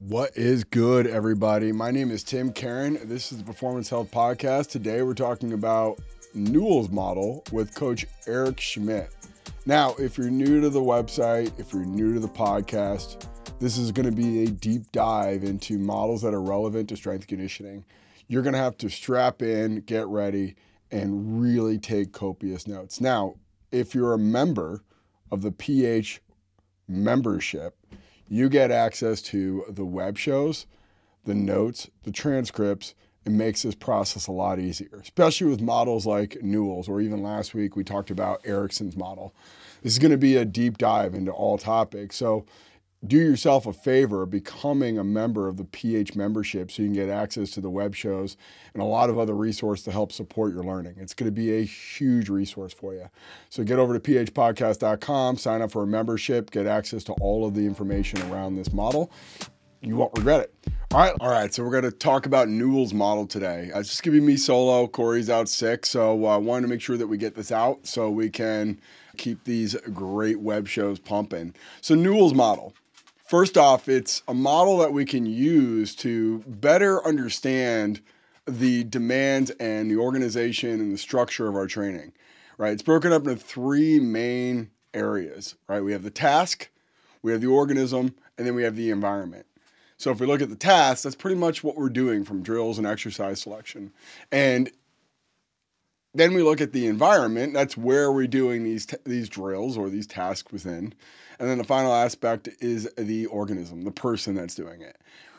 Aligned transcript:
What 0.00 0.36
is 0.36 0.62
good, 0.62 1.08
everybody? 1.08 1.72
My 1.72 1.90
name 1.90 2.12
is 2.12 2.22
Tim 2.22 2.52
Caron. 2.52 3.00
This 3.02 3.32
is 3.32 3.38
the 3.38 3.44
Performance 3.44 3.90
Health 3.90 4.12
Podcast. 4.12 4.70
Today, 4.70 5.02
we're 5.02 5.12
talking 5.12 5.54
about 5.54 5.98
Newell's 6.34 6.88
model 6.88 7.42
with 7.50 7.74
Coach 7.74 8.06
Eric 8.28 8.60
Schmitt. 8.60 9.10
Now, 9.66 9.96
if 9.98 10.16
you're 10.16 10.30
new 10.30 10.60
to 10.60 10.70
the 10.70 10.80
website, 10.80 11.58
if 11.58 11.72
you're 11.72 11.84
new 11.84 12.14
to 12.14 12.20
the 12.20 12.28
podcast, 12.28 13.26
this 13.58 13.76
is 13.76 13.90
going 13.90 14.06
to 14.06 14.12
be 14.12 14.44
a 14.44 14.46
deep 14.46 14.82
dive 14.92 15.42
into 15.42 15.80
models 15.80 16.22
that 16.22 16.32
are 16.32 16.42
relevant 16.42 16.90
to 16.90 16.96
strength 16.96 17.26
conditioning. 17.26 17.84
You're 18.28 18.42
going 18.42 18.52
to 18.52 18.60
have 18.60 18.78
to 18.78 18.88
strap 18.88 19.42
in, 19.42 19.80
get 19.80 20.06
ready, 20.06 20.54
and 20.92 21.42
really 21.42 21.76
take 21.76 22.12
copious 22.12 22.68
notes. 22.68 23.00
Now, 23.00 23.34
if 23.72 23.96
you're 23.96 24.14
a 24.14 24.18
member 24.18 24.84
of 25.32 25.42
the 25.42 25.50
PH 25.50 26.22
membership, 26.86 27.77
you 28.28 28.48
get 28.48 28.70
access 28.70 29.22
to 29.22 29.64
the 29.68 29.84
web 29.84 30.18
shows, 30.18 30.66
the 31.24 31.34
notes, 31.34 31.88
the 32.04 32.12
transcripts. 32.12 32.94
It 33.24 33.32
makes 33.32 33.62
this 33.62 33.74
process 33.74 34.26
a 34.26 34.32
lot 34.32 34.58
easier, 34.58 35.00
especially 35.02 35.48
with 35.48 35.60
models 35.60 36.06
like 36.06 36.38
Newell's, 36.42 36.88
or 36.88 37.00
even 37.00 37.22
last 37.22 37.52
week 37.52 37.76
we 37.76 37.84
talked 37.84 38.10
about 38.10 38.40
Erickson's 38.44 38.96
model. 38.96 39.34
This 39.82 39.92
is 39.92 39.98
going 39.98 40.12
to 40.12 40.18
be 40.18 40.36
a 40.36 40.44
deep 40.44 40.78
dive 40.78 41.14
into 41.14 41.30
all 41.30 41.58
topics. 41.58 42.16
So 42.16 42.46
do 43.06 43.16
yourself 43.16 43.66
a 43.66 43.72
favor 43.72 44.22
of 44.22 44.30
becoming 44.30 44.98
a 44.98 45.04
member 45.04 45.46
of 45.46 45.56
the 45.56 45.64
PH 45.64 46.16
membership 46.16 46.70
so 46.70 46.82
you 46.82 46.88
can 46.88 46.94
get 46.94 47.08
access 47.08 47.50
to 47.52 47.60
the 47.60 47.70
web 47.70 47.94
shows 47.94 48.36
and 48.74 48.82
a 48.82 48.86
lot 48.86 49.08
of 49.08 49.18
other 49.18 49.34
resources 49.34 49.84
to 49.84 49.92
help 49.92 50.10
support 50.10 50.52
your 50.52 50.64
learning. 50.64 50.96
It's 50.98 51.14
going 51.14 51.28
to 51.28 51.32
be 51.32 51.56
a 51.58 51.64
huge 51.64 52.28
resource 52.28 52.72
for 52.72 52.94
you. 52.94 53.08
So 53.50 53.62
get 53.62 53.78
over 53.78 53.96
to 53.96 54.00
phpodcast.com, 54.00 55.36
sign 55.36 55.62
up 55.62 55.70
for 55.70 55.84
a 55.84 55.86
membership, 55.86 56.50
get 56.50 56.66
access 56.66 57.04
to 57.04 57.12
all 57.14 57.46
of 57.46 57.54
the 57.54 57.64
information 57.64 58.20
around 58.32 58.56
this 58.56 58.72
model. 58.72 59.12
You 59.80 59.94
won't 59.94 60.12
regret 60.16 60.40
it. 60.40 60.54
All 60.92 60.98
right, 61.00 61.14
all 61.20 61.30
right. 61.30 61.54
So 61.54 61.62
we're 61.62 61.70
going 61.70 61.84
to 61.84 61.92
talk 61.92 62.26
about 62.26 62.48
Newell's 62.48 62.92
model 62.92 63.28
today. 63.28 63.70
Uh, 63.72 63.78
it's 63.78 63.90
just 63.90 64.02
going 64.02 64.16
to 64.16 64.20
be 64.20 64.26
me 64.26 64.36
solo. 64.36 64.88
Corey's 64.88 65.30
out 65.30 65.48
sick, 65.48 65.86
so 65.86 66.24
I 66.24 66.34
uh, 66.34 66.38
wanted 66.40 66.62
to 66.62 66.68
make 66.68 66.80
sure 66.80 66.96
that 66.96 67.06
we 67.06 67.16
get 67.16 67.36
this 67.36 67.52
out 67.52 67.86
so 67.86 68.10
we 68.10 68.28
can 68.28 68.80
keep 69.18 69.44
these 69.44 69.76
great 69.92 70.40
web 70.40 70.66
shows 70.66 70.98
pumping. 70.98 71.54
So 71.80 71.94
Newell's 71.94 72.34
model. 72.34 72.74
First 73.28 73.58
off, 73.58 73.90
it's 73.90 74.22
a 74.26 74.32
model 74.32 74.78
that 74.78 74.94
we 74.94 75.04
can 75.04 75.26
use 75.26 75.94
to 75.96 76.38
better 76.46 77.06
understand 77.06 78.00
the 78.46 78.84
demands 78.84 79.50
and 79.60 79.90
the 79.90 79.98
organization 79.98 80.80
and 80.80 80.90
the 80.90 80.96
structure 80.96 81.46
of 81.46 81.54
our 81.54 81.66
training, 81.66 82.14
right? 82.56 82.72
It's 82.72 82.82
broken 82.82 83.12
up 83.12 83.26
into 83.26 83.36
three 83.36 84.00
main 84.00 84.70
areas, 84.94 85.56
right? 85.68 85.82
We 85.82 85.92
have 85.92 86.04
the 86.04 86.10
task, 86.10 86.70
we 87.20 87.32
have 87.32 87.42
the 87.42 87.48
organism, 87.48 88.14
and 88.38 88.46
then 88.46 88.54
we 88.54 88.62
have 88.62 88.76
the 88.76 88.88
environment. 88.88 89.44
So 89.98 90.10
if 90.10 90.20
we 90.20 90.26
look 90.26 90.40
at 90.40 90.48
the 90.48 90.56
task, 90.56 91.02
that's 91.02 91.14
pretty 91.14 91.36
much 91.36 91.62
what 91.62 91.76
we're 91.76 91.90
doing 91.90 92.24
from 92.24 92.42
drills 92.42 92.78
and 92.78 92.86
exercise 92.86 93.42
selection. 93.42 93.92
And 94.32 94.70
then 96.14 96.32
we 96.32 96.42
look 96.42 96.62
at 96.62 96.72
the 96.72 96.86
environment, 96.86 97.52
that's 97.52 97.76
where 97.76 98.10
we're 98.10 98.26
doing 98.26 98.64
these 98.64 98.86
t- 98.86 98.96
these 99.04 99.28
drills 99.28 99.76
or 99.76 99.90
these 99.90 100.06
tasks 100.06 100.50
within. 100.50 100.94
And 101.38 101.48
then 101.48 101.58
the 101.58 101.64
final 101.64 101.94
aspect 101.94 102.48
is 102.60 102.88
the 102.96 103.26
organism, 103.26 103.82
the 103.82 103.90
person 103.90 104.34
that's 104.34 104.54
doing 104.54 104.82
it, 104.82 104.96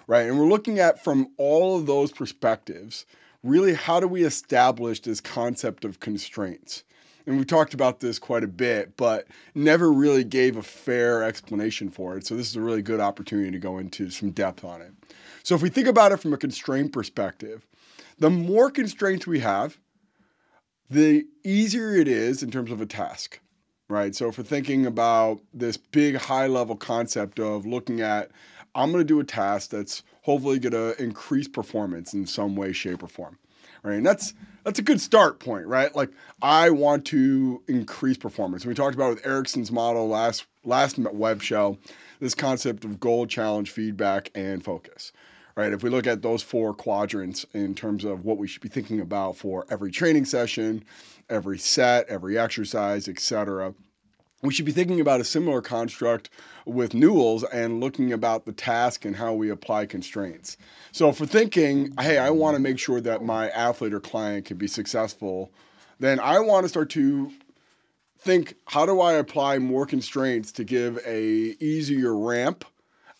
right? 0.07 0.27
And 0.27 0.39
we're 0.39 0.47
looking 0.47 0.79
at 0.79 1.03
from 1.03 1.31
all 1.37 1.77
of 1.77 1.85
those 1.85 2.11
perspectives, 2.11 3.05
really 3.43 3.73
how 3.73 3.99
do 3.99 4.07
we 4.07 4.23
establish 4.23 5.01
this 5.01 5.19
concept 5.21 5.83
of 5.83 5.99
constraints? 5.99 6.83
And 7.25 7.37
we 7.37 7.45
talked 7.45 7.73
about 7.73 7.99
this 7.99 8.17
quite 8.17 8.43
a 8.43 8.47
bit, 8.47 8.97
but 8.97 9.27
never 9.53 9.91
really 9.91 10.23
gave 10.23 10.57
a 10.57 10.63
fair 10.63 11.21
explanation 11.21 11.89
for 11.89 12.17
it. 12.17 12.25
So 12.25 12.35
this 12.35 12.49
is 12.49 12.55
a 12.55 12.61
really 12.61 12.81
good 12.81 12.99
opportunity 12.99 13.51
to 13.51 13.59
go 13.59 13.77
into 13.77 14.09
some 14.09 14.31
depth 14.31 14.63
on 14.63 14.81
it. 14.81 14.93
So 15.43 15.53
if 15.53 15.61
we 15.61 15.69
think 15.69 15.87
about 15.87 16.11
it 16.11 16.17
from 16.17 16.33
a 16.33 16.37
constraint 16.37 16.91
perspective, 16.91 17.67
the 18.17 18.29
more 18.29 18.71
constraints 18.71 19.27
we 19.27 19.39
have, 19.41 19.77
the 20.89 21.27
easier 21.43 21.93
it 21.93 22.07
is 22.07 22.41
in 22.41 22.49
terms 22.51 22.71
of 22.71 22.81
a 22.81 22.85
task 22.85 23.39
right? 23.89 24.15
So 24.15 24.29
if 24.29 24.37
we're 24.37 24.43
thinking 24.43 24.85
about 24.85 25.41
this 25.53 25.75
big 25.75 26.15
high 26.15 26.47
level 26.47 26.75
concept 26.75 27.39
of 27.39 27.65
looking 27.65 28.01
at, 28.01 28.29
I'm 28.75 28.91
going 28.91 29.01
to 29.01 29.07
do 29.07 29.19
a 29.19 29.23
task 29.23 29.71
that's 29.71 30.03
hopefully 30.21 30.59
going 30.59 30.73
to 30.73 31.01
increase 31.01 31.47
performance 31.47 32.13
in 32.13 32.25
some 32.27 32.55
way, 32.55 32.71
shape, 32.71 33.03
or 33.03 33.07
form, 33.07 33.37
right? 33.83 33.95
And 33.95 34.05
that's 34.05 34.33
that's 34.63 34.77
a 34.77 34.83
good 34.83 35.01
start 35.01 35.39
point, 35.39 35.65
right? 35.65 35.93
Like 35.95 36.11
I 36.41 36.69
want 36.69 37.05
to 37.05 37.63
increase 37.67 38.17
performance. 38.17 38.65
We 38.65 38.75
talked 38.75 38.95
about 38.95 39.09
with 39.09 39.25
Erickson's 39.25 39.71
model 39.71 40.07
last 40.07 40.45
last 40.63 40.99
web 40.99 41.41
show, 41.41 41.77
this 42.19 42.35
concept 42.35 42.85
of 42.85 42.99
goal, 42.99 43.25
challenge, 43.25 43.71
feedback, 43.71 44.29
and 44.35 44.63
focus. 44.63 45.11
Right. 45.55 45.73
If 45.73 45.83
we 45.83 45.89
look 45.89 46.07
at 46.07 46.21
those 46.21 46.41
four 46.41 46.73
quadrants 46.73 47.45
in 47.53 47.75
terms 47.75 48.05
of 48.05 48.23
what 48.23 48.37
we 48.37 48.47
should 48.47 48.61
be 48.61 48.69
thinking 48.69 49.01
about 49.01 49.35
for 49.35 49.65
every 49.69 49.91
training 49.91 50.25
session, 50.25 50.85
every 51.29 51.57
set, 51.57 52.07
every 52.07 52.37
exercise, 52.37 53.07
etc. 53.07 53.73
We 54.41 54.53
should 54.53 54.65
be 54.65 54.71
thinking 54.71 55.01
about 55.01 55.19
a 55.19 55.25
similar 55.25 55.61
construct 55.61 56.29
with 56.65 56.93
Newell's 56.93 57.43
and 57.43 57.81
looking 57.81 58.13
about 58.13 58.45
the 58.45 58.53
task 58.53 59.03
and 59.03 59.17
how 59.17 59.33
we 59.33 59.49
apply 59.49 59.85
constraints. 59.85 60.55
So 60.93 61.11
for 61.11 61.25
thinking, 61.25 61.93
hey, 61.99 62.17
I 62.17 62.29
want 62.29 62.55
to 62.55 62.61
make 62.61 62.79
sure 62.79 63.01
that 63.01 63.21
my 63.21 63.49
athlete 63.49 63.93
or 63.93 63.99
client 63.99 64.45
can 64.45 64.55
be 64.55 64.67
successful, 64.67 65.51
then 65.99 66.21
I 66.21 66.39
want 66.39 66.63
to 66.63 66.69
start 66.69 66.89
to 66.91 67.31
think, 68.17 68.55
how 68.65 68.85
do 68.85 69.01
I 69.01 69.13
apply 69.13 69.59
more 69.59 69.85
constraints 69.85 70.53
to 70.53 70.63
give 70.63 70.99
a 71.05 71.55
easier 71.59 72.15
ramp 72.15 72.63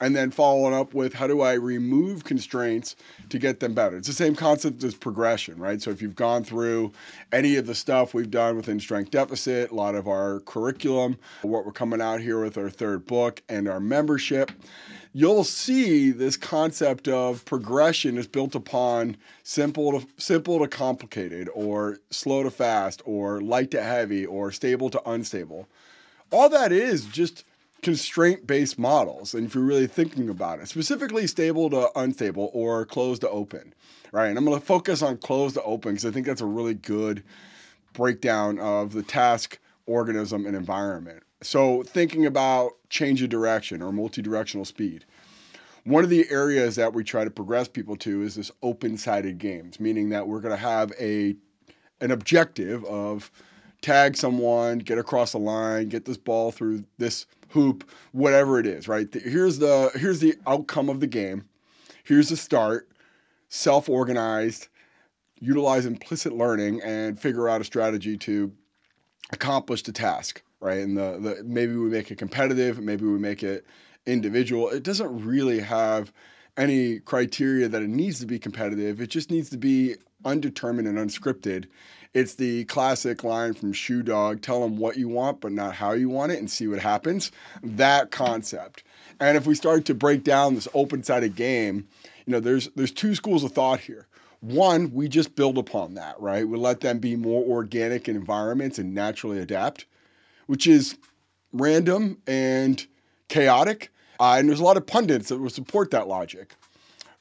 and 0.02 0.16
then 0.16 0.32
following 0.32 0.74
up 0.74 0.94
with 0.94 1.14
how 1.14 1.28
do 1.28 1.42
I 1.42 1.54
remove 1.54 2.24
constraints 2.24 2.96
to 3.30 3.38
get 3.38 3.60
them 3.60 3.74
better. 3.74 3.98
It's 3.98 4.08
the 4.08 4.14
same 4.14 4.36
concept 4.36 4.84
as 4.84 4.96
progression, 4.96 5.58
right? 5.58 5.82
So 5.82 5.92
if 5.92 6.02
you've 6.02 6.16
gone 6.16 6.44
through 6.44 6.92
any 7.32 7.58
of 7.58 7.68
the 7.68 7.76
stuff 7.76 8.14
we've 8.14 8.32
done 8.32 8.56
within 8.56 8.80
strength 8.80 9.12
deficit, 9.12 9.72
a 9.72 9.76
lot 9.76 9.96
of 9.96 10.08
our 10.08 10.40
curriculum, 10.42 11.18
what 11.42 11.66
we're 11.66 11.72
coming 11.72 12.02
out 12.02 12.22
here 12.22 12.42
with 12.42 12.58
our 12.58 12.70
third 12.70 13.06
book 13.06 13.42
and 13.50 13.68
our 13.68 13.80
membership, 13.80 14.52
you'll 15.14 15.44
see 15.44 16.12
this 16.12 16.38
concept 16.38 17.08
of 17.08 17.44
progression 17.46 18.18
is 18.18 18.28
built 18.28 18.56
upon 18.56 19.18
simple 19.44 20.00
to 20.00 20.08
simple 20.18 20.60
to 20.60 20.68
complicated 20.68 21.50
or 21.54 21.98
slow 22.10 22.44
to 22.44 22.52
fast 22.52 23.02
or 23.06 23.42
light 23.42 23.72
to 23.72 23.82
heavy 23.82 24.26
or 24.26 24.52
stable 24.52 24.90
to 24.90 25.10
unstable. 25.10 25.68
All 26.32 26.48
that 26.50 26.72
is 26.72 27.06
just 27.06 27.44
constraint 27.82 28.46
based 28.48 28.78
models. 28.78 29.34
And 29.34 29.46
if 29.46 29.56
you're 29.56 29.64
really 29.64 29.88
thinking 29.88 30.30
about 30.30 30.60
it, 30.60 30.68
specifically 30.68 31.28
stable 31.28 31.70
to 31.70 31.90
unstable 31.96 32.50
or 32.54 32.86
closed 32.86 33.22
to 33.22 33.30
open, 33.30 33.74
right? 34.12 34.28
And 34.28 34.38
I'm 34.38 34.46
going 34.46 34.60
to 34.60 34.66
focus 34.66 35.02
on 35.02 35.18
closed 35.18 35.56
to 35.56 35.64
open 35.64 35.94
because 35.94 36.06
I 36.06 36.12
think 36.12 36.26
that's 36.26 36.42
a 36.42 36.46
really 36.46 36.74
good 36.74 37.24
breakdown 37.94 38.60
of 38.60 38.94
the 38.94 39.04
task, 39.04 39.60
organism, 39.86 40.46
and 40.46 40.56
environment. 40.56 41.24
So, 41.42 41.84
thinking 41.84 42.26
about 42.26 42.74
change 42.90 43.22
of 43.22 43.30
direction 43.30 43.82
or 43.82 43.92
multi 43.92 44.22
directional 44.22 44.66
speed. 44.66 45.06
One 45.86 46.04
of 46.04 46.10
the 46.10 46.30
areas 46.30 46.76
that 46.76 46.94
we 46.94 47.04
try 47.04 47.24
to 47.24 47.32
progress 47.32 47.68
people 47.68 47.96
to 47.98 48.22
is 48.22 48.36
this 48.36 48.52
open 48.62 48.98
sided 48.98 49.38
games, 49.38 49.80
meaning 49.80 50.10
that 50.10 50.28
we're 50.28 50.42
going 50.42 50.54
to 50.54 50.62
have 50.62 50.92
a 51.00 51.36
an 52.02 52.12
objective 52.12 52.84
of 52.86 53.32
tag 53.82 54.16
someone, 54.16 54.80
get 54.80 54.98
across 54.98 55.32
the 55.32 55.40
line, 55.40 55.90
get 55.90 56.06
this 56.06 56.18
ball 56.18 56.52
through 56.52 56.84
this 56.98 57.26
hoop, 57.50 57.90
whatever 58.12 58.60
it 58.60 58.66
is, 58.66 58.88
right? 58.88 59.08
Here's 59.14 59.60
the 59.60 59.92
here's 59.96 60.20
the 60.20 60.36
outcome 60.48 60.90
of 60.90 61.00
the 61.00 61.08
game. 61.08 61.46
Here's 62.04 62.30
the 62.30 62.38
start. 62.38 62.90
Self-organized, 63.50 64.68
utilize 65.40 65.86
implicit 65.86 66.34
learning 66.34 66.82
and 66.84 67.20
figure 67.20 67.50
out 67.50 67.62
a 67.62 67.64
strategy 67.64 68.16
to 68.18 68.52
accomplish 69.32 69.82
the 69.84 69.92
task, 69.92 70.44
right? 70.60 70.80
And 70.80 70.96
the, 70.96 71.20
the 71.20 71.44
maybe 71.44 71.76
we 71.76 71.90
make 71.90 72.12
it 72.12 72.18
competitive, 72.18 72.80
maybe 72.80 73.06
we 73.06 73.18
make 73.18 73.42
it 73.42 73.66
individual. 74.06 74.70
It 74.70 74.84
doesn't 74.84 75.26
really 75.26 75.60
have 75.60 76.14
any 76.58 77.00
criteria 77.00 77.68
that 77.70 77.82
it 77.82 77.90
needs 77.90 78.20
to 78.20 78.26
be 78.26 78.38
competitive. 78.38 79.02
It 79.02 79.10
just 79.10 79.32
needs 79.32 79.50
to 79.50 79.58
be 79.58 79.96
undetermined 80.26 80.88
and 80.88 80.98
unscripted 80.98 81.66
it's 82.14 82.36
the 82.36 82.66
classic 82.66 83.24
line 83.24 83.54
from 83.54 83.72
Shoe 83.74 84.02
Dog 84.02 84.42
tell 84.42 84.62
them 84.62 84.78
what 84.78 84.98
you 84.98 85.08
want, 85.08 85.42
but 85.42 85.52
not 85.52 85.76
how 85.76 85.92
you 85.92 86.10
want 86.10 86.32
it, 86.32 86.40
and 86.40 86.50
see 86.50 86.68
what 86.68 86.80
happens. 86.80 87.32
That 87.62 88.12
concept. 88.12 88.84
And 89.20 89.38
if 89.38 89.46
we 89.46 89.56
start 89.56 89.86
to 89.86 89.94
break 89.94 90.24
down 90.24 90.56
this 90.56 90.68
open 90.74 91.04
sided 91.04 91.36
game, 91.36 91.88
you 92.26 92.32
know, 92.32 92.40
there's 92.40 92.70
there's 92.76 92.92
two 92.92 93.16
schools 93.16 93.44
of 93.44 93.52
thought 93.52 93.80
here. 93.80 94.08
One, 94.42 94.92
we 94.94 95.10
just 95.10 95.36
build 95.36 95.58
upon 95.58 95.96
that, 95.96 96.20
right? 96.20 96.48
We 96.48 96.58
let 96.58 96.80
them 96.80 97.00
be 97.00 97.16
more 97.16 97.44
organic 97.44 98.08
in 98.08 98.16
environments 98.16 98.80
and 98.80 98.94
naturally 98.94 99.40
adapt, 99.40 99.86
which 100.48 100.66
is 100.66 100.98
random 101.52 102.22
and 102.26 102.86
chaotic. 103.28 103.92
Uh, 104.20 104.36
and 104.38 104.48
there's 104.50 104.60
a 104.60 104.64
lot 104.64 104.78
of 104.78 104.88
pundits 104.88 105.30
that 105.30 105.40
will 105.40 105.50
support 105.50 105.92
that 105.92 106.08
logic. 106.08 106.56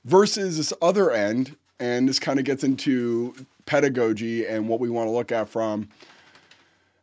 Versus 0.05 0.57
this 0.57 0.73
other 0.81 1.11
end, 1.11 1.57
and 1.81 2.09
this 2.09 2.19
kind 2.19 2.39
of 2.39 2.45
gets 2.45 2.65
into 2.65 3.35
pedagogy 3.69 4.47
and 4.47 4.67
what 4.67 4.81
we 4.81 4.89
want 4.89 5.07
to 5.07 5.13
look 5.13 5.31
at 5.31 5.47
from 5.47 5.89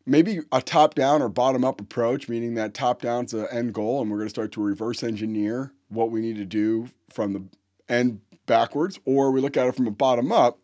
maybe 0.08 0.40
a 0.52 0.62
top 0.62 0.96
down 0.96 1.22
or 1.22 1.30
bottom 1.30 1.64
up 1.64 1.80
approach, 1.80 2.28
meaning 2.28 2.56
that 2.56 2.74
top 2.74 3.02
down's 3.02 3.32
the 3.32 3.52
end 3.54 3.72
goal, 3.74 4.02
and 4.02 4.10
we're 4.10 4.18
going 4.18 4.26
to 4.26 4.32
start 4.32 4.52
to 4.52 4.62
reverse 4.62 5.04
engineer 5.04 5.72
what 5.90 6.10
we 6.10 6.22
need 6.22 6.36
to 6.36 6.46
do 6.46 6.90
from 7.12 7.34
the 7.34 7.44
end 7.88 8.20
backwards, 8.48 9.00
or 9.06 9.30
we 9.32 9.42
look 9.42 9.56
at 9.56 9.68
it 9.68 9.76
from 9.76 9.86
a 9.86 9.92
bottom 9.92 10.32
up 10.32 10.58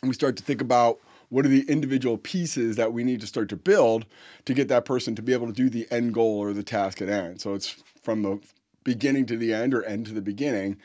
and 0.00 0.08
we 0.08 0.14
start 0.14 0.36
to 0.36 0.44
think 0.44 0.60
about 0.60 1.00
what 1.28 1.44
are 1.44 1.48
the 1.48 1.68
individual 1.68 2.16
pieces 2.16 2.76
that 2.76 2.92
we 2.92 3.02
need 3.02 3.20
to 3.20 3.26
start 3.26 3.48
to 3.48 3.56
build 3.56 4.06
to 4.44 4.54
get 4.54 4.68
that 4.68 4.84
person 4.84 5.16
to 5.16 5.22
be 5.22 5.32
able 5.32 5.48
to 5.48 5.52
do 5.52 5.68
the 5.68 5.88
end 5.90 6.14
goal 6.14 6.38
or 6.38 6.52
the 6.52 6.62
task 6.62 7.02
at 7.02 7.08
hand. 7.08 7.40
So 7.40 7.54
it's 7.54 7.82
from 8.00 8.22
the 8.22 8.38
beginning 8.86 9.26
to 9.26 9.36
the 9.36 9.52
end 9.52 9.74
or 9.74 9.82
end 9.82 10.06
to 10.06 10.12
the 10.14 10.22
beginning. 10.22 10.78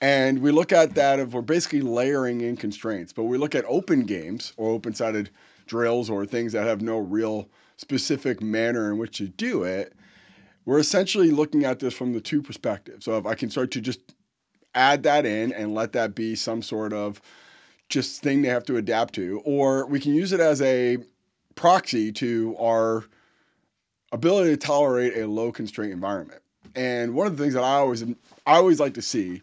And 0.00 0.38
we 0.38 0.52
look 0.52 0.72
at 0.72 0.94
that 0.94 1.18
of 1.18 1.34
we're 1.34 1.42
basically 1.42 1.80
layering 1.80 2.40
in 2.40 2.56
constraints, 2.56 3.12
but 3.12 3.24
we 3.24 3.36
look 3.36 3.56
at 3.56 3.64
open 3.66 4.04
games 4.04 4.52
or 4.56 4.70
open 4.70 4.94
sided 4.94 5.28
drills 5.66 6.08
or 6.08 6.24
things 6.24 6.52
that 6.52 6.64
have 6.64 6.80
no 6.80 6.98
real 6.98 7.48
specific 7.76 8.40
manner 8.40 8.92
in 8.92 8.96
which 8.96 9.18
to 9.18 9.28
do 9.28 9.64
it. 9.64 9.92
We're 10.64 10.78
essentially 10.78 11.32
looking 11.32 11.64
at 11.64 11.80
this 11.80 11.94
from 11.94 12.12
the 12.12 12.20
two 12.20 12.42
perspectives. 12.42 13.04
So 13.04 13.18
if 13.18 13.26
I 13.26 13.34
can 13.34 13.50
start 13.50 13.72
to 13.72 13.80
just 13.80 14.14
add 14.74 15.02
that 15.02 15.26
in 15.26 15.52
and 15.52 15.74
let 15.74 15.92
that 15.92 16.14
be 16.14 16.36
some 16.36 16.62
sort 16.62 16.92
of 16.92 17.20
just 17.88 18.22
thing 18.22 18.42
they 18.42 18.48
have 18.48 18.66
to 18.66 18.76
adapt 18.76 19.14
to, 19.14 19.42
or 19.44 19.84
we 19.86 19.98
can 19.98 20.14
use 20.14 20.32
it 20.32 20.40
as 20.40 20.62
a 20.62 20.98
proxy 21.56 22.12
to 22.12 22.54
our 22.60 23.04
ability 24.12 24.50
to 24.50 24.56
tolerate 24.56 25.16
a 25.16 25.26
low 25.26 25.50
constraint 25.50 25.92
environment. 25.92 26.40
And 26.74 27.14
one 27.14 27.26
of 27.26 27.36
the 27.36 27.42
things 27.42 27.54
that 27.54 27.62
I 27.64 27.76
always 27.76 28.02
I 28.02 28.56
always 28.56 28.80
like 28.80 28.94
to 28.94 29.02
see 29.02 29.42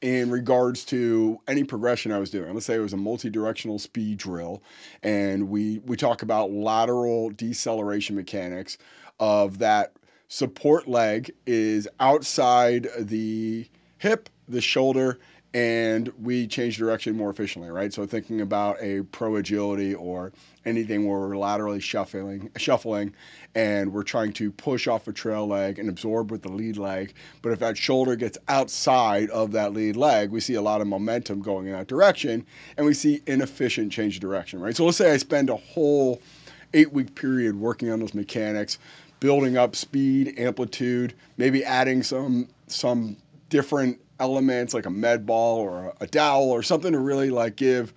in 0.00 0.30
regards 0.30 0.84
to 0.84 1.40
any 1.48 1.64
progression 1.64 2.12
I 2.12 2.18
was 2.18 2.30
doing. 2.30 2.52
Let's 2.52 2.66
say 2.66 2.74
it 2.74 2.80
was 2.80 2.92
a 2.92 2.98
multi-directional 2.98 3.78
speed 3.78 4.18
drill, 4.18 4.62
and 5.02 5.48
we 5.48 5.78
we 5.86 5.96
talk 5.96 6.22
about 6.22 6.50
lateral 6.50 7.30
deceleration 7.30 8.14
mechanics 8.16 8.76
of 9.18 9.58
that 9.58 9.92
support 10.28 10.88
leg 10.88 11.30
is 11.46 11.88
outside 12.00 12.88
the 12.98 13.66
hip, 13.98 14.28
the 14.48 14.60
shoulder, 14.60 15.18
and 15.54 16.12
we 16.20 16.48
change 16.48 16.76
direction 16.76 17.16
more 17.16 17.30
efficiently, 17.30 17.70
right? 17.70 17.92
So 17.92 18.04
thinking 18.06 18.40
about 18.40 18.76
a 18.82 19.02
pro 19.02 19.36
agility 19.36 19.94
or 19.94 20.32
anything 20.66 21.06
where 21.06 21.20
we're 21.20 21.36
laterally 21.36 21.78
shuffling, 21.78 22.50
shuffling, 22.56 23.14
and 23.54 23.92
we're 23.92 24.02
trying 24.02 24.32
to 24.32 24.50
push 24.50 24.88
off 24.88 25.06
a 25.06 25.12
trail 25.12 25.46
leg 25.46 25.78
and 25.78 25.88
absorb 25.88 26.32
with 26.32 26.42
the 26.42 26.50
lead 26.50 26.76
leg. 26.76 27.14
But 27.40 27.52
if 27.52 27.60
that 27.60 27.78
shoulder 27.78 28.16
gets 28.16 28.36
outside 28.48 29.30
of 29.30 29.52
that 29.52 29.72
lead 29.72 29.94
leg, 29.94 30.32
we 30.32 30.40
see 30.40 30.54
a 30.54 30.62
lot 30.62 30.80
of 30.80 30.88
momentum 30.88 31.40
going 31.40 31.66
in 31.66 31.72
that 31.72 31.86
direction, 31.86 32.44
and 32.76 32.84
we 32.84 32.92
see 32.92 33.22
inefficient 33.28 33.92
change 33.92 34.16
of 34.16 34.22
direction, 34.22 34.60
right? 34.60 34.74
So 34.74 34.84
let's 34.84 34.96
say 34.96 35.12
I 35.12 35.18
spend 35.18 35.50
a 35.50 35.56
whole 35.56 36.20
eight 36.72 36.92
week 36.92 37.14
period 37.14 37.54
working 37.54 37.92
on 37.92 38.00
those 38.00 38.14
mechanics, 38.14 38.78
building 39.20 39.56
up 39.56 39.76
speed, 39.76 40.34
amplitude, 40.36 41.14
maybe 41.36 41.64
adding 41.64 42.02
some 42.02 42.48
some 42.66 43.16
different 43.50 44.00
elements 44.20 44.74
like 44.74 44.86
a 44.86 44.90
med 44.90 45.26
ball 45.26 45.58
or 45.58 45.94
a 46.00 46.06
dowel 46.06 46.50
or 46.50 46.62
something 46.62 46.92
to 46.92 46.98
really 46.98 47.30
like 47.30 47.56
give 47.56 47.92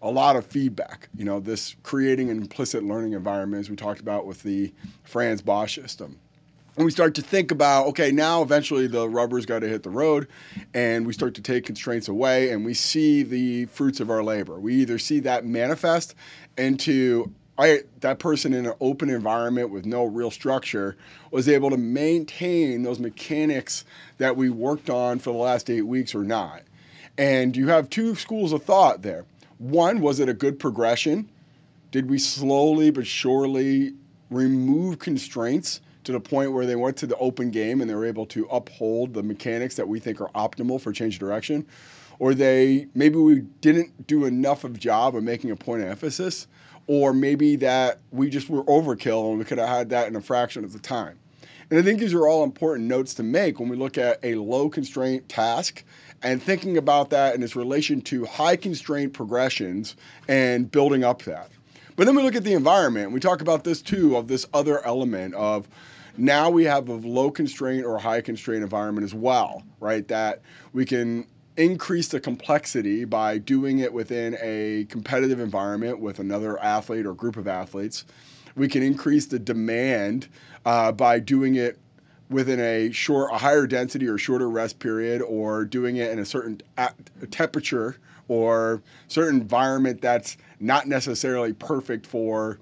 a 0.00 0.10
lot 0.10 0.36
of 0.36 0.46
feedback. 0.46 1.08
You 1.16 1.24
know, 1.24 1.40
this 1.40 1.74
creating 1.82 2.30
an 2.30 2.38
implicit 2.38 2.84
learning 2.84 3.12
environment, 3.12 3.60
as 3.60 3.70
we 3.70 3.76
talked 3.76 4.00
about 4.00 4.26
with 4.26 4.42
the 4.42 4.72
Franz 5.04 5.42
Bosch 5.42 5.74
system. 5.74 6.18
And 6.76 6.84
we 6.84 6.92
start 6.92 7.16
to 7.16 7.22
think 7.22 7.50
about, 7.50 7.86
okay, 7.88 8.12
now 8.12 8.40
eventually 8.40 8.86
the 8.86 9.08
rubber's 9.08 9.44
got 9.44 9.60
to 9.60 9.68
hit 9.68 9.82
the 9.82 9.90
road, 9.90 10.28
and 10.74 11.08
we 11.08 11.12
start 11.12 11.34
to 11.34 11.42
take 11.42 11.66
constraints 11.66 12.06
away, 12.06 12.50
and 12.50 12.64
we 12.64 12.72
see 12.72 13.24
the 13.24 13.64
fruits 13.64 13.98
of 13.98 14.10
our 14.10 14.22
labor. 14.22 14.60
We 14.60 14.74
either 14.76 14.96
see 14.96 15.18
that 15.20 15.44
manifest 15.44 16.14
into 16.56 17.32
I, 17.58 17.80
that 18.00 18.20
person 18.20 18.54
in 18.54 18.66
an 18.66 18.74
open 18.80 19.10
environment 19.10 19.70
with 19.70 19.84
no 19.84 20.04
real 20.04 20.30
structure 20.30 20.96
was 21.32 21.48
able 21.48 21.70
to 21.70 21.76
maintain 21.76 22.84
those 22.84 23.00
mechanics 23.00 23.84
that 24.18 24.36
we 24.36 24.48
worked 24.48 24.88
on 24.88 25.18
for 25.18 25.32
the 25.32 25.38
last 25.38 25.68
eight 25.68 25.82
weeks 25.82 26.14
or 26.14 26.22
not. 26.22 26.62
And 27.18 27.56
you 27.56 27.66
have 27.68 27.90
two 27.90 28.14
schools 28.14 28.52
of 28.52 28.62
thought 28.62 29.02
there. 29.02 29.24
One, 29.58 30.00
was 30.00 30.20
it 30.20 30.28
a 30.28 30.34
good 30.34 30.60
progression? 30.60 31.28
Did 31.90 32.08
we 32.08 32.18
slowly 32.18 32.90
but 32.90 33.08
surely 33.08 33.94
remove 34.30 35.00
constraints 35.00 35.80
to 36.04 36.12
the 36.12 36.20
point 36.20 36.52
where 36.52 36.64
they 36.64 36.76
went 36.76 36.96
to 36.98 37.06
the 37.08 37.16
open 37.16 37.50
game 37.50 37.80
and 37.80 37.90
they 37.90 37.94
were 37.96 38.06
able 38.06 38.26
to 38.26 38.46
uphold 38.52 39.14
the 39.14 39.22
mechanics 39.22 39.74
that 39.74 39.88
we 39.88 39.98
think 39.98 40.20
are 40.20 40.30
optimal 40.30 40.80
for 40.80 40.92
change 40.92 41.14
of 41.14 41.20
direction? 41.20 41.66
Or 42.20 42.34
they 42.34 42.86
maybe 42.94 43.16
we 43.16 43.40
didn't 43.60 44.06
do 44.06 44.26
enough 44.26 44.62
of 44.62 44.78
job 44.78 45.16
of 45.16 45.24
making 45.24 45.50
a 45.50 45.56
point 45.56 45.82
of 45.82 45.88
emphasis 45.88 46.46
or 46.88 47.12
maybe 47.12 47.54
that 47.56 48.00
we 48.10 48.28
just 48.28 48.50
were 48.50 48.64
overkill 48.64 49.30
and 49.30 49.38
we 49.38 49.44
could 49.44 49.58
have 49.58 49.68
had 49.68 49.90
that 49.90 50.08
in 50.08 50.16
a 50.16 50.20
fraction 50.20 50.64
of 50.64 50.72
the 50.72 50.78
time. 50.80 51.18
And 51.70 51.78
I 51.78 51.82
think 51.82 52.00
these 52.00 52.14
are 52.14 52.26
all 52.26 52.44
important 52.44 52.88
notes 52.88 53.14
to 53.14 53.22
make 53.22 53.60
when 53.60 53.68
we 53.68 53.76
look 53.76 53.98
at 53.98 54.18
a 54.22 54.34
low 54.36 54.70
constraint 54.70 55.28
task 55.28 55.84
and 56.22 56.42
thinking 56.42 56.78
about 56.78 57.10
that 57.10 57.34
in 57.34 57.42
its 57.42 57.54
relation 57.54 58.00
to 58.02 58.24
high 58.24 58.56
constraint 58.56 59.12
progressions 59.12 59.94
and 60.26 60.70
building 60.70 61.04
up 61.04 61.22
that. 61.22 61.50
But 61.94 62.06
then 62.06 62.16
we 62.16 62.22
look 62.22 62.34
at 62.34 62.44
the 62.44 62.54
environment. 62.54 63.12
We 63.12 63.20
talk 63.20 63.42
about 63.42 63.64
this 63.64 63.82
too 63.82 64.16
of 64.16 64.28
this 64.28 64.46
other 64.54 64.84
element 64.86 65.34
of 65.34 65.68
now 66.16 66.48
we 66.48 66.64
have 66.64 66.88
a 66.88 66.94
low 66.94 67.30
constraint 67.30 67.84
or 67.84 67.98
high 67.98 68.22
constraint 68.22 68.62
environment 68.62 69.04
as 69.04 69.14
well, 69.14 69.62
right? 69.78 70.08
That 70.08 70.40
we 70.72 70.86
can 70.86 71.26
increase 71.58 72.08
the 72.08 72.20
complexity 72.20 73.04
by 73.04 73.36
doing 73.36 73.80
it 73.80 73.92
within 73.92 74.38
a 74.40 74.86
competitive 74.88 75.40
environment 75.40 75.98
with 75.98 76.20
another 76.20 76.58
athlete 76.62 77.04
or 77.04 77.12
group 77.12 77.36
of 77.36 77.48
athletes. 77.48 78.04
We 78.54 78.68
can 78.68 78.82
increase 78.82 79.26
the 79.26 79.40
demand 79.40 80.28
uh, 80.64 80.92
by 80.92 81.18
doing 81.18 81.56
it 81.56 81.78
within 82.30 82.60
a 82.60 82.92
short, 82.92 83.32
a 83.32 83.38
higher 83.38 83.66
density 83.66 84.06
or 84.06 84.18
shorter 84.18 84.48
rest 84.48 84.78
period, 84.78 85.20
or 85.20 85.64
doing 85.64 85.96
it 85.96 86.12
in 86.12 86.20
a 86.20 86.24
certain 86.24 86.62
temperature 87.30 87.96
or 88.28 88.82
certain 89.08 89.40
environment 89.40 90.00
that's 90.00 90.36
not 90.60 90.86
necessarily 90.86 91.52
perfect 91.52 92.06
for 92.06 92.58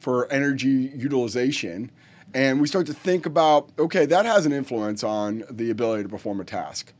for 0.00 0.30
energy 0.32 0.90
utilization. 0.96 1.90
And 2.34 2.60
we 2.60 2.66
start 2.66 2.86
to 2.86 2.94
think 2.94 3.26
about, 3.26 3.70
okay, 3.78 4.04
that 4.06 4.24
has 4.24 4.46
an 4.46 4.52
influence 4.52 5.04
on 5.04 5.44
the 5.48 5.70
ability 5.70 6.02
to 6.02 6.08
perform 6.08 6.40
a 6.40 6.44
task 6.44 6.92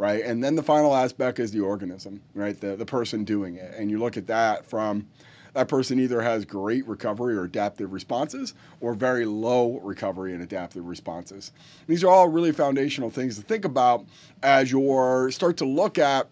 right? 0.00 0.24
And 0.24 0.42
then 0.42 0.54
the 0.54 0.62
final 0.62 0.96
aspect 0.96 1.38
is 1.38 1.50
the 1.50 1.60
organism, 1.60 2.22
right? 2.34 2.58
The, 2.58 2.74
the 2.74 2.86
person 2.86 3.22
doing 3.22 3.56
it. 3.56 3.74
And 3.76 3.90
you 3.90 3.98
look 3.98 4.16
at 4.16 4.26
that 4.28 4.64
from 4.64 5.06
that 5.52 5.68
person 5.68 6.00
either 6.00 6.22
has 6.22 6.46
great 6.46 6.86
recovery 6.86 7.36
or 7.36 7.44
adaptive 7.44 7.92
responses 7.92 8.54
or 8.80 8.94
very 8.94 9.26
low 9.26 9.78
recovery 9.80 10.32
and 10.32 10.42
adaptive 10.42 10.86
responses. 10.86 11.52
These 11.86 12.02
are 12.02 12.08
all 12.08 12.28
really 12.28 12.50
foundational 12.50 13.10
things 13.10 13.36
to 13.36 13.42
think 13.42 13.66
about 13.66 14.06
as 14.42 14.72
you 14.72 15.28
start 15.32 15.58
to 15.58 15.66
look 15.66 15.98
at 15.98 16.28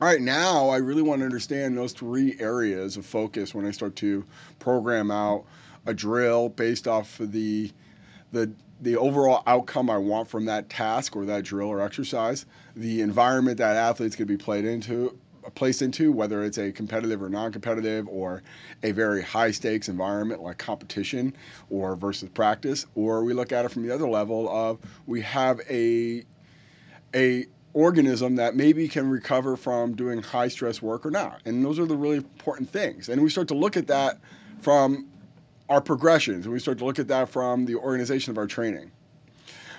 all 0.00 0.08
right, 0.08 0.20
now 0.20 0.70
I 0.70 0.78
really 0.78 1.02
want 1.02 1.20
to 1.20 1.26
understand 1.26 1.76
those 1.76 1.92
three 1.92 2.36
areas 2.40 2.96
of 2.96 3.04
focus 3.04 3.54
when 3.54 3.66
I 3.66 3.70
start 3.70 3.96
to 3.96 4.24
program 4.58 5.10
out 5.10 5.44
a 5.84 5.92
drill 5.92 6.48
based 6.48 6.88
off 6.88 7.20
of 7.20 7.32
the 7.32 7.70
the 8.32 8.50
the 8.84 8.96
overall 8.96 9.42
outcome 9.46 9.88
I 9.88 9.96
want 9.96 10.28
from 10.28 10.44
that 10.44 10.68
task 10.68 11.16
or 11.16 11.24
that 11.24 11.42
drill 11.42 11.68
or 11.68 11.80
exercise, 11.80 12.44
the 12.76 13.00
environment 13.00 13.56
that 13.58 13.76
athletes 13.76 14.14
could 14.14 14.26
be 14.26 14.36
played 14.36 14.66
into, 14.66 15.18
placed 15.54 15.80
into, 15.80 16.12
whether 16.12 16.44
it's 16.44 16.58
a 16.58 16.70
competitive 16.70 17.22
or 17.22 17.30
non-competitive 17.30 18.06
or 18.08 18.42
a 18.82 18.92
very 18.92 19.22
high 19.22 19.50
stakes 19.50 19.88
environment 19.88 20.42
like 20.42 20.58
competition 20.58 21.34
or 21.70 21.96
versus 21.96 22.28
practice, 22.28 22.84
or 22.94 23.24
we 23.24 23.32
look 23.32 23.52
at 23.52 23.64
it 23.64 23.70
from 23.70 23.86
the 23.86 23.92
other 23.92 24.08
level 24.08 24.48
of 24.50 24.78
we 25.06 25.22
have 25.22 25.60
a 25.70 26.24
a 27.14 27.46
organism 27.72 28.36
that 28.36 28.54
maybe 28.54 28.86
can 28.86 29.08
recover 29.08 29.56
from 29.56 29.96
doing 29.96 30.22
high 30.22 30.48
stress 30.48 30.82
work 30.82 31.06
or 31.06 31.10
not. 31.10 31.40
And 31.44 31.64
those 31.64 31.78
are 31.78 31.86
the 31.86 31.96
really 31.96 32.16
important 32.16 32.70
things. 32.70 33.08
And 33.08 33.22
we 33.22 33.30
start 33.30 33.48
to 33.48 33.54
look 33.54 33.76
at 33.76 33.86
that 33.88 34.18
from 34.60 35.08
our 35.68 35.80
progressions, 35.80 36.44
and 36.44 36.52
we 36.52 36.58
start 36.58 36.78
to 36.78 36.84
look 36.84 36.98
at 36.98 37.08
that 37.08 37.28
from 37.28 37.64
the 37.64 37.76
organization 37.76 38.30
of 38.30 38.38
our 38.38 38.46
training. 38.46 38.90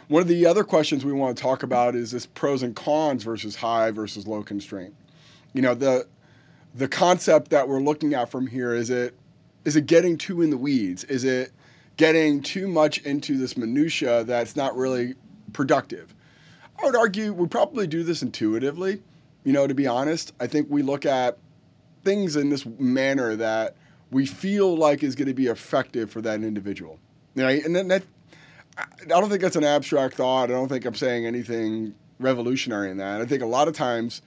One 0.07 0.21
of 0.21 0.27
the 0.27 0.45
other 0.45 0.63
questions 0.63 1.03
we 1.03 1.13
want 1.13 1.35
to 1.37 1.41
talk 1.41 1.63
about 1.63 1.95
is 1.95 2.11
this 2.11 2.25
pros 2.25 2.61
and 2.63 2.75
cons 2.75 3.23
versus 3.23 3.55
high 3.55 3.91
versus 3.91 4.27
low 4.27 4.43
constraint. 4.43 4.93
You 5.53 5.61
know, 5.61 5.73
the 5.73 6.07
the 6.75 6.87
concept 6.87 7.49
that 7.51 7.67
we're 7.67 7.79
looking 7.79 8.13
at 8.13 8.29
from 8.29 8.47
here 8.47 8.73
is 8.73 8.89
it 8.89 9.15
is 9.63 9.75
it 9.75 9.87
getting 9.87 10.17
too 10.17 10.41
in 10.41 10.51
the 10.51 10.57
weeds? 10.57 11.03
Is 11.05 11.23
it 11.23 11.51
getting 11.97 12.41
too 12.41 12.67
much 12.67 12.99
into 12.99 13.37
this 13.37 13.57
minutia 13.57 14.23
that's 14.23 14.55
not 14.55 14.75
really 14.75 15.15
productive? 15.53 16.13
I 16.79 16.85
would 16.85 16.95
argue 16.95 17.33
we 17.33 17.47
probably 17.47 17.87
do 17.87 18.03
this 18.03 18.21
intuitively. 18.21 19.01
You 19.43 19.53
know, 19.53 19.65
to 19.65 19.73
be 19.73 19.87
honest, 19.87 20.33
I 20.39 20.47
think 20.47 20.67
we 20.69 20.81
look 20.81 21.05
at 21.05 21.37
things 22.03 22.35
in 22.35 22.49
this 22.49 22.65
manner 22.65 23.35
that 23.35 23.75
we 24.15 24.25
feel 24.25 24.77
like 24.77 25.03
is 25.03 25.13
going 25.13 25.27
to 25.27 25.33
be 25.33 25.47
effective 25.47 26.09
for 26.09 26.21
that 26.21 26.41
individual. 26.41 26.97
Right? 27.35 27.65
And 27.65 27.75
then 27.75 27.89
that, 27.89 28.03
I 28.77 28.85
don't 29.07 29.27
think 29.27 29.41
that's 29.41 29.57
an 29.57 29.65
abstract 29.65 30.15
thought. 30.15 30.45
I 30.45 30.53
don't 30.53 30.69
think 30.69 30.85
I'm 30.85 30.95
saying 30.95 31.25
anything 31.25 31.93
revolutionary 32.17 32.89
in 32.89 32.95
that. 32.95 33.19
I 33.19 33.25
think 33.25 33.43
a 33.43 33.45
lot 33.45 33.67
of 33.67 33.73
times 33.73 34.21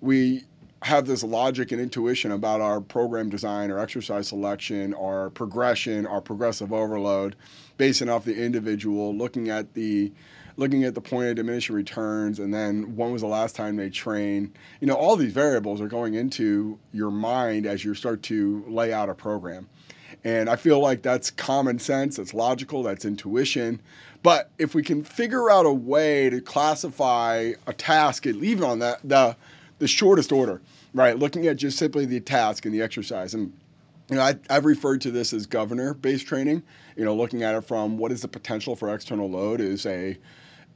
we 0.00 0.44
have 0.82 1.06
this 1.06 1.24
logic 1.24 1.72
and 1.72 1.80
intuition 1.80 2.30
about 2.30 2.60
our 2.60 2.80
program 2.80 3.28
design 3.28 3.72
or 3.72 3.80
exercise 3.80 4.28
selection 4.28 4.94
or 4.94 5.30
progression 5.30 6.06
or 6.06 6.20
progressive 6.20 6.72
overload 6.72 7.34
based 7.76 8.02
off 8.02 8.24
the 8.24 8.40
individual, 8.40 9.12
looking 9.16 9.48
at 9.48 9.74
the 9.74 10.12
looking 10.56 10.84
at 10.84 10.94
the 10.94 11.00
point 11.00 11.28
of 11.28 11.36
diminishing 11.36 11.74
returns, 11.74 12.38
and 12.38 12.54
then 12.54 12.96
when 12.96 13.12
was 13.12 13.22
the 13.22 13.28
last 13.28 13.56
time 13.56 13.76
they 13.76 13.90
trained. 13.90 14.52
You 14.80 14.86
know, 14.86 14.94
all 14.94 15.16
these 15.16 15.32
variables 15.32 15.80
are 15.80 15.88
going 15.88 16.14
into 16.14 16.78
your 16.92 17.10
mind 17.10 17.66
as 17.66 17.84
you 17.84 17.94
start 17.94 18.22
to 18.24 18.64
lay 18.68 18.92
out 18.92 19.08
a 19.08 19.14
program. 19.14 19.68
And 20.22 20.48
I 20.48 20.56
feel 20.56 20.80
like 20.80 21.02
that's 21.02 21.30
common 21.30 21.78
sense, 21.78 22.16
that's 22.16 22.32
logical, 22.32 22.82
that's 22.82 23.04
intuition. 23.04 23.80
But 24.22 24.50
if 24.58 24.74
we 24.74 24.82
can 24.82 25.04
figure 25.04 25.50
out 25.50 25.66
a 25.66 25.72
way 25.72 26.30
to 26.30 26.40
classify 26.40 27.52
a 27.66 27.72
task, 27.74 28.24
and 28.24 28.42
even 28.42 28.64
on 28.64 28.78
that 28.78 29.00
the 29.04 29.36
the 29.80 29.88
shortest 29.88 30.32
order, 30.32 30.62
right? 30.94 31.18
Looking 31.18 31.46
at 31.46 31.56
just 31.56 31.76
simply 31.76 32.06
the 32.06 32.20
task 32.20 32.64
and 32.64 32.74
the 32.74 32.80
exercise. 32.80 33.34
And 33.34 33.52
you 34.08 34.16
know, 34.16 34.22
I, 34.22 34.36
I've 34.48 34.64
referred 34.64 35.00
to 35.02 35.10
this 35.10 35.32
as 35.32 35.46
governor-based 35.46 36.26
training. 36.26 36.62
You 36.96 37.04
know, 37.04 37.14
looking 37.14 37.42
at 37.42 37.54
it 37.54 37.62
from 37.62 37.98
what 37.98 38.12
is 38.12 38.22
the 38.22 38.28
potential 38.28 38.76
for 38.76 38.94
external 38.94 39.28
load 39.28 39.60
is 39.60 39.84
a 39.84 40.16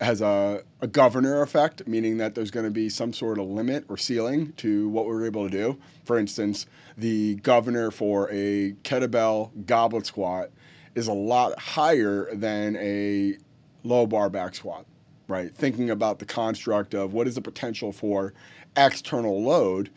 has 0.01 0.21
a, 0.21 0.63
a 0.81 0.87
governor 0.87 1.43
effect, 1.43 1.87
meaning 1.89 2.19
that 2.19 2.35
there's 2.35 2.51
going 2.51 2.65
to 2.65 2.71
be 2.71 2.89
some 2.89 3.13
sort 3.13 3.39
of 3.39 3.47
limit 3.47 3.85
or 3.89 3.97
ceiling 3.97 4.53
to 4.53 4.89
what 4.91 5.07
we're 5.07 5.27
able 5.27 5.49
to 5.49 5.51
do. 5.51 5.79
For 6.05 6.19
instance, 6.19 6.67
the 6.97 7.35
governor 7.37 7.91
for 7.91 8.31
a 8.31 8.75
kettlebell 8.85 9.67
goblet 9.67 10.07
squat 10.07 10.51
is 10.95 11.09
a 11.09 11.13
lot 11.13 11.59
higher 11.59 12.29
than 12.33 12.77
a 12.77 13.37
low 13.83 14.07
bar 14.07 14.31
back 14.31 14.55
squat, 14.55 14.87
right? 15.27 15.53
Thinking 15.55 15.91
about 15.91 16.21
the 16.21 16.25
construct 16.25 16.95
of 16.95 17.13
what 17.13 17.27
is 17.27 17.35
the 17.35 17.43
potential 17.43 17.93
for 17.93 18.35
external 18.77 19.43
load. 19.43 19.91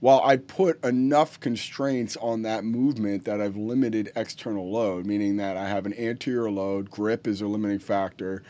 While 0.00 0.20
I 0.24 0.38
put 0.38 0.84
enough 0.84 1.38
constraints 1.38 2.16
on 2.16 2.42
that 2.42 2.64
movement 2.64 3.24
that 3.24 3.40
I've 3.40 3.56
limited 3.56 4.10
external 4.16 4.68
load, 4.70 5.06
meaning 5.06 5.36
that 5.36 5.56
I 5.56 5.68
have 5.68 5.86
an 5.86 5.94
anterior 5.96 6.50
load, 6.50 6.90
grip 6.90 7.28
is 7.28 7.40
a 7.40 7.46
limiting 7.46 7.78
factor, 7.78 8.42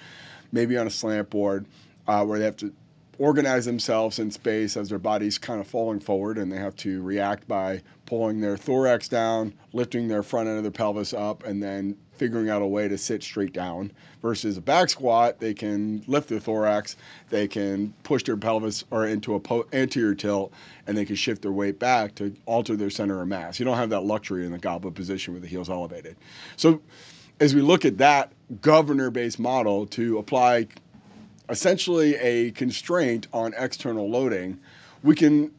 maybe 0.52 0.76
on 0.76 0.86
a 0.86 0.90
slant 0.90 1.30
board 1.30 1.66
uh, 2.06 2.24
where 2.24 2.38
they 2.38 2.44
have 2.44 2.56
to 2.58 2.72
organize 3.18 3.64
themselves 3.64 4.18
in 4.18 4.30
space 4.30 4.76
as 4.76 4.88
their 4.88 4.98
body's 4.98 5.38
kind 5.38 5.60
of 5.60 5.66
falling 5.66 6.00
forward 6.00 6.38
and 6.38 6.50
they 6.50 6.56
have 6.56 6.74
to 6.76 7.02
react 7.02 7.46
by 7.46 7.80
pulling 8.06 8.40
their 8.40 8.56
thorax 8.56 9.08
down, 9.08 9.54
lifting 9.72 10.08
their 10.08 10.22
front 10.22 10.48
end 10.48 10.56
of 10.56 10.64
their 10.64 10.72
pelvis 10.72 11.12
up, 11.12 11.44
and 11.44 11.62
then 11.62 11.96
figuring 12.16 12.50
out 12.50 12.62
a 12.62 12.66
way 12.66 12.88
to 12.88 12.98
sit 12.98 13.22
straight 13.22 13.52
down. 13.52 13.90
Versus 14.22 14.56
a 14.56 14.60
back 14.60 14.88
squat, 14.88 15.40
they 15.40 15.54
can 15.54 16.02
lift 16.06 16.28
their 16.28 16.38
thorax, 16.38 16.96
they 17.30 17.48
can 17.48 17.92
push 18.02 18.22
their 18.22 18.36
pelvis 18.36 18.84
or 18.90 19.06
into 19.06 19.34
a 19.34 19.40
po- 19.40 19.66
anterior 19.72 20.14
tilt, 20.14 20.52
and 20.86 20.96
they 20.96 21.04
can 21.04 21.16
shift 21.16 21.42
their 21.42 21.52
weight 21.52 21.78
back 21.78 22.14
to 22.14 22.34
alter 22.46 22.76
their 22.76 22.90
center 22.90 23.20
of 23.20 23.28
mass. 23.28 23.58
You 23.58 23.64
don't 23.64 23.78
have 23.78 23.90
that 23.90 24.02
luxury 24.02 24.46
in 24.46 24.52
the 24.52 24.58
goblet 24.58 24.94
position 24.94 25.32
with 25.32 25.42
the 25.42 25.48
heels 25.48 25.68
elevated. 25.68 26.16
So 26.56 26.82
as 27.42 27.56
we 27.56 27.60
look 27.60 27.84
at 27.84 27.98
that 27.98 28.32
governor 28.60 29.10
based 29.10 29.40
model 29.40 29.84
to 29.84 30.16
apply 30.16 30.64
essentially 31.48 32.14
a 32.18 32.52
constraint 32.52 33.26
on 33.32 33.52
external 33.58 34.08
loading, 34.08 34.60
we 35.02 35.16
can 35.16 35.50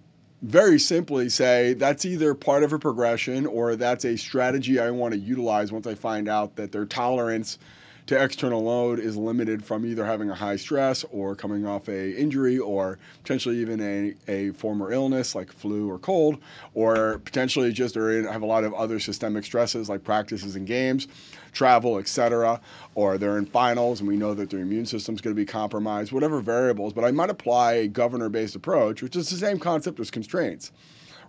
very 0.44 0.80
simply 0.80 1.28
say 1.28 1.74
that's 1.74 2.06
either 2.06 2.34
part 2.34 2.64
of 2.64 2.72
a 2.72 2.80
progression 2.80 3.46
or 3.46 3.76
that's 3.76 4.06
a 4.06 4.16
strategy 4.16 4.80
I 4.80 4.92
want 4.92 5.14
to 5.14 5.20
utilize 5.20 5.74
once 5.74 5.86
I 5.86 5.94
find 5.94 6.30
out 6.30 6.56
that 6.56 6.72
their 6.72 6.86
tolerance 6.86 7.60
to 8.06 8.22
external 8.22 8.64
load 8.64 9.00
is 9.00 9.18
limited 9.18 9.64
from 9.64 9.86
either 9.86 10.06
having 10.06 10.30
a 10.30 10.36
high 10.36 10.56
stress 10.56 11.04
or 11.12 11.36
coming 11.36 11.66
off 11.66 11.90
a 11.90 12.12
injury 12.12 12.60
or 12.60 12.98
potentially 13.24 13.58
even 13.58 13.82
a, 13.82 14.32
a 14.32 14.52
former 14.52 14.94
illness 14.94 15.36
like 15.36 15.52
flu 15.52 15.90
or 15.90 16.00
cold 16.00 16.38
or 16.74 17.20
potentially 17.20 17.74
just 17.74 17.98
or 17.98 18.30
have 18.30 18.42
a 18.42 18.46
lot 18.46 18.64
of 18.64 18.74
other 18.74 19.00
systemic 19.00 19.44
stresses 19.44 19.90
like 19.90 20.04
practices 20.04 20.56
and 20.56 20.66
games 20.66 21.08
travel 21.54 21.98
etc 21.98 22.60
or 22.96 23.18
they're 23.18 23.38
in 23.38 23.46
finals 23.46 24.00
and 24.00 24.08
we 24.08 24.18
know 24.18 24.34
that 24.34 24.50
their 24.50 24.60
immune 24.60 24.86
system 24.86 25.16
is 25.16 25.22
going 25.22 25.36
to 25.36 25.40
be 25.40 25.46
compromised 25.46 26.12
whatever 26.12 26.42
variables 26.42 26.94
but 26.94 27.04
i 27.04 27.12
might 27.12 27.30
apply 27.30 27.74
a 27.74 27.88
governor 27.88 28.30
based 28.30 28.56
approach 28.56 29.02
which 29.02 29.16
is 29.16 29.30
the 29.30 29.38
same 29.38 29.60
concept 29.60 30.00
as 30.00 30.12
constraints 30.12 30.72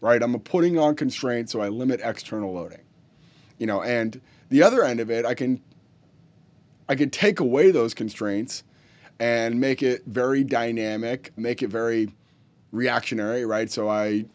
right 0.01 0.23
i'm 0.23 0.39
putting 0.41 0.79
on 0.79 0.95
constraints 0.95 1.53
so 1.53 1.61
i 1.61 1.69
limit 1.69 2.01
external 2.03 2.53
loading 2.53 2.83
you 3.59 3.67
know 3.67 3.83
and 3.83 4.21
the 4.49 4.63
other 4.63 4.83
end 4.83 4.99
of 4.99 5.11
it 5.11 5.25
i 5.25 5.35
can 5.35 5.61
I 6.89 6.97
could 6.97 7.13
take 7.13 7.41
away 7.41 7.71
those 7.71 7.95
constraints 7.95 8.63
and 9.19 9.59
make 9.59 9.83
it 9.83 10.03
very 10.07 10.45
dynamic, 10.45 11.33
make 11.37 11.63
it 11.63 11.69
very 11.69 12.11
reactionary, 12.73 13.45
right? 13.45 13.71
So 13.71 13.89
I 13.89 14.27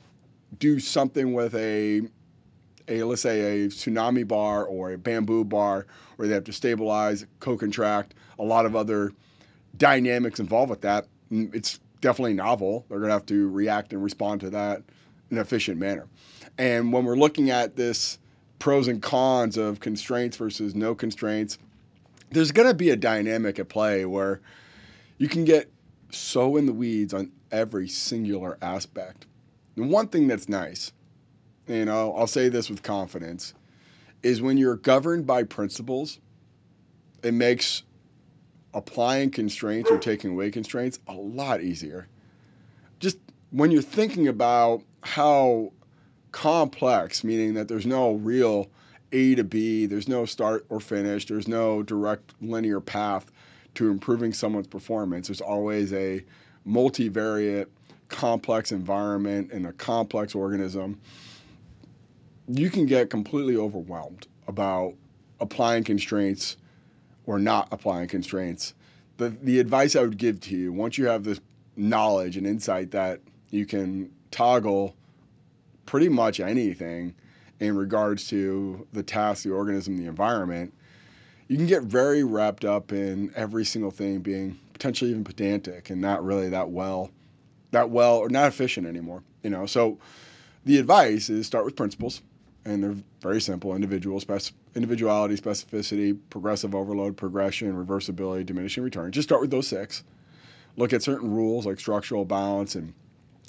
do 0.58 0.80
something 0.80 1.34
with 1.34 1.54
a 1.56 2.02
a 2.90 3.04
let's 3.04 3.22
say 3.22 3.64
a 3.64 3.68
tsunami 3.68 4.28
bar 4.28 4.66
or 4.66 4.92
a 4.92 4.98
bamboo 4.98 5.44
bar 5.44 5.86
where 6.16 6.28
they 6.28 6.34
have 6.34 6.44
to 6.46 6.54
stabilize, 6.54 7.26
co-contract, 7.40 8.16
a 8.38 8.44
lot 8.44 8.66
of 8.66 8.76
other 8.76 9.14
dynamics 9.78 10.40
involved 10.40 10.70
with 10.70 10.82
that. 10.82 11.08
Mm, 11.32 11.54
it's 11.54 11.80
definitely 12.02 12.34
novel. 12.34 12.86
They're 12.90 13.00
going 13.00 13.10
to 13.10 13.14
have 13.14 13.26
to 13.28 13.50
react 13.50 13.94
and 13.94 14.04
respond 14.04 14.42
to 14.42 14.50
that 14.52 14.82
in 15.30 15.38
an 15.38 15.42
efficient 15.42 15.78
manner. 15.78 16.08
And 16.58 16.92
when 16.92 17.06
we're 17.06 17.16
looking 17.16 17.50
at 17.50 17.76
this 17.76 18.20
pros 18.58 18.88
and 18.88 19.02
cons 19.02 19.58
of 19.58 19.80
constraints 19.80 20.36
versus 20.38 20.76
no 20.76 20.96
constraints, 20.96 21.58
there's 22.32 22.52
going 22.52 22.68
to 22.68 22.74
be 22.74 22.90
a 22.90 22.96
dynamic 22.96 23.60
at 23.60 23.70
play 23.70 24.06
where 24.06 24.42
you 25.18 25.28
can 25.28 25.46
get 25.46 25.72
so 26.12 26.58
in 26.58 26.66
the 26.66 26.74
weeds 26.74 27.14
on 27.14 27.32
every 27.52 27.88
singular 27.88 28.58
aspect. 28.62 29.26
And 29.76 29.90
one 29.90 30.08
thing 30.08 30.28
that's 30.28 30.50
nice, 30.50 30.92
you 31.70 31.86
know, 31.86 32.14
I'll 32.16 32.28
say 32.28 32.50
this 32.50 32.70
with 32.70 32.84
confidence, 32.84 33.54
is 34.24 34.42
when 34.42 34.58
you're 34.58 34.76
governed 34.76 35.26
by 35.26 35.44
principles, 35.44 36.20
it 37.24 37.34
makes 37.34 37.84
applying 38.74 39.32
constraints 39.32 39.90
or 39.90 39.98
taking 39.98 40.32
away 40.32 40.52
constraints 40.52 41.00
a 41.08 41.14
lot 41.14 41.62
easier. 41.62 42.08
Just 43.00 43.18
when 43.52 43.72
you're 43.72 43.82
thinking 43.82 44.28
about 44.28 44.82
how 45.02 45.72
complex, 46.32 47.24
meaning 47.24 47.54
that 47.54 47.68
there's 47.68 47.86
no 47.86 48.14
real 48.14 48.68
a 49.12 49.36
to 49.36 49.44
B. 49.44 49.86
There's 49.86 50.08
no 50.08 50.26
start 50.26 50.66
or 50.70 50.80
finish. 50.80 51.26
There's 51.26 51.48
no 51.48 51.84
direct 51.84 52.34
linear 52.42 52.80
path 52.80 53.32
to 53.76 53.90
improving 53.90 54.34
someone's 54.34 54.68
performance. 54.68 55.28
There's 55.28 55.42
always 55.42 55.94
a 55.94 56.24
multivariate, 56.68 57.68
complex 58.10 58.72
environment 58.72 59.52
and 59.52 59.66
a 59.66 59.74
complex 59.74 60.36
organism. 60.36 61.00
You 62.52 62.72
can 62.72 62.88
get 62.88 63.12
completely 63.12 63.56
overwhelmed 63.56 64.28
about 64.48 64.96
applying 65.40 65.84
constraints 65.84 66.58
or 67.28 67.38
not 67.38 67.68
applying 67.72 68.08
constraints. 68.08 68.74
The, 69.18 69.30
the 69.30 69.60
advice 69.60 69.96
I 69.96 70.02
would 70.02 70.18
give 70.18 70.40
to 70.42 70.58
you 70.58 70.74
once 70.74 70.98
you 70.98 71.06
have 71.06 71.24
this 71.24 71.40
knowledge 71.76 72.38
and 72.38 72.48
insight 72.48 72.90
that 72.92 73.22
you 73.52 73.68
can 73.68 74.12
toggle 74.32 74.96
pretty 75.86 76.10
much 76.10 76.40
anything 76.40 77.14
in 77.60 77.78
regards 77.78 78.28
to 78.30 78.88
the 78.94 79.04
task, 79.04 79.44
the 79.44 79.52
organism, 79.52 79.98
the 79.98 80.08
environment, 80.08 80.74
you 81.48 81.56
can 81.56 81.68
get 81.68 81.84
very 81.84 82.24
wrapped 82.24 82.66
up 82.66 82.92
in 82.92 83.32
every 83.36 83.64
single 83.64 83.92
thing 83.92 84.22
being 84.22 84.58
potentially 84.74 85.12
even 85.12 85.24
pedantic 85.24 85.92
and 85.92 86.02
not 86.02 86.24
really 86.24 86.50
that 86.50 86.70
well, 86.70 87.12
that 87.70 87.92
well 87.92 88.18
or 88.18 88.30
not 88.30 88.48
efficient 88.48 88.88
anymore. 88.88 89.22
You 89.44 89.52
know, 89.52 89.68
so 89.68 90.00
the 90.66 90.80
advice 90.80 91.30
is 91.30 91.46
start 91.46 91.66
with 91.66 91.76
principles, 91.76 92.22
and 92.70 92.84
they're 92.84 92.96
very 93.22 93.42
simple: 93.42 93.76
individual 93.76 94.20
spec- 94.20 94.54
individuality, 94.76 95.36
specificity, 95.36 96.18
progressive 96.30 96.76
overload, 96.76 97.18
progression, 97.18 97.74
reversibility, 97.74 98.46
diminishing 98.46 98.84
return. 98.84 99.12
Just 99.12 99.28
start 99.28 99.42
with 99.42 99.52
those 99.52 99.68
six. 99.68 100.04
Look 100.78 100.94
at 100.94 101.04
certain 101.04 101.32
rules 101.32 101.66
like 101.66 101.80
structural 101.80 102.26
balance 102.26 102.76
and 102.76 102.94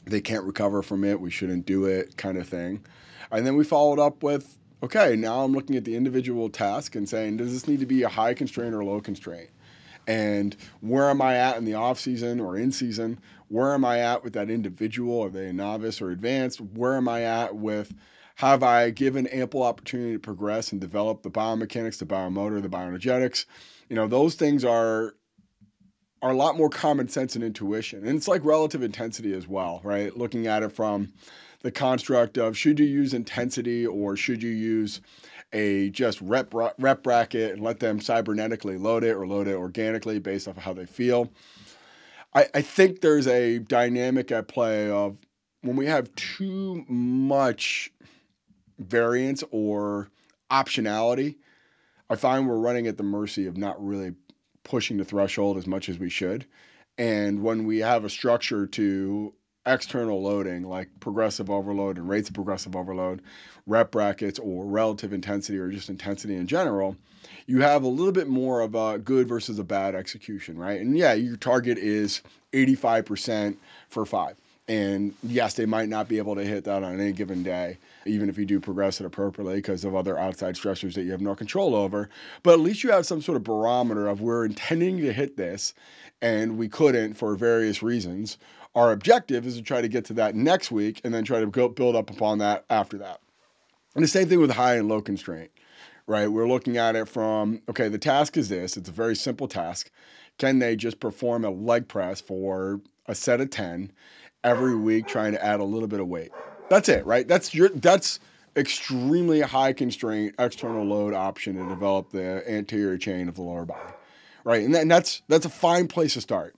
they 0.07 0.21
can't 0.21 0.45
recover 0.45 0.83
from 0.83 1.05
it. 1.05 1.21
We 1.21 1.31
shouldn't 1.31 1.67
do 1.67 1.85
it, 1.85 2.17
kind 2.17 2.39
of 2.39 2.49
thing. 2.49 2.85
And 3.31 3.47
then 3.47 3.57
we 3.57 3.63
followed 3.63 3.99
up 4.01 4.23
with, 4.23 4.59
okay, 4.83 5.15
now 5.15 5.45
I'm 5.45 5.53
looking 5.53 5.77
at 5.77 5.85
the 5.85 5.95
individual 5.95 6.49
task 6.49 6.97
and 6.97 7.09
saying, 7.09 7.37
does 7.37 7.53
this 7.53 7.69
need 7.69 7.81
to 7.81 7.87
be 7.87 8.03
a 8.03 8.09
high 8.09 8.35
constraint 8.35 8.75
or 8.75 8.83
low 8.83 9.01
constraint? 9.01 9.51
And 10.09 10.57
where 10.81 11.11
am 11.11 11.21
I 11.23 11.37
at 11.37 11.59
in 11.59 11.67
the 11.67 11.75
off 11.75 12.01
season 12.01 12.41
or 12.41 12.57
in 12.57 12.73
season? 12.73 13.21
Where 13.49 13.75
am 13.75 13.85
I 13.85 13.99
at 14.01 14.25
with 14.25 14.33
that 14.33 14.51
individual? 14.51 15.23
Are 15.23 15.29
they 15.29 15.49
a 15.49 15.53
novice 15.53 16.01
or 16.01 16.11
advanced? 16.11 16.61
Where 16.61 16.97
am 16.97 17.07
I 17.07 17.23
at 17.23 17.55
with 17.55 17.95
have 18.37 18.63
I 18.63 18.91
given 18.91 19.27
ample 19.29 19.63
opportunity 19.63 20.15
to 20.15 20.19
progress 20.19 20.73
and 20.73 20.81
develop 20.81 21.23
the 21.23 21.31
biomechanics, 21.31 21.99
the 21.99 22.07
biomotor, 22.07 22.63
the 22.63 22.69
bioenergetics? 22.69 23.45
You 23.89 23.97
know, 23.97 24.07
those 24.07 24.35
things 24.35 24.65
are 24.65 25.15
are 26.23 26.31
a 26.31 26.37
lot 26.37 26.57
more 26.57 26.69
common 26.69 27.09
sense 27.09 27.35
and 27.35 27.43
intuition. 27.43 28.07
And 28.07 28.17
it's 28.17 28.29
like 28.29 28.45
relative 28.45 28.83
intensity 28.83 29.33
as 29.33 29.49
well, 29.49 29.81
right? 29.83 30.15
Looking 30.15 30.47
at 30.47 30.63
it 30.63 30.71
from 30.71 31.13
the 31.63 31.71
construct 31.71 32.37
of 32.37 32.57
should 32.57 32.79
you 32.79 32.87
use 32.87 33.15
intensity 33.15 33.87
or 33.87 34.17
should 34.17 34.43
you 34.43 34.51
use 34.51 35.01
a 35.53 35.91
just 35.91 36.21
rep 36.21 36.55
rep 36.55 37.03
bracket 37.03 37.53
and 37.53 37.63
let 37.63 37.81
them 37.81 38.01
cybernetically 38.01 38.81
load 38.81 39.05
it 39.05 39.17
or 39.17 39.27
load 39.27 39.49
it 39.49 39.57
organically 39.57 40.19
based 40.19 40.47
off 40.47 40.57
of 40.57 40.63
how 40.63 40.73
they 40.73 40.87
feel. 40.87 41.31
I, 42.33 42.47
I 42.55 42.63
think 42.63 43.01
there's 43.01 43.27
a 43.27 43.59
dynamic 43.59 44.31
at 44.31 44.47
play 44.47 44.89
of 44.89 45.17
when 45.63 45.77
we 45.77 45.87
have 45.87 46.15
too 46.15 46.85
much 46.89 47.91
variance 48.81 49.45
or 49.51 50.11
optionality, 50.51 51.37
I 52.09 52.17
find 52.17 52.49
we're 52.49 52.57
running 52.57 52.87
at 52.87 52.97
the 52.97 53.05
mercy 53.05 53.47
of 53.47 53.57
not 53.57 53.85
really 53.85 54.15
pushing 54.65 54.97
the 54.97 55.05
threshold 55.05 55.57
as 55.57 55.67
much 55.67 55.89
as 55.89 55.99
we 55.99 56.09
should. 56.11 56.47
And 56.99 57.43
when 57.43 57.67
we 57.67 57.79
have 57.79 58.05
a 58.05 58.11
structure 58.11 58.67
to 58.67 59.35
external 59.67 60.23
loading 60.23 60.63
like 60.65 60.89
progressive 61.01 61.51
overload 61.51 61.99
and 61.99 62.09
rates 62.09 62.29
of 62.29 62.35
progressive 62.35 62.75
overload, 62.75 63.23
rep 63.67 63.91
brackets, 63.91 64.39
or 64.39 64.67
relative 64.67 65.13
intensity, 65.13 65.59
or 65.59 65.71
just 65.71 65.89
intensity 65.89 66.35
in 66.35 66.47
general, 66.47 66.97
you 67.47 67.61
have 67.61 67.83
a 67.83 67.89
little 67.89 68.13
bit 68.13 68.29
more 68.29 68.61
of 68.61 68.75
a 68.75 68.99
good 68.99 69.29
versus 69.29 69.59
a 69.59 69.65
bad 69.65 69.95
execution, 69.95 70.59
right? 70.59 70.81
And 70.81 70.97
yeah, 70.97 71.13
your 71.13 71.37
target 71.37 71.79
is 71.79 72.23
85% 72.53 73.57
for 73.89 74.05
five. 74.05 74.37
And 74.71 75.15
yes, 75.25 75.55
they 75.55 75.67
might 75.67 75.89
not 75.89 76.07
be 76.07 76.19
able 76.19 76.37
to 76.37 76.45
hit 76.45 76.63
that 76.63 76.85
on 76.85 77.01
any 77.01 77.11
given 77.11 77.43
day, 77.43 77.79
even 78.07 78.29
if 78.29 78.39
you 78.39 78.47
do 78.47 78.61
progress 78.61 79.01
it 79.01 79.05
appropriately 79.05 79.57
because 79.57 79.85
of 79.85 79.97
other 79.97 80.17
outside 80.17 80.55
stressors 80.55 80.95
that 80.95 81.03
you 81.03 81.11
have 81.11 81.21
no 81.21 81.35
control 81.35 81.75
over. 81.75 82.09
But 82.45 82.53
at 82.53 82.61
least 82.61 82.85
you 82.85 82.93
have 82.93 83.05
some 83.05 83.21
sort 83.21 83.35
of 83.35 83.43
barometer 83.43 84.07
of 84.07 84.21
we're 84.21 84.45
intending 84.45 84.99
to 84.99 85.13
hit 85.13 85.37
this 85.37 85.75
and 86.23 86.57
we 86.57 86.69
couldn't 86.69 87.15
for 87.15 87.35
various 87.35 87.83
reasons. 87.83 88.39
Our 88.77 88.93
objective 88.93 89.45
is 89.45 89.57
to 89.57 89.63
try 89.63 89.81
to 89.81 89.89
get 89.89 90.05
to 90.05 90.13
that 90.13 90.37
next 90.37 90.71
week 90.71 91.01
and 91.03 91.13
then 91.13 91.25
try 91.25 91.41
to 91.41 91.49
build 91.49 91.97
up 91.97 92.09
upon 92.09 92.39
that 92.39 92.65
after 92.71 92.97
that. 92.99 93.21
And 93.97 94.05
the 94.05 94.09
same 94.09 94.29
thing 94.29 94.39
with 94.39 94.53
high 94.53 94.77
and 94.77 94.89
low 94.89 95.03
constraint, 95.03 95.51
right? 96.07 96.29
We're 96.29 96.47
looking 96.47 96.77
at 96.77 96.95
it 96.95 97.09
from 97.09 97.61
okay, 97.69 97.89
the 97.89 97.99
task 97.99 98.37
is 98.37 98.49
this, 98.49 98.77
it's 98.77 98.89
a 98.89 98.93
very 98.93 99.17
simple 99.17 99.49
task. 99.49 99.91
Can 100.39 100.61
they 100.61 100.77
just 100.77 101.01
perform 101.01 101.45
a 101.45 101.51
leg 101.51 101.89
press 101.89 102.21
for 102.21 102.81
a 103.07 103.17
set 103.17 103.41
of 103.41 103.51
10 103.51 103.91
every 104.45 104.77
week, 104.77 105.07
trying 105.07 105.33
to 105.33 105.45
add 105.45 105.61
a 105.61 105.65
little 105.65 105.89
bit 105.89 106.01
of 106.01 106.09
weight? 106.09 106.31
That's 106.69 106.89
it, 106.89 107.05
right? 107.05 107.27
That's 107.27 107.55
your 107.55 107.69
that's 107.71 108.21
extremely 108.57 109.41
high 109.41 109.73
constraint 109.73 110.35
external 110.39 110.85
load 110.85 111.15
option 111.15 111.57
to 111.57 111.69
develop 111.69 112.11
the 112.11 112.49
anterior 112.51 112.99
chain 112.99 113.29
of 113.29 113.35
the 113.37 113.43
lower 113.43 113.65
body, 113.65 113.93
right? 114.45 114.65
And, 114.65 114.75
that, 114.75 114.83
and 114.83 114.91
that's 114.91 115.23
that's 115.29 115.47
a 115.47 115.51
fine 115.51 115.89
place 115.89 116.15
to 116.15 116.21
start. 116.21 116.55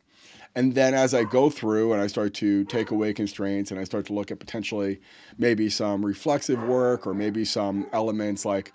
And 0.54 0.74
then 0.74 0.92
as 0.92 1.14
I 1.14 1.24
go 1.24 1.48
through 1.48 1.94
and 1.94 2.02
I 2.02 2.06
start 2.08 2.34
to 2.34 2.64
take 2.64 2.90
away 2.90 3.14
constraints 3.14 3.70
and 3.70 3.80
I 3.80 3.84
start 3.84 4.06
to 4.06 4.12
look 4.12 4.30
at 4.30 4.38
potentially 4.38 5.00
maybe 5.38 5.70
some 5.70 6.04
reflexive 6.04 6.62
work 6.64 7.06
or 7.06 7.14
maybe 7.14 7.44
some 7.46 7.86
elements 7.92 8.44
like 8.44 8.74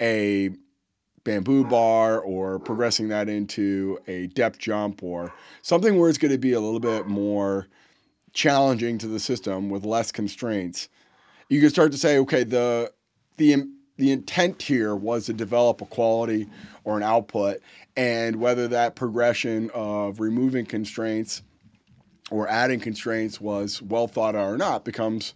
a 0.00 0.50
bamboo 1.24 1.64
bar 1.64 2.18
or 2.18 2.58
progressing 2.58 3.08
that 3.08 3.28
into 3.28 3.98
a 4.06 4.28
depth 4.28 4.58
jump 4.58 5.02
or 5.02 5.34
something 5.60 5.98
where 5.98 6.08
it's 6.08 6.16
going 6.16 6.32
to 6.32 6.38
be 6.38 6.54
a 6.54 6.60
little 6.60 6.80
bit 6.80 7.06
more 7.06 7.66
challenging 8.38 8.98
to 8.98 9.08
the 9.08 9.18
system 9.18 9.68
with 9.68 9.84
less 9.84 10.12
constraints, 10.12 10.88
you 11.48 11.60
can 11.60 11.70
start 11.70 11.90
to 11.90 11.98
say, 11.98 12.18
okay, 12.18 12.44
the 12.44 12.92
the 13.36 13.68
the 13.96 14.12
intent 14.12 14.62
here 14.62 14.94
was 14.94 15.26
to 15.26 15.32
develop 15.32 15.80
a 15.80 15.84
quality 15.86 16.46
or 16.84 16.96
an 16.96 17.02
output, 17.02 17.60
and 17.96 18.36
whether 18.36 18.68
that 18.68 18.94
progression 18.94 19.70
of 19.74 20.20
removing 20.20 20.64
constraints 20.64 21.42
or 22.30 22.46
adding 22.46 22.78
constraints 22.78 23.40
was 23.40 23.82
well 23.82 24.06
thought 24.06 24.36
out 24.36 24.52
or 24.52 24.56
not 24.56 24.84
becomes 24.84 25.34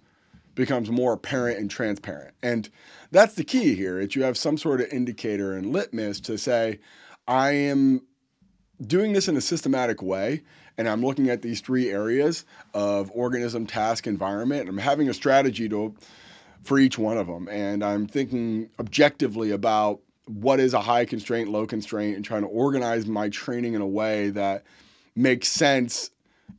becomes 0.54 0.88
more 0.88 1.12
apparent 1.12 1.58
and 1.58 1.68
transparent. 1.68 2.34
And 2.40 2.68
that's 3.10 3.34
the 3.34 3.42
key 3.42 3.74
here. 3.74 3.98
Is 3.98 4.14
you 4.14 4.22
have 4.22 4.38
some 4.38 4.56
sort 4.56 4.80
of 4.80 4.86
indicator 4.92 5.54
and 5.54 5.72
litmus 5.72 6.20
to 6.20 6.38
say, 6.38 6.78
I 7.26 7.50
am 7.50 8.02
doing 8.80 9.12
this 9.12 9.26
in 9.26 9.36
a 9.36 9.40
systematic 9.40 10.02
way 10.02 10.42
and 10.78 10.88
I'm 10.88 11.04
looking 11.04 11.28
at 11.28 11.42
these 11.42 11.60
three 11.60 11.90
areas 11.90 12.44
of 12.74 13.10
organism, 13.14 13.66
task, 13.66 14.06
environment. 14.06 14.68
I'm 14.68 14.78
having 14.78 15.08
a 15.08 15.14
strategy 15.14 15.68
to 15.68 15.94
for 16.64 16.78
each 16.78 16.96
one 16.96 17.18
of 17.18 17.26
them, 17.26 17.48
and 17.48 17.82
I'm 17.82 18.06
thinking 18.06 18.70
objectively 18.78 19.50
about 19.50 20.00
what 20.26 20.60
is 20.60 20.74
a 20.74 20.80
high 20.80 21.04
constraint, 21.04 21.50
low 21.50 21.66
constraint, 21.66 22.16
and 22.16 22.24
trying 22.24 22.42
to 22.42 22.48
organize 22.48 23.06
my 23.06 23.28
training 23.28 23.74
in 23.74 23.80
a 23.80 23.86
way 23.86 24.30
that 24.30 24.62
makes 25.16 25.48
sense 25.48 26.10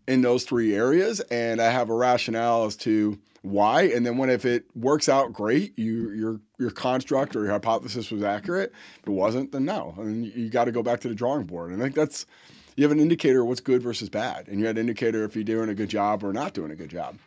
in 0.08 0.22
those 0.22 0.44
three 0.44 0.76
areas. 0.76 1.20
And 1.22 1.62
I 1.62 1.72
have 1.72 1.90
a 1.90 1.96
rationale 1.96 2.66
as 2.66 2.76
to 2.78 3.18
why. 3.42 3.84
And 3.84 4.06
then 4.06 4.18
when 4.18 4.30
if 4.30 4.46
it 4.46 4.66
works 4.76 5.08
out 5.08 5.34
great, 5.34 5.78
you 5.78 6.12
your 6.12 6.40
your 6.58 6.72
construct 6.72 7.36
or 7.36 7.44
your 7.44 7.52
hypothesis 7.52 8.10
was 8.12 8.24
accurate. 8.24 8.74
If 9.02 9.08
it 9.08 9.12
wasn't, 9.12 9.52
then 9.52 9.66
no. 9.66 9.94
I 9.98 10.02
mean, 10.02 10.32
you 10.36 10.50
got 10.50 10.66
to 10.66 10.72
go 10.72 10.84
back 10.84 11.02
to 11.02 11.10
the 11.10 11.16
drawing 11.16 11.46
board. 11.46 11.72
And 11.72 11.82
I 11.82 11.86
think 11.86 11.96
that's 11.96 12.26
you 12.76 12.84
have 12.84 12.92
an 12.92 13.00
indicator 13.00 13.42
of 13.42 13.48
what's 13.48 13.62
good 13.62 13.82
versus 13.82 14.10
bad, 14.10 14.48
and 14.48 14.60
you 14.60 14.66
have 14.66 14.78
an 14.78 14.82
indicator 14.82 15.24
if 15.24 15.36
you're 15.36 15.44
doing 15.44 15.70
a 15.70 15.76
good 15.76 15.90
job 15.90 16.24
or 16.24 16.34
not 16.34 16.54
doing 16.54 16.72
a 16.72 16.76
good 16.76 16.90
job. 16.90 17.18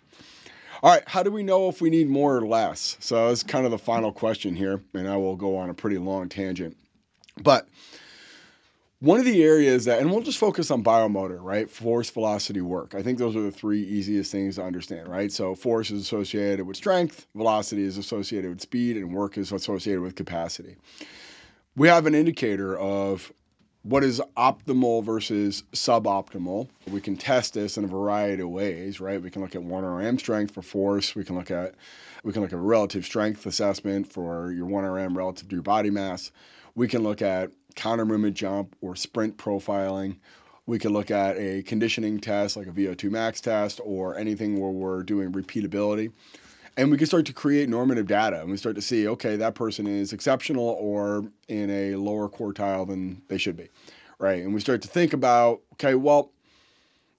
All 0.83 0.93
right, 0.93 1.03
how 1.07 1.23
do 1.23 1.31
we 1.31 1.43
know 1.43 1.69
if 1.69 1.81
we 1.81 1.89
need 1.89 2.09
more 2.09 2.37
or 2.37 2.47
less? 2.47 2.97
So 3.01 3.29
that's 3.29 3.43
kind 3.43 3.65
of 3.65 3.71
the 3.71 3.79
final 3.79 4.13
question 4.13 4.55
here, 4.55 4.83
and 4.95 5.09
I 5.09 5.17
will 5.17 5.37
go 5.37 5.57
on 5.57 5.71
a 5.71 5.75
pretty 5.75 5.99
long 5.99 6.29
tangent. 6.29 6.77
But 7.43 7.67
one 9.01 9.19
of 9.19 9.25
the 9.25 9.43
areas 9.43 9.85
that, 9.85 10.01
and 10.01 10.11
we'll 10.11 10.23
just 10.23 10.39
focus 10.39 10.71
on 10.71 10.83
biomotor, 10.83 11.39
right? 11.41 11.69
Force, 11.69 12.11
velocity, 12.11 12.61
work. 12.61 12.95
I 12.95 13.03
think 13.03 13.19
those 13.19 13.37
are 13.37 13.43
the 13.43 13.51
three 13.51 13.83
easiest 13.83 14.33
things 14.33 14.57
to 14.57 14.65
understand, 14.65 15.09
right? 15.09 15.31
So 15.31 15.55
force 15.55 15.91
is 15.91 16.01
associated 16.01 16.67
with 16.67 16.77
strength, 16.77 17.27
velocity 17.35 17.83
is 17.83 17.99
associated 17.99 18.51
with 18.51 18.61
speed, 18.61 18.97
and 18.97 19.15
work 19.15 19.39
is 19.39 19.53
associated 19.53 20.01
with 20.01 20.15
capacity. 20.15 20.77
We 21.75 21.89
have 21.89 22.07
an 22.07 22.15
indicator 22.15 22.79
of 22.79 23.33
what 23.89 24.03
is 24.03 24.21
optimal 24.37 25.05
versus 25.05 25.63
suboptimal. 25.73 26.69
We 26.91 27.01
can 27.01 27.17
test 27.17 27.55
this 27.55 27.79
in 27.79 27.85
a 27.85 27.87
variety 27.87 28.43
of 28.43 28.49
ways, 28.49 29.01
right? 29.01 29.23
We 29.23 29.31
can 29.31 29.43
look 29.43 29.55
at 29.55 29.63
1RM 29.63 30.19
strength 30.19 30.53
for 30.55 30.63
force. 30.63 31.15
We 31.15 31.23
can 31.23 31.37
look 31.37 31.53
at 31.53 31.75
we 32.25 32.33
can 32.33 32.43
look 32.43 32.53
at 32.53 32.59
relative 32.59 33.05
strength 33.05 33.47
assessment 33.47 34.13
for 34.13 34.51
your 34.51 34.67
1RM 34.67 35.17
relative 35.17 35.49
to 35.49 35.55
your 35.55 35.63
body 35.63 35.91
mass. 35.91 36.33
We 36.75 36.89
can 36.89 37.05
look 37.05 37.23
at 37.23 37.53
counter 37.77 38.05
movement 38.05 38.37
jump 38.37 38.75
or 38.81 38.97
sprint 38.97 39.37
profiling. 39.37 40.17
We 40.67 40.81
can 40.81 40.93
look 40.93 41.13
at 41.13 41.37
a 41.39 41.63
conditioning 41.63 42.19
test 42.19 42.57
like 42.57 42.67
a 42.67 42.73
VO2 42.73 43.09
max 43.13 43.41
test 43.41 43.81
or 43.85 44.19
anything 44.19 44.59
where 44.59 44.73
we're 44.73 45.05
doing 45.05 45.31
repeatability 45.31 46.11
and 46.77 46.91
we 46.91 46.99
can 46.99 47.07
start 47.07 47.27
to 47.27 47.33
create 47.33 47.69
normative 47.69 48.07
data 48.07 48.41
and 48.41 48.51
we 48.51 48.57
start 48.57 48.77
to 48.77 48.83
see 48.83 49.09
okay 49.09 49.37
that 49.37 49.55
person 49.55 49.87
is 49.87 50.13
exceptional 50.13 50.77
or 50.81 51.25
in 51.49 51.71
a 51.71 51.97
lower 51.97 52.29
quartile 52.29 52.87
than 52.87 53.23
they 53.29 53.39
should 53.39 53.57
be 53.57 53.69
right? 54.19 54.43
And 54.43 54.55
we 54.55 54.61
start 54.61 54.81
to 54.83 54.89
think 54.89 55.13
about 55.13 55.61
okay 55.75 55.95
well 55.95 56.33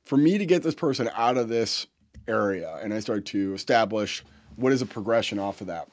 for 0.06 0.18
me 0.18 0.38
to 0.38 0.46
get 0.46 0.64
this 0.64 0.76
person 0.76 1.10
out 1.16 1.38
of 1.38 1.50
this 1.50 1.86
area 2.28 2.78
and 2.82 2.94
i 2.94 3.00
start 3.00 3.26
to 3.26 3.54
establish 3.54 4.24
what 4.58 4.74
is 4.74 4.82
a 4.82 4.86
progression 4.86 5.40
off 5.40 5.62
of 5.62 5.68
that 5.68 5.88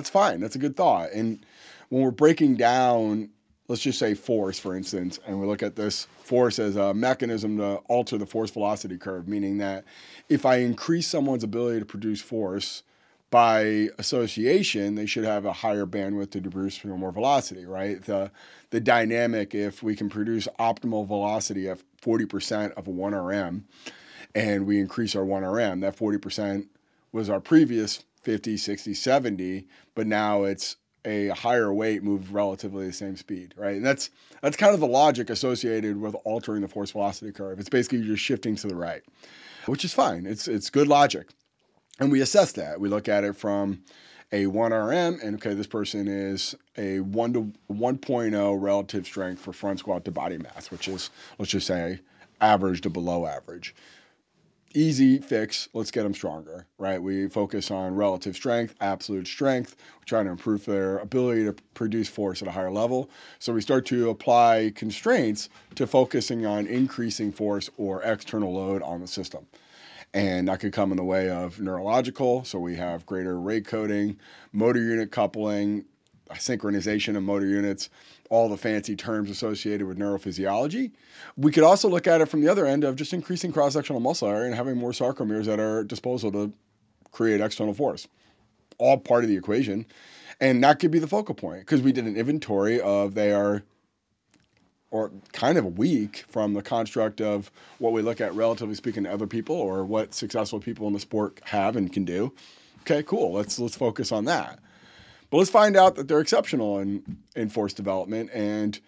that's 0.00 0.10
fine. 0.10 0.40
That's 0.40 0.56
a 0.56 0.58
good 0.58 0.76
thought. 0.76 1.12
And 1.12 1.44
when 1.88 2.02
we're 2.02 2.10
breaking 2.10 2.56
down 2.56 3.30
let's 3.70 3.82
just 3.82 3.98
say 3.98 4.14
force 4.14 4.58
for 4.58 4.74
instance 4.74 5.20
and 5.26 5.40
we 5.40 5.46
look 5.46 5.62
at 5.62 5.76
this 5.76 6.06
force 6.24 6.58
as 6.58 6.74
a 6.76 6.92
mechanism 6.92 7.56
to 7.56 7.76
alter 7.86 8.18
the 8.18 8.26
force 8.26 8.50
velocity 8.50 8.98
curve 8.98 9.28
meaning 9.28 9.58
that 9.58 9.84
if 10.28 10.44
I 10.44 10.56
increase 10.56 11.06
someone's 11.06 11.44
ability 11.44 11.78
to 11.78 11.86
produce 11.86 12.20
force 12.20 12.82
by 13.30 13.88
association, 13.98 14.96
they 14.96 15.06
should 15.06 15.24
have 15.24 15.44
a 15.44 15.52
higher 15.52 15.86
bandwidth 15.86 16.30
to 16.32 16.50
produce 16.50 16.84
more 16.84 17.12
velocity, 17.12 17.64
right? 17.64 18.02
The 18.02 18.30
the 18.70 18.80
dynamic, 18.80 19.54
if 19.54 19.82
we 19.82 19.96
can 19.96 20.08
produce 20.08 20.46
optimal 20.58 21.06
velocity 21.06 21.68
at 21.68 21.80
40% 22.00 22.72
of 22.74 22.86
a 22.86 22.90
1RM 22.90 23.62
and 24.34 24.66
we 24.66 24.78
increase 24.78 25.16
our 25.16 25.24
1RM, 25.24 25.80
that 25.80 25.96
40% 25.96 26.68
was 27.10 27.28
our 27.28 27.40
previous 27.40 28.04
50, 28.22 28.56
60, 28.56 28.94
70, 28.94 29.66
but 29.96 30.06
now 30.06 30.44
it's 30.44 30.76
a 31.04 31.28
higher 31.28 31.72
weight 31.72 32.02
move 32.02 32.32
relatively 32.32 32.86
the 32.86 32.92
same 32.92 33.16
speed, 33.16 33.54
right? 33.56 33.76
And 33.76 33.86
that's 33.86 34.10
that's 34.42 34.56
kind 34.56 34.74
of 34.74 34.80
the 34.80 34.86
logic 34.86 35.30
associated 35.30 36.00
with 36.00 36.14
altering 36.24 36.62
the 36.62 36.68
force 36.68 36.90
velocity 36.90 37.32
curve. 37.32 37.58
It's 37.58 37.68
basically 37.68 37.98
you're 37.98 38.16
shifting 38.16 38.56
to 38.56 38.68
the 38.68 38.76
right 38.76 39.02
which 39.66 39.84
is 39.84 39.92
fine. 39.92 40.26
It's 40.26 40.48
it's 40.48 40.70
good 40.70 40.88
logic, 40.88 41.28
and 41.98 42.10
we 42.10 42.20
assess 42.20 42.52
that. 42.52 42.80
We 42.80 42.88
look 42.88 43.08
at 43.08 43.24
it 43.24 43.36
from 43.36 43.82
a 44.32 44.46
1RM, 44.46 45.22
and 45.22 45.36
okay, 45.36 45.54
this 45.54 45.66
person 45.66 46.06
is 46.06 46.54
a 46.76 47.00
1 47.00 47.32
to 47.32 47.52
1.0 47.72 48.62
relative 48.62 49.04
strength 49.04 49.42
for 49.42 49.52
front 49.52 49.80
squat 49.80 50.04
to 50.04 50.10
body 50.10 50.38
mass, 50.38 50.70
which 50.70 50.88
is 50.88 51.10
let's 51.38 51.50
just 51.50 51.66
say 51.66 52.00
average 52.40 52.80
to 52.82 52.90
below 52.90 53.26
average. 53.26 53.74
Easy 54.72 55.18
fix, 55.18 55.68
let's 55.72 55.90
get 55.90 56.04
them 56.04 56.14
stronger, 56.14 56.64
right? 56.78 57.02
We 57.02 57.28
focus 57.28 57.72
on 57.72 57.96
relative 57.96 58.36
strength, 58.36 58.76
absolute 58.80 59.26
strength. 59.26 59.74
We're 59.98 60.04
trying 60.04 60.26
to 60.26 60.30
improve 60.30 60.64
their 60.64 60.98
ability 60.98 61.44
to 61.44 61.54
produce 61.74 62.08
force 62.08 62.40
at 62.40 62.46
a 62.46 62.52
higher 62.52 62.70
level. 62.70 63.10
So 63.40 63.52
we 63.52 63.62
start 63.62 63.84
to 63.86 64.10
apply 64.10 64.72
constraints 64.76 65.48
to 65.74 65.88
focusing 65.88 66.46
on 66.46 66.68
increasing 66.68 67.32
force 67.32 67.68
or 67.78 68.02
external 68.02 68.54
load 68.54 68.82
on 68.82 69.00
the 69.00 69.08
system 69.08 69.46
and 70.12 70.48
that 70.48 70.60
could 70.60 70.72
come 70.72 70.90
in 70.90 70.96
the 70.96 71.04
way 71.04 71.30
of 71.30 71.60
neurological. 71.60 72.44
So 72.44 72.58
we 72.58 72.76
have 72.76 73.06
greater 73.06 73.40
rate 73.40 73.64
coding, 73.64 74.18
motor 74.52 74.82
unit 74.82 75.12
coupling, 75.12 75.84
synchronization 76.34 77.16
of 77.16 77.22
motor 77.22 77.46
units, 77.46 77.90
all 78.30 78.48
the 78.48 78.56
fancy 78.56 78.96
terms 78.96 79.28
associated 79.28 79.86
with 79.86 79.98
neurophysiology. 79.98 80.92
We 81.36 81.50
could 81.50 81.64
also 81.64 81.88
look 81.88 82.06
at 82.06 82.20
it 82.20 82.26
from 82.26 82.40
the 82.40 82.48
other 82.48 82.64
end 82.64 82.84
of 82.84 82.96
just 82.96 83.12
increasing 83.12 83.52
cross 83.52 83.74
sectional 83.74 84.00
muscle 84.00 84.28
area 84.28 84.46
and 84.46 84.54
having 84.54 84.76
more 84.76 84.92
sarcomeres 84.92 85.52
at 85.52 85.58
our 85.60 85.84
disposal 85.84 86.30
to 86.32 86.52
create 87.10 87.40
external 87.40 87.74
force. 87.74 88.06
All 88.78 88.96
part 88.96 89.24
of 89.24 89.28
the 89.28 89.36
equation. 89.36 89.84
And 90.40 90.62
that 90.64 90.78
could 90.78 90.92
be 90.92 91.00
the 91.00 91.08
focal 91.08 91.34
point 91.34 91.60
because 91.60 91.82
we 91.82 91.92
did 91.92 92.06
an 92.06 92.16
inventory 92.16 92.80
of 92.80 93.14
they 93.14 93.32
are 93.32 93.62
or 94.92 95.12
kind 95.32 95.56
of 95.56 95.78
weak 95.78 96.24
from 96.28 96.54
the 96.54 96.62
construct 96.62 97.20
of 97.20 97.50
what 97.78 97.92
we 97.92 98.02
look 98.02 98.20
at, 98.20 98.34
relatively 98.34 98.74
speaking, 98.74 99.04
to 99.04 99.12
other 99.12 99.26
people 99.26 99.54
or 99.54 99.84
what 99.84 100.14
successful 100.14 100.58
people 100.58 100.86
in 100.88 100.92
the 100.92 100.98
sport 101.00 101.40
have 101.44 101.76
and 101.76 101.92
can 101.92 102.04
do. 102.04 102.32
Okay, 102.80 103.02
cool. 103.02 103.32
Let's 103.32 103.58
let's 103.58 103.76
focus 103.76 104.10
on 104.10 104.24
that. 104.24 104.58
But 105.30 105.38
let's 105.38 105.50
find 105.50 105.76
out 105.76 105.94
that 105.94 106.08
they're 106.08 106.20
exceptional 106.20 106.78
in 106.78 107.18
in 107.36 107.48
force 107.48 107.72
development, 107.72 108.30
and 108.32 108.78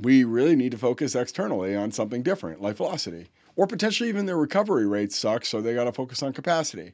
we 0.00 0.24
really 0.24 0.54
need 0.54 0.70
to 0.72 0.78
focus 0.78 1.14
externally 1.14 1.74
on 1.74 1.90
something 1.90 2.22
different, 2.22 2.60
like 2.60 2.76
velocity, 2.76 3.28
or 3.56 3.66
potentially 3.66 4.08
even 4.08 4.26
their 4.26 4.36
recovery 4.36 4.86
rates 4.86 5.16
suck, 5.16 5.44
so 5.44 5.60
they 5.60 5.74
got 5.74 5.84
to 5.84 5.92
focus 5.92 6.22
on 6.22 6.32
capacity. 6.32 6.92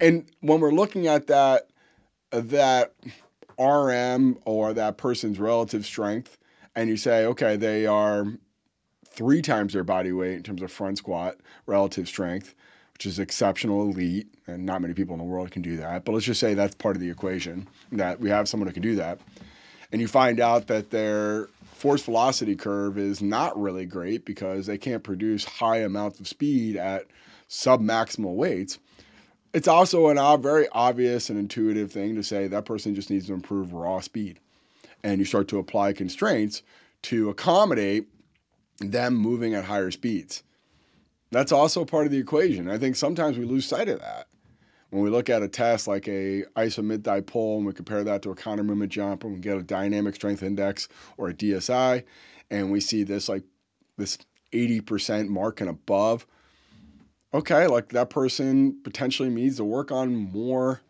And 0.00 0.30
when 0.40 0.60
we're 0.60 0.72
looking 0.72 1.06
at 1.06 1.26
that 1.28 1.68
that 2.30 2.94
RM 3.58 4.38
or 4.44 4.72
that 4.74 4.98
person's 4.98 5.38
relative 5.38 5.84
strength 5.84 6.38
and 6.76 6.88
you 6.88 6.96
say, 6.96 7.24
okay, 7.24 7.56
they 7.56 7.86
are 7.86 8.26
three 9.08 9.42
times 9.42 9.72
their 9.72 9.82
body 9.82 10.12
weight 10.12 10.34
in 10.34 10.42
terms 10.42 10.62
of 10.62 10.70
front 10.70 10.98
squat 10.98 11.36
relative 11.66 12.06
strength, 12.06 12.54
which 12.98 13.06
is 13.06 13.20
exceptional 13.20 13.82
elite, 13.82 14.26
and 14.48 14.66
not 14.66 14.82
many 14.82 14.92
people 14.92 15.14
in 15.14 15.20
the 15.20 15.24
world 15.24 15.52
can 15.52 15.62
do 15.62 15.76
that. 15.76 16.04
But 16.04 16.10
let's 16.10 16.24
just 16.24 16.40
say 16.40 16.54
that's 16.54 16.74
part 16.74 16.96
of 16.96 17.00
the 17.00 17.08
equation 17.08 17.68
that 17.92 18.18
we 18.18 18.28
have 18.28 18.48
someone 18.48 18.66
who 18.66 18.74
can 18.74 18.82
do 18.82 18.96
that. 18.96 19.20
And 19.92 20.00
you 20.00 20.08
find 20.08 20.40
out 20.40 20.66
that 20.66 20.90
their 20.90 21.46
force 21.74 22.02
velocity 22.02 22.56
curve 22.56 22.98
is 22.98 23.22
not 23.22 23.56
really 23.56 23.86
great 23.86 24.24
because 24.24 24.66
they 24.66 24.78
can't 24.78 25.04
produce 25.04 25.44
high 25.44 25.76
amounts 25.76 26.18
of 26.18 26.26
speed 26.26 26.74
at 26.74 27.06
sub 27.46 27.80
maximal 27.80 28.34
weights. 28.34 28.80
It's 29.54 29.68
also 29.68 30.08
a 30.08 30.36
very 30.36 30.68
obvious 30.72 31.30
and 31.30 31.38
intuitive 31.38 31.92
thing 31.92 32.16
to 32.16 32.24
say 32.24 32.48
that 32.48 32.64
person 32.64 32.96
just 32.96 33.10
needs 33.10 33.28
to 33.28 33.32
improve 33.32 33.72
raw 33.72 34.00
speed 34.00 34.40
and 35.04 35.20
you 35.20 35.24
start 35.24 35.46
to 35.48 35.60
apply 35.60 35.92
constraints 35.92 36.62
to 37.02 37.30
accommodate 37.30 38.08
them 38.80 39.14
moving 39.14 39.54
at 39.54 39.66
higher 39.66 39.92
speeds. 39.92 40.42
That's 41.30 41.52
also 41.52 41.84
part 41.84 42.06
of 42.06 42.12
the 42.12 42.18
equation. 42.18 42.70
I 42.70 42.78
think 42.78 42.96
sometimes 42.96 43.38
we 43.38 43.44
lose 43.44 43.66
sight 43.66 43.88
of 43.88 44.00
that. 44.00 44.28
When 44.90 45.02
we 45.02 45.10
look 45.10 45.28
at 45.28 45.42
a 45.42 45.48
test 45.48 45.86
like 45.86 46.08
a 46.08 46.44
iso 46.56 46.82
mid 46.82 47.04
thigh 47.04 47.20
pull 47.20 47.58
and 47.58 47.66
we 47.66 47.74
compare 47.74 48.02
that 48.04 48.22
to 48.22 48.30
a 48.30 48.34
counter 48.34 48.64
movement 48.64 48.90
jump 48.90 49.22
and 49.22 49.34
we 49.34 49.40
get 49.40 49.58
a 49.58 49.62
dynamic 49.62 50.14
strength 50.14 50.42
index 50.42 50.88
or 51.18 51.28
a 51.28 51.34
DSI 51.34 52.04
and 52.50 52.72
we 52.72 52.80
see 52.80 53.02
this 53.02 53.28
like 53.28 53.44
this 53.98 54.16
80% 54.52 55.28
mark 55.28 55.60
and 55.60 55.68
above, 55.68 56.26
okay, 57.34 57.66
like 57.66 57.90
that 57.90 58.08
person 58.08 58.78
potentially 58.82 59.28
needs 59.28 59.56
to 59.58 59.64
work 59.64 59.92
on 59.92 60.14
more 60.14 60.80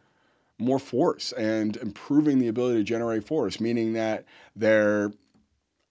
more 0.61 0.81
force 0.81 1.31
and 1.33 1.77
improving 1.77 2.41
the 2.41 2.49
ability 2.49 2.79
to 2.79 2.85
generate 2.85 3.25
force, 3.25 3.61
meaning 3.61 3.93
that 3.93 4.25
their 4.57 5.13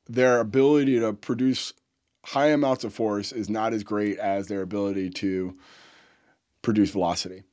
their 0.08 0.40
ability 0.40 1.00
to 1.00 1.14
produce 1.14 1.74
high 2.28 2.48
amounts 2.48 2.84
of 2.84 2.94
force 2.94 3.32
is 3.32 3.50
not 3.50 3.74
as 3.74 3.86
great 3.86 4.20
as 4.20 4.48
their 4.48 4.62
ability 4.62 5.10
to 5.10 5.56
produce 6.62 6.92
velocity. 6.92 7.44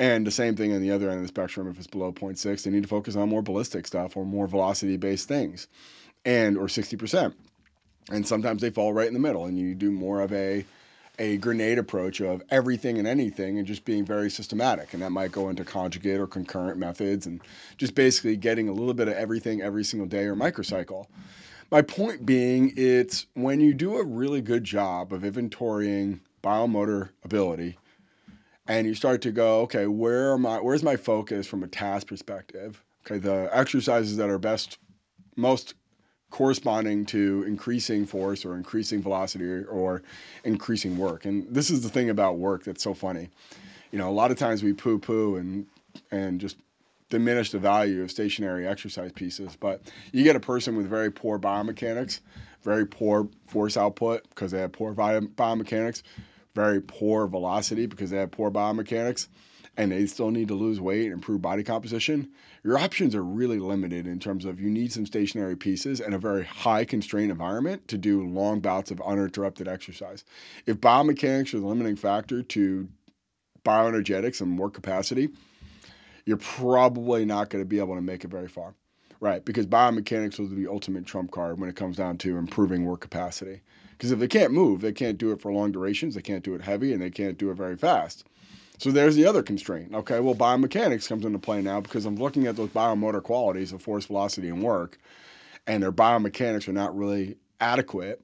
And 0.00 0.26
the 0.26 0.32
same 0.32 0.56
thing 0.56 0.72
on 0.72 0.80
the 0.80 0.90
other 0.90 1.08
end 1.08 1.18
of 1.18 1.22
the 1.22 1.28
spectrum, 1.28 1.68
if 1.68 1.78
it's 1.78 1.86
below 1.86 2.12
0.6, 2.12 2.64
they 2.64 2.70
need 2.70 2.82
to 2.82 2.88
focus 2.88 3.14
on 3.14 3.28
more 3.28 3.42
ballistic 3.42 3.86
stuff 3.86 4.16
or 4.16 4.24
more 4.24 4.48
velocity 4.48 4.96
based 4.96 5.28
things 5.28 5.68
and 6.24 6.58
or 6.58 6.66
60%. 6.66 7.34
And 8.10 8.26
sometimes 8.26 8.62
they 8.62 8.70
fall 8.70 8.92
right 8.92 9.06
in 9.06 9.14
the 9.14 9.20
middle 9.20 9.44
and 9.44 9.56
you 9.56 9.76
do 9.76 9.92
more 9.92 10.20
of 10.20 10.32
a 10.32 10.64
a 11.18 11.36
grenade 11.36 11.78
approach 11.78 12.20
of 12.20 12.42
everything 12.50 12.96
and 12.96 13.06
anything 13.06 13.58
and 13.58 13.66
just 13.66 13.84
being 13.84 14.06
very 14.06 14.30
systematic. 14.30 14.94
And 14.94 15.02
that 15.02 15.10
might 15.10 15.30
go 15.30 15.50
into 15.50 15.64
conjugate 15.64 16.18
or 16.18 16.26
concurrent 16.26 16.78
methods 16.78 17.26
and 17.26 17.42
just 17.76 17.94
basically 17.94 18.36
getting 18.36 18.70
a 18.70 18.72
little 18.72 18.94
bit 18.94 19.06
of 19.06 19.14
everything 19.14 19.60
every 19.60 19.84
single 19.84 20.08
day 20.08 20.24
or 20.24 20.34
microcycle. 20.34 21.06
My 21.70 21.82
point 21.82 22.26
being, 22.26 22.72
it's 22.76 23.26
when 23.34 23.60
you 23.60 23.74
do 23.74 23.96
a 23.96 24.04
really 24.04 24.40
good 24.40 24.64
job 24.64 25.12
of 25.12 25.22
inventorying 25.22 26.18
biomotor 26.42 27.10
ability 27.24 27.78
and 28.66 28.88
you 28.88 28.94
start 28.94 29.22
to 29.22 29.30
go, 29.30 29.60
okay, 29.60 29.86
where 29.86 30.32
am 30.32 30.46
I, 30.46 30.58
where's 30.58 30.82
my 30.82 30.96
focus 30.96 31.46
from 31.46 31.62
a 31.62 31.68
task 31.68 32.08
perspective? 32.08 32.82
Okay, 33.06 33.18
the 33.18 33.48
exercises 33.52 34.16
that 34.16 34.28
are 34.28 34.38
best, 34.38 34.78
most 35.36 35.74
corresponding 36.30 37.04
to 37.06 37.44
increasing 37.46 38.04
force 38.04 38.44
or 38.44 38.56
increasing 38.56 39.00
velocity 39.00 39.64
or 39.64 40.02
increasing 40.44 40.96
work. 40.96 41.24
And 41.24 41.46
this 41.54 41.70
is 41.70 41.82
the 41.82 41.88
thing 41.88 42.10
about 42.10 42.38
work 42.38 42.64
that's 42.64 42.82
so 42.82 42.94
funny. 42.94 43.28
You 43.92 43.98
know, 43.98 44.10
a 44.10 44.12
lot 44.12 44.32
of 44.32 44.38
times 44.38 44.62
we 44.62 44.72
poo 44.72 44.98
poo 44.98 45.36
and 45.36 45.66
and 46.10 46.40
just 46.40 46.56
diminish 47.10 47.50
the 47.50 47.58
value 47.58 48.02
of 48.02 48.10
stationary 48.10 48.66
exercise 48.66 49.12
pieces, 49.12 49.56
but 49.58 49.82
you 50.12 50.24
get 50.24 50.36
a 50.36 50.40
person 50.40 50.76
with 50.76 50.86
very 50.86 51.10
poor 51.10 51.38
biomechanics, 51.38 52.20
very 52.62 52.86
poor 52.86 53.28
force 53.46 53.76
output 53.76 54.28
because 54.30 54.52
they 54.52 54.60
have 54.60 54.72
poor 54.72 54.94
biomechanics, 54.94 56.02
very 56.54 56.80
poor 56.80 57.26
velocity 57.26 57.86
because 57.86 58.10
they 58.10 58.16
have 58.16 58.30
poor 58.30 58.50
biomechanics 58.50 59.28
and 59.76 59.92
they 59.92 60.06
still 60.06 60.30
need 60.30 60.48
to 60.48 60.54
lose 60.54 60.80
weight 60.80 61.04
and 61.04 61.14
improve 61.14 61.40
body 61.40 61.62
composition, 61.62 62.28
your 62.64 62.78
options 62.78 63.14
are 63.14 63.24
really 63.24 63.58
limited 63.58 64.06
in 64.06 64.18
terms 64.18 64.44
of 64.44 64.60
you 64.60 64.68
need 64.68 64.92
some 64.92 65.06
stationary 65.06 65.56
pieces 65.56 66.00
and 66.00 66.14
a 66.14 66.18
very 66.18 66.44
high 66.44 66.84
constrained 66.84 67.30
environment 67.30 67.86
to 67.88 67.96
do 67.96 68.26
long 68.26 68.60
bouts 68.60 68.90
of 68.90 69.00
uninterrupted 69.00 69.68
exercise. 69.68 70.24
If 70.66 70.78
biomechanics 70.78 71.54
are 71.54 71.60
the 71.60 71.66
limiting 71.66 71.96
factor 71.96 72.42
to 72.42 72.88
bioenergetics 73.64 74.40
and 74.40 74.50
more 74.50 74.70
capacity, 74.70 75.30
you're 76.26 76.36
probably 76.36 77.24
not 77.24 77.50
going 77.50 77.62
to 77.62 77.68
be 77.68 77.78
able 77.78 77.94
to 77.94 78.02
make 78.02 78.24
it 78.24 78.30
very 78.30 78.48
far. 78.48 78.74
Right, 79.20 79.44
because 79.44 79.66
biomechanics 79.66 80.40
is 80.40 80.48
the 80.48 80.66
ultimate 80.66 81.04
trump 81.04 81.30
card 81.30 81.60
when 81.60 81.68
it 81.68 81.76
comes 81.76 81.98
down 81.98 82.16
to 82.18 82.38
improving 82.38 82.86
work 82.86 83.00
capacity. 83.00 83.60
Because 83.90 84.12
if 84.12 84.18
they 84.18 84.28
can't 84.28 84.50
move, 84.50 84.80
they 84.80 84.92
can't 84.92 85.18
do 85.18 85.30
it 85.30 85.42
for 85.42 85.52
long 85.52 85.72
durations, 85.72 86.14
they 86.14 86.22
can't 86.22 86.42
do 86.42 86.54
it 86.54 86.62
heavy, 86.62 86.94
and 86.94 87.02
they 87.02 87.10
can't 87.10 87.36
do 87.36 87.50
it 87.50 87.54
very 87.54 87.76
fast. 87.76 88.24
So 88.78 88.90
there's 88.90 89.16
the 89.16 89.26
other 89.26 89.42
constraint. 89.42 89.94
Okay, 89.94 90.20
well, 90.20 90.34
biomechanics 90.34 91.06
comes 91.06 91.26
into 91.26 91.38
play 91.38 91.60
now 91.60 91.82
because 91.82 92.06
I'm 92.06 92.16
looking 92.16 92.46
at 92.46 92.56
those 92.56 92.70
biomotor 92.70 93.22
qualities 93.22 93.72
of 93.72 93.82
force, 93.82 94.06
velocity, 94.06 94.48
and 94.48 94.62
work, 94.62 94.96
and 95.66 95.82
their 95.82 95.92
biomechanics 95.92 96.66
are 96.66 96.72
not 96.72 96.96
really 96.96 97.36
adequate. 97.60 98.22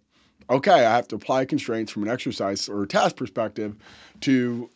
Okay, 0.49 0.73
I 0.73 0.97
have 0.97 1.09
to 1.09 1.17
apply 1.17 1.45
constraints 1.45 1.93
from 1.93 2.05
an 2.05 2.09
exercise 2.09 2.71
or 2.71 2.87
task 2.87 3.17
perspective 3.17 3.77
to 4.21 4.71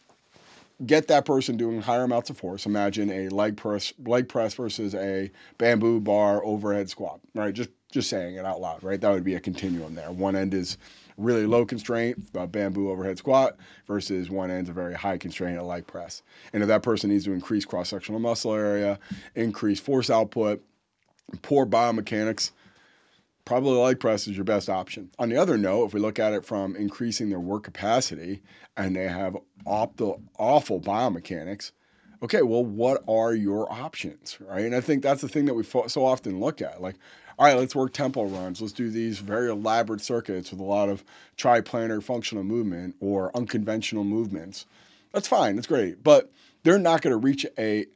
get 0.84 1.08
that 1.08 1.24
person 1.24 1.56
doing 1.56 1.82
higher 1.82 2.04
amounts 2.04 2.30
of 2.30 2.38
force. 2.38 2.66
Imagine 2.66 3.10
a 3.10 3.28
leg 3.28 3.56
press, 3.56 3.92
leg 4.04 4.28
press 4.28 4.54
versus 4.54 4.94
a 4.94 5.30
bamboo 5.58 6.00
bar 6.00 6.44
overhead 6.44 6.88
squat. 6.88 7.20
Right, 7.34 7.54
just 7.54 7.70
just 7.92 8.08
saying 8.08 8.36
it 8.36 8.44
out 8.44 8.60
loud. 8.60 8.82
Right, 8.82 9.00
that 9.00 9.10
would 9.10 9.24
be 9.24 9.34
a 9.34 9.40
continuum 9.40 9.94
there. 9.94 10.10
One 10.10 10.36
end 10.36 10.54
is 10.54 10.78
really 11.16 11.46
low 11.46 11.66
constraint, 11.66 12.32
bamboo 12.50 12.90
overhead 12.90 13.18
squat, 13.18 13.56
versus 13.86 14.30
one 14.30 14.50
end's 14.50 14.70
a 14.70 14.72
very 14.72 14.94
high 14.94 15.18
constraint, 15.18 15.58
a 15.58 15.62
leg 15.62 15.86
press. 15.86 16.22
And 16.52 16.62
if 16.62 16.68
that 16.68 16.82
person 16.82 17.10
needs 17.10 17.24
to 17.24 17.32
increase 17.32 17.64
cross 17.64 17.90
sectional 17.90 18.20
muscle 18.20 18.54
area, 18.54 18.98
increase 19.34 19.80
force 19.80 20.08
output, 20.08 20.62
poor 21.42 21.66
biomechanics, 21.66 22.52
probably 23.50 23.76
leg 23.76 23.98
press 23.98 24.28
is 24.28 24.36
your 24.36 24.44
best 24.44 24.68
option. 24.68 25.10
On 25.18 25.28
the 25.28 25.36
other 25.36 25.58
note, 25.58 25.86
if 25.86 25.92
we 25.92 25.98
look 25.98 26.20
at 26.20 26.32
it 26.32 26.44
from 26.44 26.76
increasing 26.76 27.30
their 27.30 27.40
work 27.40 27.64
capacity 27.64 28.42
and 28.76 28.94
they 28.94 29.08
have 29.08 29.36
optimal, 29.66 30.22
awful 30.38 30.80
biomechanics, 30.80 31.72
okay, 32.22 32.42
well, 32.42 32.64
what 32.64 33.02
are 33.08 33.34
your 33.34 33.70
options, 33.72 34.38
right? 34.40 34.64
And 34.64 34.72
I 34.72 34.80
think 34.80 35.02
that's 35.02 35.20
the 35.20 35.28
thing 35.28 35.46
that 35.46 35.54
we 35.54 35.64
so 35.64 36.04
often 36.04 36.38
look 36.38 36.62
at. 36.62 36.80
Like, 36.80 36.94
all 37.40 37.46
right, 37.46 37.58
let's 37.58 37.74
work 37.74 37.92
tempo 37.92 38.26
runs. 38.26 38.60
Let's 38.60 38.72
do 38.72 38.88
these 38.88 39.18
very 39.18 39.50
elaborate 39.50 40.00
circuits 40.00 40.52
with 40.52 40.60
a 40.60 40.64
lot 40.64 40.88
of 40.88 41.02
triplanar 41.36 42.00
functional 42.00 42.44
movement 42.44 42.94
or 43.00 43.36
unconventional 43.36 44.04
movements. 44.04 44.64
That's 45.12 45.26
fine. 45.26 45.56
That's 45.56 45.66
great. 45.66 46.04
But 46.04 46.30
they're 46.62 46.78
not 46.78 47.02
going 47.02 47.14
to 47.14 47.16
reach 47.16 47.44
a, 47.58 47.86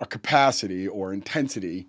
a 0.00 0.06
capacity 0.06 0.88
or 0.88 1.12
intensity 1.12 1.86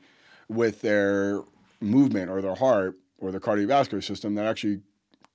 with 0.49 0.81
their 0.81 1.43
movement 1.79 2.29
or 2.29 2.41
their 2.41 2.55
heart 2.55 2.97
or 3.17 3.31
their 3.31 3.39
cardiovascular 3.39 4.03
system 4.03 4.35
that 4.35 4.45
actually 4.45 4.81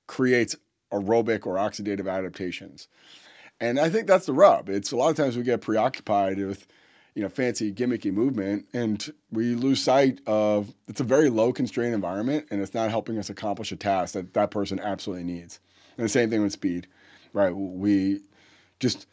creates 0.07 0.57
aerobic 0.92 1.46
or 1.46 1.57
oxidative 1.57 2.11
adaptations. 2.11 2.88
And 3.61 3.78
I 3.78 3.88
think 3.88 4.07
that's 4.07 4.26
the 4.26 4.33
rub. 4.33 4.68
It's 4.68 4.92
a 4.92 4.96
lot 4.96 5.11
of 5.11 5.16
times 5.16 5.37
we 5.37 5.42
get 5.42 5.61
preoccupied 5.61 6.38
with 6.38 6.66
you 7.14 7.22
know 7.22 7.28
fancy 7.28 7.72
gimmicky 7.72 8.12
movement 8.12 8.66
and 8.72 9.12
we 9.31 9.55
lose 9.55 9.83
sight 9.83 10.20
of 10.26 10.74
it's 10.88 11.00
a 11.00 11.05
very 11.05 11.28
low 11.28 11.52
constrained 11.52 11.94
environment 11.94 12.46
and 12.50 12.61
it's 12.62 12.74
not 12.74 12.90
helping 12.90 13.18
us 13.18 13.28
accomplish 13.28 13.70
a 13.70 13.76
task 13.76 14.14
that 14.14 14.33
that 14.35 14.50
person 14.50 14.81
absolutely 14.81 15.24
needs 15.24 15.61
and 15.98 16.05
the 16.05 16.09
same 16.09 16.31
thing 16.31 16.42
with 16.42 16.52
speed 16.52 16.87
right 17.35 17.55
we 17.55 18.20
just 18.81 19.07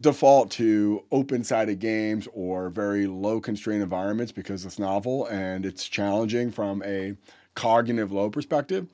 default 0.00 0.50
to 0.50 1.04
open 1.12 1.44
sided 1.44 1.78
games 1.78 2.26
or 2.32 2.70
very 2.70 3.06
low 3.06 3.40
constraint 3.40 3.82
environments 3.82 4.32
because 4.32 4.64
it's 4.64 4.78
novel 4.78 5.26
and 5.26 5.66
it's 5.66 5.86
challenging 5.86 6.50
from 6.50 6.82
a 6.84 7.14
cognitive 7.54 8.12
low 8.12 8.30
perspective 8.30 8.86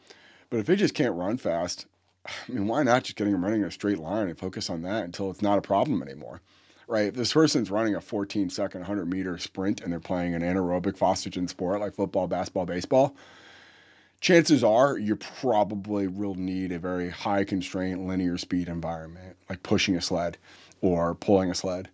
but 0.50 0.58
if 0.58 0.66
they 0.66 0.74
just 0.74 0.94
can't 0.94 1.14
run 1.14 1.36
fast 1.36 1.86
i 2.26 2.32
mean 2.48 2.66
why 2.66 2.82
not 2.82 3.04
just 3.04 3.16
getting 3.16 3.32
them 3.32 3.44
running 3.44 3.60
in 3.60 3.68
a 3.68 3.70
straight 3.70 3.98
line 3.98 4.28
and 4.28 4.38
focus 4.38 4.68
on 4.68 4.82
that 4.82 5.04
until 5.04 5.30
it's 5.30 5.42
not 5.42 5.58
a 5.58 5.62
problem 5.62 6.02
anymore 6.02 6.40
right? 6.88 7.06
If 7.06 7.14
this 7.14 7.32
person's 7.32 7.70
running 7.70 7.94
a 7.94 8.00
14 8.00 8.50
second 8.50 8.80
100 8.82 9.06
meter 9.12 9.38
sprint 9.38 9.80
and 9.80 9.92
they're 9.92 10.00
playing 10.00 10.34
an 10.34 10.42
anaerobic 10.42 10.96
phosphagen 10.96 11.48
sport 11.48 11.80
like 11.80 11.94
football, 11.94 12.26
basketball, 12.26 12.66
baseball, 12.66 13.16
chances 14.20 14.62
are 14.64 14.98
you 14.98 15.16
probably 15.16 16.06
will 16.06 16.34
need 16.34 16.72
a 16.72 16.78
very 16.78 17.10
high 17.10 17.44
constraint 17.44 18.06
linear 18.06 18.38
speed 18.38 18.68
environment, 18.68 19.36
like 19.48 19.62
pushing 19.62 19.96
a 19.96 20.00
sled 20.00 20.38
or 20.80 21.14
pulling 21.14 21.50
a 21.50 21.54
sled 21.54 21.88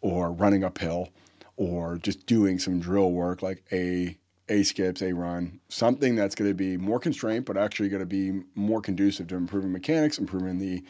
or 0.00 0.30
running 0.30 0.64
uphill 0.64 1.08
or 1.56 1.96
just 1.96 2.26
doing 2.26 2.58
some 2.58 2.80
drill 2.80 3.12
work 3.12 3.42
like 3.42 3.64
a 3.72 4.16
a 4.48 4.62
skips, 4.62 5.02
a 5.02 5.12
run, 5.12 5.58
something 5.68 6.14
that's 6.14 6.36
going 6.36 6.48
to 6.48 6.54
be 6.54 6.76
more 6.76 7.00
constrained, 7.00 7.44
but 7.44 7.56
actually 7.56 7.88
going 7.88 8.00
to 8.00 8.06
be 8.06 8.42
more 8.54 8.80
conducive 8.80 9.26
to 9.26 9.34
improving 9.34 9.72
mechanics, 9.72 10.18
improving 10.18 10.58
the 10.58 10.84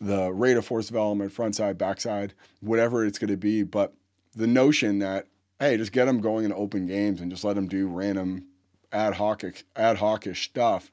the 0.00 0.30
rate 0.32 0.56
of 0.56 0.66
force 0.66 0.86
development, 0.86 1.32
front 1.32 1.54
side, 1.54 1.78
back 1.78 2.00
side, 2.00 2.34
whatever 2.60 3.04
it's 3.04 3.18
going 3.18 3.30
to 3.30 3.36
be. 3.36 3.62
But 3.62 3.94
the 4.34 4.46
notion 4.46 4.98
that 5.00 5.26
hey, 5.60 5.76
just 5.76 5.92
get 5.92 6.04
them 6.04 6.20
going 6.20 6.44
in 6.44 6.52
open 6.52 6.86
games 6.86 7.20
and 7.20 7.30
just 7.30 7.44
let 7.44 7.56
them 7.56 7.66
do 7.66 7.88
random 7.88 8.46
ad 8.92 9.14
hoc 9.14 9.42
ad 9.74 9.96
hocish 9.96 10.44
stuff. 10.44 10.90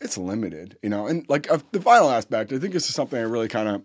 It's 0.00 0.18
limited, 0.18 0.78
you 0.82 0.88
know. 0.88 1.06
And 1.06 1.28
like 1.28 1.50
uh, 1.50 1.58
the 1.70 1.80
final 1.80 2.10
aspect, 2.10 2.52
I 2.52 2.58
think 2.58 2.72
this 2.72 2.88
is 2.88 2.94
something 2.94 3.18
I 3.18 3.22
really 3.22 3.48
kind 3.48 3.68
of 3.68 3.82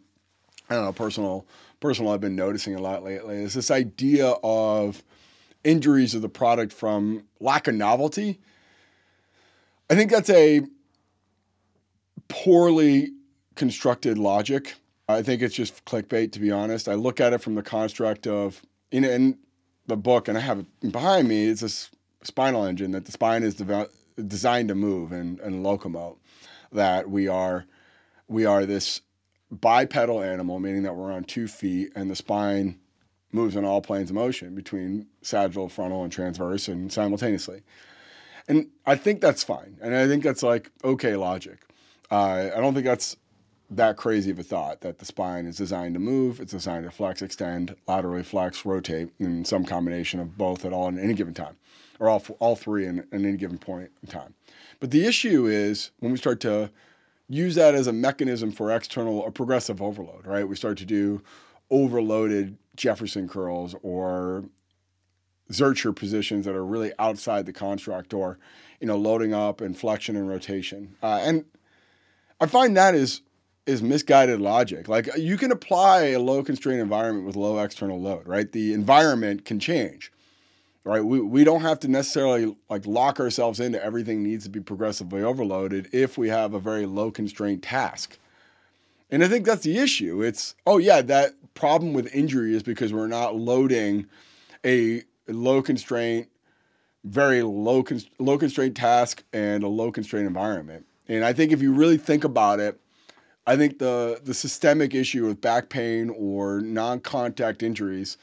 I 0.69 0.75
don't 0.75 0.85
know 0.85 0.93
personal 0.93 1.45
personal 1.79 2.11
I've 2.11 2.21
been 2.21 2.35
noticing 2.35 2.75
a 2.75 2.81
lot 2.81 3.03
lately 3.03 3.37
is 3.37 3.53
this 3.53 3.71
idea 3.71 4.33
of 4.43 5.03
injuries 5.63 6.15
of 6.15 6.21
the 6.21 6.29
product 6.29 6.73
from 6.73 7.23
lack 7.39 7.67
of 7.67 7.75
novelty. 7.75 8.39
I 9.89 9.95
think 9.95 10.11
that's 10.11 10.29
a 10.29 10.61
poorly 12.27 13.11
constructed 13.55 14.17
logic. 14.17 14.75
I 15.09 15.21
think 15.21 15.41
it's 15.41 15.55
just 15.55 15.85
clickbait, 15.85 16.31
to 16.33 16.39
be 16.39 16.51
honest. 16.51 16.87
I 16.87 16.95
look 16.95 17.19
at 17.19 17.33
it 17.33 17.41
from 17.41 17.55
the 17.55 17.63
construct 17.63 18.27
of 18.27 18.61
in, 18.91 19.03
in 19.03 19.37
the 19.87 19.97
book, 19.97 20.27
and 20.27 20.37
I 20.37 20.41
have 20.41 20.59
it 20.59 20.91
behind 20.91 21.27
me. 21.27 21.45
It's 21.45 21.63
a 21.63 22.25
spinal 22.25 22.65
engine 22.65 22.91
that 22.91 23.05
the 23.05 23.11
spine 23.11 23.43
is 23.43 23.55
de- 23.55 23.89
designed 24.27 24.69
to 24.69 24.75
move 24.75 25.11
and, 25.11 25.39
and 25.39 25.65
locomote. 25.65 26.17
That 26.71 27.09
we 27.09 27.29
are 27.29 27.65
we 28.27 28.45
are 28.45 28.65
this 28.65 29.01
bipedal 29.51 30.21
animal, 30.21 30.59
meaning 30.59 30.83
that 30.83 30.95
we're 30.95 31.11
on 31.11 31.23
two 31.23 31.47
feet, 31.47 31.91
and 31.95 32.09
the 32.09 32.15
spine 32.15 32.79
moves 33.31 33.55
in 33.55 33.65
all 33.65 33.81
planes 33.81 34.09
of 34.09 34.15
motion 34.15 34.55
between 34.55 35.07
sagittal, 35.21 35.69
frontal, 35.69 36.03
and 36.03 36.11
transverse, 36.11 36.67
and 36.67 36.91
simultaneously. 36.91 37.61
And 38.47 38.67
I 38.85 38.95
think 38.95 39.21
that's 39.21 39.43
fine, 39.43 39.77
and 39.81 39.95
I 39.95 40.07
think 40.07 40.23
that's 40.23 40.43
like 40.43 40.71
okay 40.83 41.15
logic. 41.15 41.59
Uh, 42.09 42.49
I 42.55 42.61
don't 42.61 42.73
think 42.73 42.85
that's 42.85 43.17
that 43.69 43.97
crazy 43.97 44.31
of 44.31 44.39
a 44.39 44.43
thought 44.43 44.79
that 44.79 44.99
the 44.99 45.05
spine 45.05 45.45
is 45.45 45.57
designed 45.57 45.93
to 45.95 45.99
move. 45.99 46.39
It's 46.39 46.53
designed 46.53 46.85
to 46.85 46.91
flex, 46.91 47.21
extend, 47.21 47.75
laterally 47.85 48.23
flex, 48.23 48.65
rotate, 48.65 49.09
and 49.19 49.45
some 49.45 49.65
combination 49.65 50.21
of 50.21 50.37
both 50.37 50.63
at 50.63 50.71
all 50.71 50.87
in 50.87 50.97
any 50.97 51.13
given 51.13 51.33
time, 51.33 51.57
or 51.99 52.07
all 52.07 52.23
all 52.39 52.55
three 52.55 52.85
in, 52.85 53.05
in 53.11 53.25
any 53.25 53.37
given 53.37 53.57
point 53.57 53.91
in 54.01 54.09
time. 54.09 54.33
But 54.79 54.91
the 54.91 55.05
issue 55.05 55.47
is 55.47 55.91
when 55.99 56.11
we 56.11 56.17
start 56.17 56.39
to 56.41 56.69
use 57.29 57.55
that 57.55 57.75
as 57.75 57.87
a 57.87 57.93
mechanism 57.93 58.51
for 58.51 58.71
external 58.71 59.19
or 59.19 59.31
progressive 59.31 59.81
overload, 59.81 60.25
right? 60.25 60.47
We 60.47 60.55
start 60.55 60.77
to 60.79 60.85
do 60.85 61.21
overloaded 61.69 62.57
Jefferson 62.75 63.27
curls 63.27 63.75
or 63.81 64.45
Zercher 65.51 65.95
positions 65.95 66.45
that 66.45 66.55
are 66.55 66.65
really 66.65 66.91
outside 66.99 67.45
the 67.45 67.53
construct 67.53 68.13
or, 68.13 68.37
you 68.79 68.87
know, 68.87 68.97
loading 68.97 69.33
up 69.33 69.61
and 69.61 69.77
flexion 69.77 70.15
and 70.15 70.27
rotation. 70.29 70.95
Uh, 71.01 71.19
and 71.21 71.45
I 72.39 72.45
find 72.45 72.75
that 72.77 72.95
is 72.95 73.21
is 73.65 73.81
misguided 73.83 74.39
logic. 74.39 74.87
Like 74.87 75.09
you 75.17 75.37
can 75.37 75.51
apply 75.51 76.03
a 76.07 76.19
low 76.19 76.41
constraint 76.41 76.79
environment 76.79 77.25
with 77.25 77.35
low 77.35 77.59
external 77.59 77.99
load, 77.99 78.25
right? 78.25 78.49
The 78.49 78.71
environment 78.71 79.43
can 79.43 79.59
change 79.59 80.11
right? 80.83 81.03
We, 81.03 81.19
we 81.19 81.43
don't 81.43 81.61
have 81.61 81.79
to 81.81 81.87
necessarily 81.87 82.55
like 82.69 82.85
lock 82.85 83.19
ourselves 83.19 83.59
into 83.59 83.83
everything 83.83 84.23
needs 84.23 84.45
to 84.45 84.49
be 84.49 84.61
progressively 84.61 85.23
overloaded 85.23 85.89
if 85.91 86.17
we 86.17 86.29
have 86.29 86.53
a 86.53 86.59
very 86.59 86.85
low 86.85 87.11
constraint 87.11 87.63
task. 87.63 88.17
And 89.09 89.23
I 89.23 89.27
think 89.27 89.45
that's 89.45 89.63
the 89.63 89.77
issue. 89.77 90.21
It's, 90.21 90.55
oh, 90.65 90.77
yeah, 90.77 91.01
that 91.01 91.33
problem 91.53 91.93
with 91.93 92.13
injury 92.13 92.55
is 92.55 92.63
because 92.63 92.93
we're 92.93 93.07
not 93.07 93.35
loading 93.35 94.07
a 94.65 95.03
low 95.27 95.61
constraint, 95.61 96.29
very 97.03 97.41
low, 97.41 97.85
low 98.19 98.37
constraint 98.37 98.75
task 98.75 99.23
and 99.33 99.63
a 99.63 99.67
low 99.67 99.91
constraint 99.91 100.27
environment. 100.27 100.85
And 101.07 101.23
I 101.23 101.33
think 101.33 101.51
if 101.51 101.61
you 101.61 101.73
really 101.73 101.97
think 101.97 102.23
about 102.23 102.59
it, 102.59 102.79
I 103.45 103.55
think 103.55 103.79
the, 103.79 104.19
the 104.23 104.33
systemic 104.33 104.93
issue 104.93 105.25
with 105.25 105.39
back 105.39 105.69
pain 105.69 106.09
or 106.09 106.59
non 106.59 106.99
contact 106.99 107.63
injuries 107.63 108.17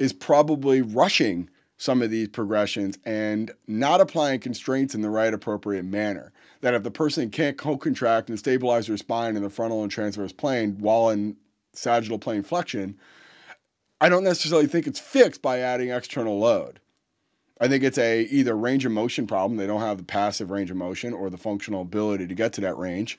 is 0.00 0.12
probably 0.12 0.82
rushing 0.82 1.48
some 1.78 2.02
of 2.02 2.10
these 2.10 2.28
progressions 2.28 2.98
and 3.04 3.52
not 3.68 4.00
applying 4.00 4.40
constraints 4.40 4.94
in 4.94 5.00
the 5.00 5.08
right 5.08 5.32
appropriate 5.32 5.84
manner. 5.84 6.32
That 6.60 6.74
if 6.74 6.82
the 6.82 6.90
person 6.90 7.30
can't 7.30 7.56
co-contract 7.56 8.28
and 8.28 8.38
stabilize 8.38 8.88
their 8.88 8.96
spine 8.96 9.36
in 9.36 9.44
the 9.44 9.48
frontal 9.48 9.82
and 9.82 9.90
transverse 9.90 10.32
plane 10.32 10.76
while 10.80 11.08
in 11.10 11.36
sagittal 11.72 12.18
plane 12.18 12.42
flexion, 12.42 12.98
I 14.00 14.08
don't 14.08 14.24
necessarily 14.24 14.66
think 14.66 14.88
it's 14.88 14.98
fixed 14.98 15.40
by 15.40 15.60
adding 15.60 15.90
external 15.90 16.38
load. 16.38 16.80
I 17.60 17.68
think 17.68 17.84
it's 17.84 17.98
a 17.98 18.22
either 18.22 18.56
range 18.56 18.84
of 18.84 18.92
motion 18.92 19.26
problem, 19.26 19.56
they 19.56 19.66
don't 19.66 19.80
have 19.80 19.98
the 19.98 20.04
passive 20.04 20.50
range 20.50 20.70
of 20.70 20.76
motion 20.76 21.12
or 21.12 21.30
the 21.30 21.36
functional 21.36 21.82
ability 21.82 22.26
to 22.26 22.34
get 22.34 22.52
to 22.54 22.60
that 22.60 22.76
range, 22.76 23.18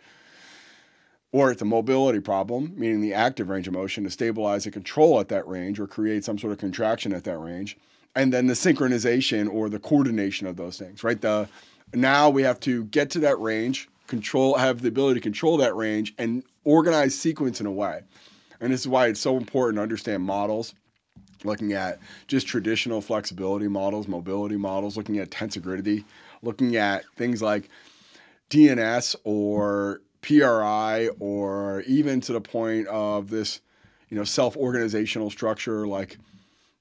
or 1.32 1.52
it's 1.52 1.62
a 1.62 1.65
mobility 1.65 2.19
problem, 2.19 2.74
meaning 2.78 3.02
the 3.02 3.13
active 3.13 3.50
range 3.50 3.67
of 3.67 3.74
motion 3.74 4.04
to 4.06 4.10
stabilize 4.10 4.65
and 4.65 4.74
control 4.74 5.19
at 5.19 5.30
that 5.30 5.48
range 5.48 5.80
or 5.80 5.88
create 5.88 6.26
some 6.26 6.38
sort 6.38 6.52
of 6.54 6.60
contraction 6.60 7.13
at 7.13 7.26
that 7.26 7.38
range 7.38 7.78
and 8.15 8.34
then 8.34 8.48
the 8.48 8.54
synchronization 8.54 9.52
or 9.52 9.69
the 9.69 9.80
coordination 9.80 10.48
of 10.48 10.56
those 10.56 10.78
things, 10.78 11.04
right? 11.04 11.19
The 11.19 11.48
now 11.93 12.30
we 12.30 12.43
have 12.43 12.60
to 12.62 12.84
get 12.86 13.10
to 13.12 13.19
that 13.19 13.39
range, 13.39 13.89
control, 14.08 14.58
have 14.58 14.82
the 14.82 14.89
ability 14.89 15.19
to 15.19 15.24
control 15.24 15.58
that 15.58 15.76
range, 15.76 16.13
and 16.17 16.43
organize 16.63 17.17
sequence 17.17 17.60
in 17.60 17.65
a 17.65 17.72
way. 17.72 18.02
And 18.60 18.72
this 18.74 18.82
is 18.82 18.88
why 18.88 19.08
it's 19.08 19.19
so 19.19 19.38
important 19.38 19.78
to 19.78 19.82
understand 19.82 20.24
models, 20.24 20.76
looking 21.43 21.74
at 21.74 22.00
just 22.28 22.48
traditional 22.48 23.02
flexibility 23.02 23.67
models, 23.67 24.08
mobility 24.08 24.58
models, 24.58 24.98
looking 24.98 25.17
at 25.19 25.30
tensegrity, 25.30 26.04
looking 26.41 26.76
at 26.76 27.06
things 27.15 27.41
like 27.41 27.69
DNS 28.50 29.15
or 29.24 30.02
PRI, 30.22 31.10
or 31.19 31.82
even 31.88 32.19
to 32.22 32.34
the 32.34 32.41
point 32.41 32.88
of 32.88 33.30
this, 33.30 33.62
you 34.10 34.17
know, 34.17 34.24
self-organizational 34.26 35.30
structure 35.30 35.88
like 35.88 36.17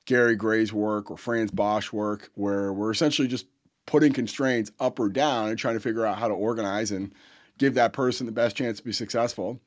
Gary 0.08 0.36
Gray's 0.36 0.72
work 0.72 1.10
or 1.10 1.18
Franz 1.18 1.50
Bosch 1.50 1.92
work, 1.92 2.30
where 2.34 2.72
we're 2.72 2.90
essentially 2.90 3.28
just 3.28 3.44
putting 3.84 4.14
constraints 4.14 4.70
up 4.80 4.98
or 4.98 5.10
down 5.10 5.50
and 5.50 5.58
trying 5.58 5.74
to 5.74 5.80
figure 5.80 6.06
out 6.06 6.16
how 6.16 6.26
to 6.26 6.32
organize 6.32 6.90
and 6.90 7.12
give 7.58 7.74
that 7.74 7.92
person 7.92 8.24
the 8.24 8.32
best 8.32 8.56
chance 8.56 8.78
to 8.78 8.84
be 8.84 8.92
successful. 8.92 9.60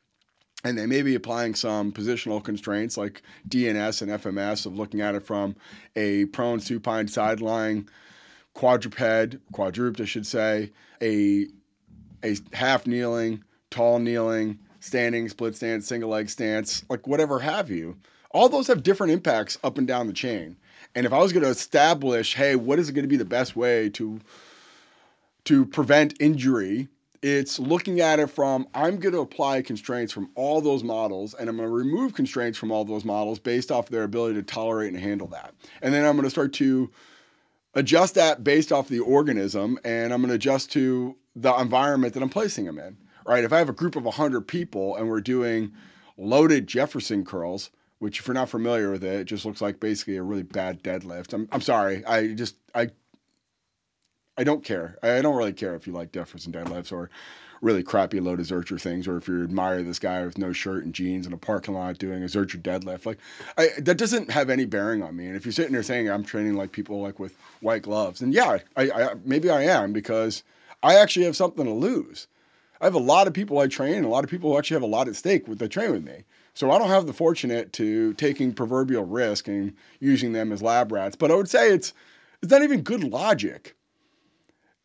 And 0.64 0.76
they 0.76 0.88
may 0.88 1.04
be 1.04 1.14
applying 1.14 1.54
some 1.54 1.92
positional 1.92 2.44
constraints 2.44 2.98
like 2.98 3.22
DNS 3.48 4.02
and 4.02 4.12
FMS 4.12 4.66
of 4.66 4.76
looking 4.76 5.00
at 5.00 5.14
it 5.14 5.24
from 5.24 5.56
a 5.96 6.26
prone 6.26 6.60
supine 6.60 7.08
sideline 7.08 7.88
quadruped, 8.56 9.38
quadruped, 9.52 10.02
I 10.02 10.06
should 10.06 10.26
say, 10.26 10.72
a 11.04 11.50
a 12.24 12.36
half 12.54 12.88
kneeling, 12.88 13.44
tall 13.70 14.00
kneeling, 14.00 14.58
standing, 14.80 15.30
split 15.30 15.56
stance, 15.56 15.88
single 15.88 16.10
leg 16.10 16.32
stance, 16.32 16.84
like 16.90 17.06
whatever 17.06 17.38
have 17.38 17.70
you 17.70 17.98
all 18.34 18.50
those 18.50 18.68
have 18.68 18.84
different 18.84 19.14
impacts 19.14 19.58
up 19.64 19.78
and 19.78 19.88
down 19.88 20.08
the 20.08 20.14
chain. 20.14 20.58
And 20.96 21.06
if 21.06 21.14
I 21.14 21.20
was 21.20 21.32
going 21.32 21.44
to 21.44 21.50
establish, 21.50 22.36
hey, 22.36 22.56
what 22.56 22.80
is 22.80 22.92
going 22.92 23.04
to 23.04 23.10
be 23.10 23.18
the 23.18 23.26
best 23.26 23.56
way 23.56 23.90
to 23.92 24.20
to 25.46 25.66
prevent 25.66 26.14
injury? 26.20 26.88
It's 27.24 27.60
looking 27.60 28.00
at 28.00 28.20
it 28.20 28.30
from 28.30 28.68
I'm 28.74 28.98
going 28.98 29.14
to 29.14 29.22
apply 29.22 29.62
constraints 29.62 30.12
from 30.12 30.30
all 30.36 30.60
those 30.60 30.84
models 30.84 31.34
and 31.34 31.50
I'm 31.50 31.58
going 31.58 31.70
to 31.70 31.74
remove 31.74 32.14
constraints 32.14 32.58
from 32.58 32.72
all 32.72 32.84
those 32.84 33.06
models 33.06 33.38
based 33.38 33.72
off 33.72 33.90
their 33.90 34.04
ability 34.04 34.36
to 34.36 34.44
tolerate 34.44 34.92
and 34.92 35.02
handle 35.02 35.28
that. 35.28 35.54
And 35.82 35.94
then 35.94 36.04
I'm 36.04 36.14
going 36.14 36.24
to 36.24 36.32
start 36.32 36.54
to 36.54 36.90
adjust 37.76 38.16
that 38.16 38.44
based 38.44 38.72
off 38.72 38.88
the 38.88 39.00
organism 39.00 39.80
and 39.84 40.12
I'm 40.12 40.22
going 40.22 40.30
to 40.30 40.36
adjust 40.36 40.72
to 40.74 41.16
the 41.36 41.54
environment 41.54 42.16
that 42.16 42.24
I'm 42.24 42.30
placing 42.30 42.66
them 42.66 42.80
in. 42.80 42.98
Right? 43.26 43.44
If 43.44 43.54
I 43.54 43.60
have 43.60 43.70
a 43.70 43.74
group 43.74 43.96
of 43.96 44.04
100 44.04 44.42
people 44.42 44.96
and 44.96 45.08
we're 45.08 45.22
doing 45.22 45.74
loaded 46.18 46.66
Jefferson 46.66 47.24
curls, 47.24 47.70
which 48.02 48.20
if 48.20 48.28
you're 48.28 48.34
not 48.34 48.50
familiar 48.50 48.90
with 48.90 49.04
it, 49.04 49.20
it 49.20 49.26
just 49.26 49.46
looks 49.46 49.62
like 49.62 49.80
basically 49.80 50.18
a 50.18 50.24
really 50.24 50.42
bad 50.42 50.82
deadlift. 50.82 51.34
I'm, 51.34 51.48
I'm 51.52 51.62
sorry. 51.62 52.04
I 52.04 52.34
just, 52.34 52.56
I, 52.74 52.90
I 54.36 54.44
don't 54.44 54.64
care. 54.64 54.98
I 55.04 55.22
don't 55.22 55.36
really 55.36 55.54
care 55.54 55.76
if 55.76 55.86
you 55.86 55.94
like 55.94 56.12
Jefferson 56.12 56.52
deadlifts 56.52 56.92
or 56.92 57.12
really 57.62 57.84
crappy 57.84 58.20
loaded 58.20 58.48
Zercher 58.48 58.82
things, 58.82 59.08
or 59.08 59.18
if 59.18 59.28
you 59.28 59.44
admire 59.44 59.84
this 59.84 60.00
guy 60.00 60.26
with 60.26 60.40
no 60.40 60.52
shirt 60.52 60.84
and 60.84 60.96
jeans 60.96 61.28
in 61.28 61.34
a 61.34 61.38
parking 61.38 61.76
lot 61.76 62.00
doing 62.00 62.24
a 62.24 62.26
Zercher 62.26 62.60
deadlift. 62.60 63.06
Like, 63.06 63.20
I, 63.56 63.68
that 63.78 64.00
doesn't 64.00 64.32
have 64.32 64.50
any 64.50 64.66
bearing 64.66 65.04
on 65.04 65.16
me. 65.16 65.28
And 65.28 65.36
if 65.36 65.46
you're 65.46 65.52
sitting 65.52 65.74
there 65.74 65.84
saying 65.84 66.10
I'm 66.10 66.24
training 66.24 66.56
like 66.56 66.72
people 66.72 67.04
like 67.04 67.20
with 67.20 67.38
white 67.60 67.84
gloves, 67.84 68.20
and 68.22 68.34
yeah, 68.34 68.58
I, 68.76 68.90
I 68.90 69.14
maybe 69.24 69.52
I 69.52 69.62
am 69.62 69.94
because 69.94 70.42
I 70.82 70.96
actually 70.96 71.26
have 71.26 71.36
something 71.36 71.66
to 71.66 71.72
lose. 71.72 72.26
I 72.82 72.86
have 72.86 72.96
a 72.96 73.00
lot 73.00 73.28
of 73.28 73.36
people 73.36 73.60
I 73.60 73.68
train, 73.68 73.94
and 73.94 74.06
a 74.06 74.10
lot 74.10 74.24
of 74.24 74.30
people 74.32 74.52
who 74.52 74.58
actually 74.58 74.78
have 74.78 74.82
a 74.82 74.88
lot 74.88 75.08
at 75.08 75.16
stake 75.16 75.48
with 75.48 75.60
they 75.60 75.68
train 75.68 75.92
with 75.92 76.04
me. 76.04 76.24
So 76.62 76.70
I 76.70 76.78
don't 76.78 76.90
have 76.90 77.08
the 77.08 77.14
fortunate 77.14 77.74
to 77.74 78.14
taking 78.14 78.54
proverbial 78.54 79.04
risk 79.04 79.48
and 79.48 79.74
using 80.00 80.34
them 80.34 80.52
as 80.52 80.62
lab 80.62 80.92
rats. 80.92 81.16
But 81.16 81.32
I 81.32 81.34
would 81.34 81.50
say 81.50 81.74
it's 81.74 81.92
it's 82.40 82.52
not 82.52 82.62
even 82.62 82.84
good 82.84 83.04
logic. 83.04 83.76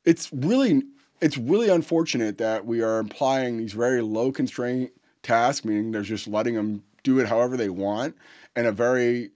It's 0.06 0.32
really 0.32 0.84
it's 1.20 1.36
really 1.36 1.68
unfortunate 1.68 2.38
that 2.38 2.64
we 2.64 2.80
are 2.80 2.98
implying 2.98 3.58
these 3.58 3.74
very 3.74 4.00
low 4.00 4.32
constraint 4.32 4.90
tasks, 5.22 5.66
meaning 5.66 5.92
they're 5.92 6.00
just 6.00 6.26
letting 6.26 6.54
them 6.54 6.82
do 7.02 7.18
it 7.18 7.28
however 7.28 7.58
they 7.58 7.68
want, 7.68 8.16
in 8.56 8.64
a 8.64 8.72
very 8.72 9.32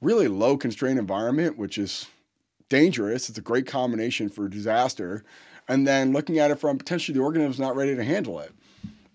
really 0.00 0.28
low 0.28 0.56
constraint 0.56 1.00
environment, 1.00 1.58
which 1.58 1.76
is 1.76 2.06
dangerous. 2.68 3.28
It's 3.28 3.38
a 3.38 3.42
great 3.42 3.66
combination 3.66 4.28
for 4.28 4.48
disaster. 4.48 5.24
And 5.66 5.88
then 5.88 6.12
looking 6.12 6.38
at 6.38 6.52
it 6.52 6.60
from 6.60 6.78
potentially 6.78 7.18
the 7.18 7.24
organism's 7.24 7.58
not 7.58 7.74
ready 7.74 7.96
to 7.96 8.04
handle 8.04 8.38
it. 8.38 8.52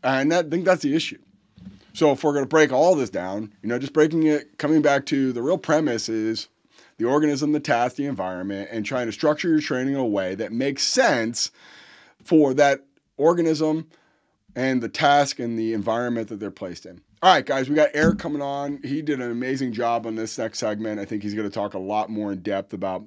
And 0.03 0.29
that, 0.33 0.47
I 0.47 0.49
think 0.49 0.65
that's 0.65 0.81
the 0.81 0.93
issue. 0.93 1.19
So 1.99 2.13
if 2.13 2.23
we're 2.23 2.31
going 2.31 2.45
to 2.45 2.49
break 2.49 2.71
all 2.71 2.95
this 2.95 3.09
down, 3.09 3.53
you 3.61 3.67
know, 3.67 3.77
just 3.77 3.91
breaking 3.91 4.23
it, 4.23 4.57
coming 4.57 4.81
back 4.81 5.05
to 5.07 5.33
the 5.33 5.41
real 5.41 5.57
premise 5.57 6.07
is 6.07 6.47
the 6.95 7.03
organism, 7.03 7.51
the 7.51 7.59
task, 7.59 7.97
the 7.97 8.05
environment, 8.05 8.69
and 8.71 8.85
trying 8.85 9.07
to 9.07 9.11
structure 9.11 9.49
your 9.49 9.59
training 9.59 9.95
in 9.95 9.99
a 9.99 10.05
way 10.05 10.33
that 10.35 10.53
makes 10.53 10.83
sense 10.83 11.51
for 12.23 12.53
that 12.53 12.85
organism 13.17 13.89
and 14.55 14.81
the 14.81 14.87
task 14.87 15.39
and 15.39 15.59
the 15.59 15.73
environment 15.73 16.29
that 16.29 16.39
they're 16.39 16.51
placed 16.51 16.85
in. 16.85 17.01
All 17.21 17.33
right, 17.33 17.45
guys, 17.45 17.67
we 17.67 17.75
got 17.75 17.89
Eric 17.93 18.17
coming 18.17 18.41
on. 18.41 18.79
He 18.81 19.01
did 19.01 19.19
an 19.19 19.29
amazing 19.29 19.73
job 19.73 20.05
on 20.05 20.15
this 20.15 20.37
next 20.37 20.59
segment. 20.59 21.01
I 21.01 21.03
think 21.05 21.21
he's 21.21 21.33
going 21.33 21.49
to 21.49 21.53
talk 21.53 21.73
a 21.73 21.79
lot 21.79 22.09
more 22.09 22.31
in 22.31 22.39
depth 22.39 22.71
about 22.71 23.03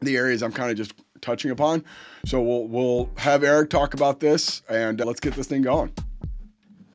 the 0.00 0.16
areas 0.16 0.42
I'm 0.42 0.50
kind 0.50 0.72
of 0.72 0.76
just 0.76 0.94
touching 1.20 1.52
upon. 1.52 1.84
So 2.24 2.42
we'll 2.42 2.66
we'll 2.66 3.10
have 3.18 3.44
Eric 3.44 3.70
talk 3.70 3.94
about 3.94 4.18
this 4.18 4.62
and 4.68 5.00
uh, 5.00 5.04
let's 5.04 5.20
get 5.20 5.34
this 5.34 5.46
thing 5.46 5.62
going. 5.62 5.92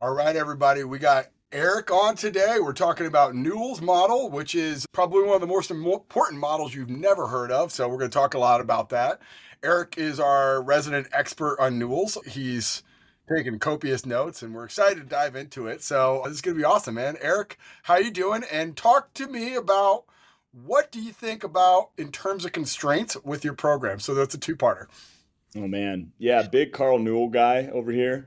All 0.04 0.16
right, 0.16 0.36
everybody, 0.36 0.84
we 0.84 0.98
got 0.98 1.28
Eric 1.52 1.92
on 1.92 2.16
today. 2.16 2.58
We're 2.60 2.74
talking 2.74 3.06
about 3.06 3.36
Newell's 3.36 3.82
model, 3.82 4.32
which 4.32 4.56
is 4.56 4.84
probably 4.94 5.22
one 5.22 5.36
of 5.36 5.42
the 5.42 5.46
most 5.46 5.70
important 5.70 6.40
models 6.40 6.74
you've 6.74 6.90
never 6.90 7.28
heard 7.28 7.52
of. 7.52 7.72
So 7.72 7.88
we're 7.88 8.00
going 8.00 8.10
to 8.10 8.18
talk 8.18 8.34
a 8.34 8.40
lot 8.40 8.62
about 8.62 8.90
that. 8.90 9.22
Eric 9.62 10.00
is 10.00 10.20
our 10.20 10.60
resident 10.64 11.06
expert 11.14 11.60
on 11.60 11.78
Newell's. 11.78 12.18
He's 12.26 12.82
taking 13.32 13.60
copious 13.60 14.04
notes 14.04 14.42
and 14.42 14.56
we're 14.56 14.66
excited 14.66 14.98
to 15.02 15.06
dive 15.06 15.36
into 15.36 15.68
it. 15.68 15.84
So 15.84 16.24
this 16.26 16.34
is 16.34 16.42
going 16.42 16.58
to 16.58 16.60
be 16.60 16.66
awesome, 16.66 16.96
man. 16.96 17.16
Eric, 17.22 17.60
how 17.84 17.98
you 17.98 18.10
doing? 18.10 18.44
And 18.52 18.76
talk 18.76 19.14
to 19.14 19.28
me 19.28 19.54
about 19.54 20.06
what 20.52 20.92
do 20.92 21.00
you 21.00 21.12
think 21.12 21.44
about 21.44 21.92
in 21.96 22.12
terms 22.12 22.44
of 22.44 22.54
constraints 22.54 23.18
with 23.24 23.46
your 23.46 23.54
program? 23.54 24.00
So 24.00 24.16
that's 24.16 24.34
a 24.34 24.40
two-parter. 24.40 24.88
Oh 25.56 25.68
man. 25.68 26.12
Yeah, 26.18 26.42
big 26.42 26.72
Karl 26.72 26.98
Newell 26.98 27.30
guy 27.30 27.70
over 27.72 27.92
here. 27.92 28.26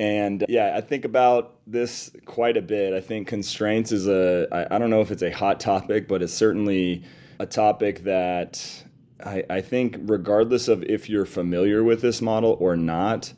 And 0.00 0.42
uh, 0.42 0.46
yeah, 0.48 0.74
I 0.76 0.80
think 0.80 1.04
about 1.04 1.56
this 1.66 2.10
quite 2.24 2.56
a 2.56 2.62
bit. 2.62 2.94
I 2.94 3.00
think 3.00 3.28
constraints 3.28 3.92
is 3.92 4.08
a 4.08 4.48
I, 4.50 4.76
I 4.76 4.78
don't 4.78 4.90
know 4.90 5.00
if 5.00 5.10
it's 5.10 5.22
a 5.22 5.30
hot 5.30 5.60
topic, 5.60 6.08
but 6.08 6.22
it's 6.22 6.34
certainly 6.34 7.04
a 7.38 7.46
topic 7.46 8.04
that 8.04 8.84
I, 9.24 9.44
I 9.48 9.60
think 9.60 9.96
regardless 10.00 10.68
of 10.68 10.82
if 10.84 11.08
you're 11.08 11.26
familiar 11.26 11.84
with 11.84 12.00
this 12.00 12.20
model 12.20 12.56
or 12.60 12.76
not, 12.76 13.32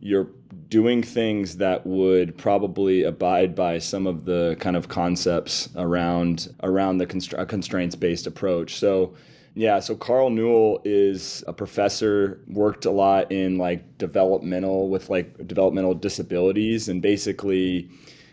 you're 0.00 0.28
doing 0.68 1.02
things 1.02 1.56
that 1.58 1.86
would 1.86 2.36
probably 2.36 3.02
abide 3.02 3.54
by 3.54 3.78
some 3.78 4.06
of 4.06 4.24
the 4.24 4.56
kind 4.60 4.76
of 4.76 4.88
concepts 4.88 5.68
around 5.76 6.54
around 6.62 6.98
the 6.98 7.06
constra- 7.06 7.46
constraints 7.48 7.96
based 7.96 8.26
approach. 8.26 8.76
So 8.76 9.14
yeah, 9.58 9.80
so 9.80 9.96
Karl 9.96 10.28
Newell 10.28 10.82
is 10.84 11.42
a 11.46 11.52
professor, 11.54 12.42
worked 12.46 12.84
a 12.84 12.90
lot 12.90 13.32
in 13.32 13.56
like 13.56 13.96
developmental 13.96 14.90
with 14.90 15.08
like 15.08 15.46
developmental 15.46 15.94
disabilities 15.94 16.90
and 16.90 17.00
basically 17.00 17.88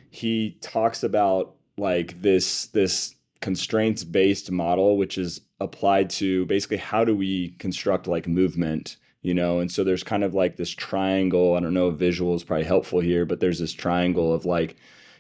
he 0.09 0.57
talks 0.59 1.01
about 1.01 1.55
like 1.77 2.21
this 2.21 2.67
this 2.67 3.15
constraints 3.39 4.03
based 4.03 4.51
model 4.51 4.97
which 4.97 5.17
is 5.17 5.41
applied 5.59 6.09
to 6.09 6.45
basically 6.45 6.77
how 6.77 7.03
do 7.05 7.15
we 7.15 7.55
construct 7.57 8.05
like 8.05 8.27
movement 8.27 8.97
you 9.21 9.33
know? 9.33 9.59
And 9.59 9.71
so 9.71 9.85
there's 9.85 10.03
kind 10.03 10.25
of 10.25 10.33
like 10.33 10.57
this 10.57 10.69
triangle 10.69 11.55
i 11.55 11.61
don't 11.61 11.73
know 11.73 11.87
if 11.89 11.95
visual 11.95 12.35
is 12.35 12.43
probably 12.43 12.65
helpful 12.65 12.99
here 12.99 13.25
but 13.25 13.39
there's 13.39 13.59
this 13.59 13.71
triangle 13.71 14.33
of 14.33 14.45
like 14.45 14.75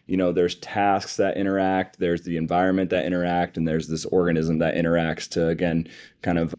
you 0.05 0.17
know 0.17 0.31
there's 0.31 0.55
tasks 0.55 1.17
that 1.17 1.37
interact 1.37 1.99
there's 1.99 2.23
the 2.23 2.37
environment 2.37 2.89
that 2.89 3.05
interact 3.05 3.57
and 3.57 3.67
there's 3.67 3.87
this 3.87 4.05
organism 4.05 4.59
that 4.59 4.75
interacts 4.75 5.29
to 5.29 5.47
again 5.47 5.87
kind 6.21 6.37
of 6.37 6.55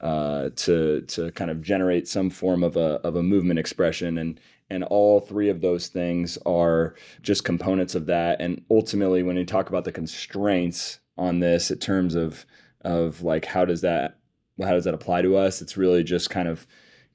uh, 0.00 0.50
to 0.56 1.00
to 1.02 1.32
kind 1.32 1.50
of 1.50 1.62
generate 1.62 2.06
some 2.06 2.28
form 2.28 2.62
of 2.62 2.76
a 2.76 3.00
of 3.02 3.16
a 3.16 3.22
movement 3.22 3.58
expression 3.58 4.18
and 4.18 4.40
and 4.68 4.84
all 4.84 5.20
three 5.20 5.48
of 5.48 5.60
those 5.60 5.88
things 5.88 6.36
are 6.44 6.94
just 7.22 7.44
components 7.44 7.94
of 7.94 8.06
that 8.06 8.40
and 8.40 8.62
ultimately 8.70 9.22
when 9.22 9.36
you 9.36 9.44
talk 9.44 9.68
about 9.68 9.84
the 9.84 9.92
constraints 9.92 10.98
on 11.16 11.40
this 11.40 11.70
in 11.70 11.78
terms 11.78 12.14
of 12.14 12.44
of 12.82 13.22
like 13.22 13.46
how 13.46 13.64
does 13.64 13.80
that 13.80 14.18
how 14.64 14.72
does 14.72 14.84
that 14.84 14.94
apply 14.94 15.22
to 15.22 15.36
us? 15.36 15.60
It's 15.60 15.76
really 15.76 16.02
just 16.02 16.30
kind 16.30 16.48
of 16.48 16.66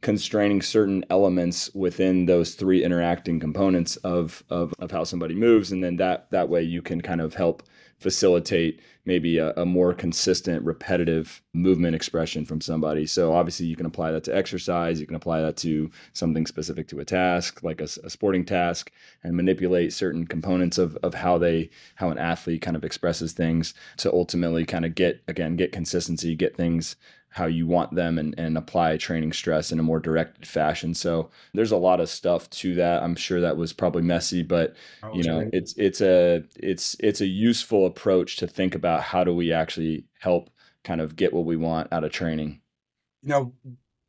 constraining 0.02 0.62
certain 0.62 1.06
elements 1.10 1.70
within 1.76 2.26
those 2.26 2.56
three 2.56 2.84
interacting 2.84 3.40
components 3.40 3.98
of, 3.98 4.44
of, 4.50 4.74
of 4.80 4.92
how 4.92 5.04
somebody 5.04 5.36
moves. 5.36 5.72
And 5.72 5.84
then 5.84 5.98
that, 5.98 6.30
that 6.32 6.50
way 6.50 6.64
you 6.64 6.82
can 6.82 7.02
kind 7.02 7.22
of 7.22 7.36
help 7.36 7.64
facilitate 8.02 8.82
maybe 9.06 9.38
a, 9.38 9.54
a, 9.54 9.66
more 9.66 9.94
consistent, 9.94 10.66
repetitive 10.66 11.40
movement 11.54 11.96
expression 11.96 12.46
from 12.46 12.60
somebody. 12.60 13.06
So 13.06 13.32
obviously 13.32 13.68
you 13.68 13.76
can 13.76 13.86
apply 13.86 14.12
that 14.12 14.24
to 14.24 14.36
exercise, 14.36 15.00
you 15.00 15.06
can 15.06 15.16
apply 15.16 15.42
that 15.42 15.56
to 15.58 15.92
something 16.14 16.48
specific 16.48 16.88
to 16.88 17.00
a 17.00 17.06
task, 17.06 17.62
like 17.62 17.80
a, 17.80 17.88
a, 18.04 18.10
sporting 18.10 18.44
task, 18.44 18.92
and 19.24 19.36
manipulate 19.36 19.94
certain 19.94 20.26
components 20.26 20.80
of, 20.80 20.98
of 21.04 21.14
how 21.14 21.38
they 21.38 21.70
how 21.96 22.10
an 22.10 22.18
athlete 22.18 22.64
kind 22.64 22.76
of 22.76 22.84
expresses 22.84 23.34
things 23.34 23.76
to 23.98 24.12
ultimately 24.12 24.66
kind 24.66 24.86
of 24.86 24.96
get 24.96 25.22
again 25.28 25.56
get 25.56 25.72
consistency, 25.72 26.36
get 26.36 26.58
things 26.58 26.96
how 27.32 27.46
you 27.46 27.66
want 27.66 27.96
them 27.96 28.18
and, 28.18 28.36
and 28.38 28.58
apply 28.58 28.98
training 28.98 29.32
stress 29.34 29.72
in 29.72 29.80
a 29.80 29.84
more 29.84 30.00
directed 30.00 30.46
fashion. 30.46 30.94
So 30.94 31.30
there's 31.54 31.72
a 31.72 31.78
lot 31.78 32.00
of 32.00 32.10
stuff 32.10 32.50
to 32.52 32.76
that. 32.76 33.02
I'm 33.02 33.16
sure 33.16 33.42
that 33.42 33.58
was 33.58 33.74
probably 33.74 34.02
messy, 34.02 34.44
but 34.44 34.76
you 35.14 35.24
know, 35.24 35.40
right. 35.40 35.50
it's 35.54 35.74
it's 35.78 36.02
a 36.02 36.44
it's 36.58 36.96
it's 37.00 37.22
a 37.22 37.26
useful 37.26 37.86
approach 37.86 38.36
to 38.38 38.48
think 38.48 38.76
about 38.76 39.02
how 39.02 39.24
do 39.24 39.34
we 39.34 39.54
actually 39.54 40.06
help 40.20 40.50
kind 40.84 41.00
of 41.00 41.16
get 41.16 41.34
what 41.34 41.46
we 41.46 41.56
want 41.56 41.92
out 41.94 42.04
of 42.04 42.12
training. 42.12 42.62
You 43.24 43.30
know, 43.30 43.54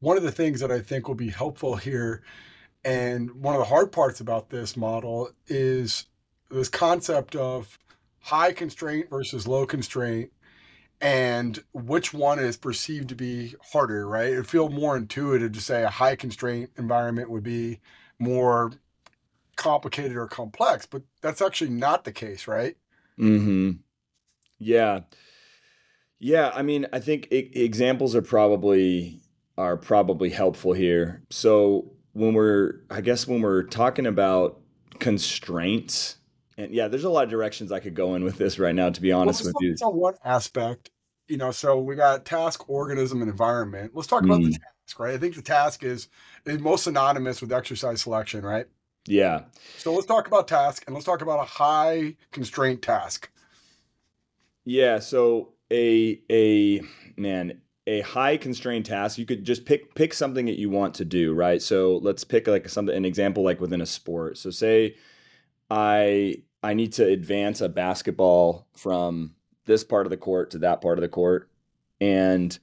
one 0.01 0.17
of 0.17 0.25
the 0.25 0.33
things 0.33 0.61
that 0.61 0.73
I 0.73 0.81
think 0.81 1.07
will 1.07 1.15
be 1.15 1.31
helpful 1.31 1.77
here 1.77 2.23
and 2.85 3.31
one 3.33 3.55
of 3.55 3.61
the 3.61 3.67
hard 3.67 3.93
parts 3.93 4.21
about 4.21 4.51
this 4.51 4.77
model 4.77 5.31
is 5.47 6.07
this 6.51 6.69
concept 6.69 7.37
of 7.37 7.79
high 8.19 8.53
constraint 8.53 9.09
versus 9.11 9.47
low 9.47 9.67
constraint 9.67 10.33
and 11.03 11.59
which 11.73 12.15
one 12.15 12.39
is 12.39 12.57
perceived 12.57 13.09
to 13.09 13.17
be 13.17 13.57
harder, 13.73 14.07
right? 14.07 14.33
It 14.33 14.47
feel 14.47 14.69
more 14.69 14.97
intuitive 14.97 15.53
to 15.53 15.61
say 15.61 15.83
a 15.83 15.91
high 15.91 16.15
constraint 16.15 16.71
environment 16.79 17.29
would 17.29 17.43
be 17.43 17.81
more 18.21 18.71
complicated 19.57 20.17
or 20.17 20.29
complex, 20.29 20.87
but 20.87 21.03
that's 21.21 21.43
actually 21.43 21.71
not 21.71 22.05
the 22.05 22.13
case, 22.13 22.47
right? 22.47 22.77
Mm-hmm. 23.19 23.73
Yeah. 24.61 25.01
Yeah. 26.21 26.53
I 26.55 26.63
mean, 26.63 26.87
I 26.93 27.01
think 27.01 27.27
examples 27.31 28.15
are 28.15 28.23
probably 28.23 29.21
are 29.59 29.77
probably 29.77 30.31
helpful 30.31 30.73
here. 30.73 31.25
So 31.31 31.93
when 32.13 32.33
we're, 32.33 32.75
I 32.91 33.01
guess, 33.01 33.27
when 33.27 33.43
we're 33.43 33.65
talking 33.65 34.07
about 34.07 34.61
constraints, 35.01 36.17
and 36.57 36.73
yeah, 36.73 36.89
there's 36.89 37.05
a 37.05 37.11
lot 37.11 37.25
of 37.25 37.31
directions 37.31 37.73
I 37.73 37.81
could 37.81 37.95
go 37.95 38.15
in 38.15 38.25
with 38.25 38.39
this 38.39 38.59
right 38.59 38.75
now, 38.75 38.89
to 38.91 39.01
be 39.01 39.11
honest 39.11 39.43
well, 39.43 39.53
with 39.55 39.81
you. 39.81 39.87
On 39.87 39.97
one 39.97 40.15
aspect, 40.25 40.91
you 41.29 41.37
know, 41.37 41.51
so 41.51 41.81
we 41.81 41.95
got 41.95 42.25
task, 42.25 42.69
organism, 42.69 43.23
and 43.23 43.31
environment. 43.31 43.93
Let's 43.95 44.09
talk 44.09 44.25
about 44.25 44.41
mm. 44.41 44.47
the 44.47 44.59
task, 44.59 44.99
right? 44.99 45.15
I 45.15 45.19
think 45.19 45.35
the 45.35 45.43
task 45.43 45.83
is, 45.83 46.09
is 46.45 46.59
most 46.59 46.85
synonymous 46.85 47.41
with 47.41 47.53
exercise 47.53 48.03
selection, 48.03 48.45
right? 48.45 48.67
Yeah. 49.07 49.43
So 49.79 49.93
let's 49.93 50.07
talk 50.07 50.27
about 50.27 50.49
task 50.49 50.85
and 50.87 50.95
let's 50.95 51.07
talk 51.07 51.23
about 51.23 51.41
a 51.41 51.45
high 51.45 52.17
constraint 52.31 52.83
task. 52.83 53.31
Yeah. 54.65 55.01
So 55.01 55.55
a 55.73 56.21
a 56.31 56.83
man, 57.17 57.63
a 57.87 58.01
high 58.03 58.37
constrained 58.37 58.87
task, 58.87 59.19
you 59.19 59.27
could 59.27 59.45
just 59.45 59.65
pick 59.65 59.95
pick 59.95 60.15
something 60.15 60.47
that 60.47 60.59
you 60.59 60.71
want 60.71 60.95
to 60.95 61.05
do, 61.05 61.35
right? 61.35 61.61
So 61.61 61.99
let's 61.99 62.23
pick 62.23 62.47
like 62.47 62.69
something 62.69 62.95
an 62.95 63.05
example 63.05 63.43
like 63.43 63.61
within 63.61 63.81
a 63.81 63.87
sport. 63.87 64.39
So 64.39 64.51
say 64.51 64.97
I 65.69 66.43
I 66.63 66.75
need 66.75 66.93
to 66.95 67.05
advance 67.05 67.61
a 67.61 67.69
basketball 67.69 68.69
from 68.77 69.35
this 69.65 69.85
part 69.85 70.07
of 70.07 70.11
the 70.11 70.17
court 70.17 70.51
to 70.51 70.59
that 70.59 70.81
part 70.81 70.99
of 70.99 71.03
the 71.03 71.09
court 71.09 71.49
and 72.01 72.59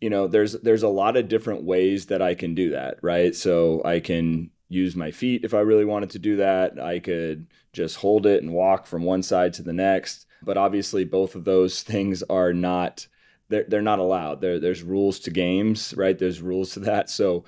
you 0.00 0.10
know 0.10 0.26
there's 0.26 0.52
there's 0.52 0.82
a 0.82 0.88
lot 0.88 1.16
of 1.16 1.28
different 1.28 1.64
ways 1.64 2.06
that 2.06 2.20
I 2.20 2.34
can 2.34 2.54
do 2.54 2.70
that, 2.70 2.98
right? 3.02 3.34
So 3.34 3.82
I 3.84 4.00
can 4.00 4.50
use 4.68 4.94
my 4.94 5.10
feet 5.10 5.44
if 5.44 5.54
I 5.54 5.60
really 5.60 5.84
wanted 5.84 6.10
to 6.10 6.18
do 6.18 6.36
that. 6.36 6.78
I 6.78 6.98
could 6.98 7.46
just 7.72 7.96
hold 7.96 8.26
it 8.26 8.42
and 8.42 8.52
walk 8.52 8.86
from 8.86 9.02
one 9.02 9.22
side 9.22 9.54
to 9.54 9.62
the 9.62 9.72
next. 9.72 10.26
But 10.42 10.58
obviously 10.58 11.04
both 11.04 11.34
of 11.34 11.44
those 11.44 11.82
things 11.94 12.22
are 12.24 12.52
not 12.52 13.06
they're, 13.48 13.64
they're 13.68 13.82
not 13.82 14.00
allowed. 14.00 14.40
There, 14.40 14.58
there's 14.58 14.82
rules 14.82 15.20
to 15.20 15.30
games, 15.30 15.94
right? 15.96 16.18
There's 16.18 16.42
rules 16.42 16.72
to 16.72 16.80
that. 16.80 17.08
So 17.08 17.44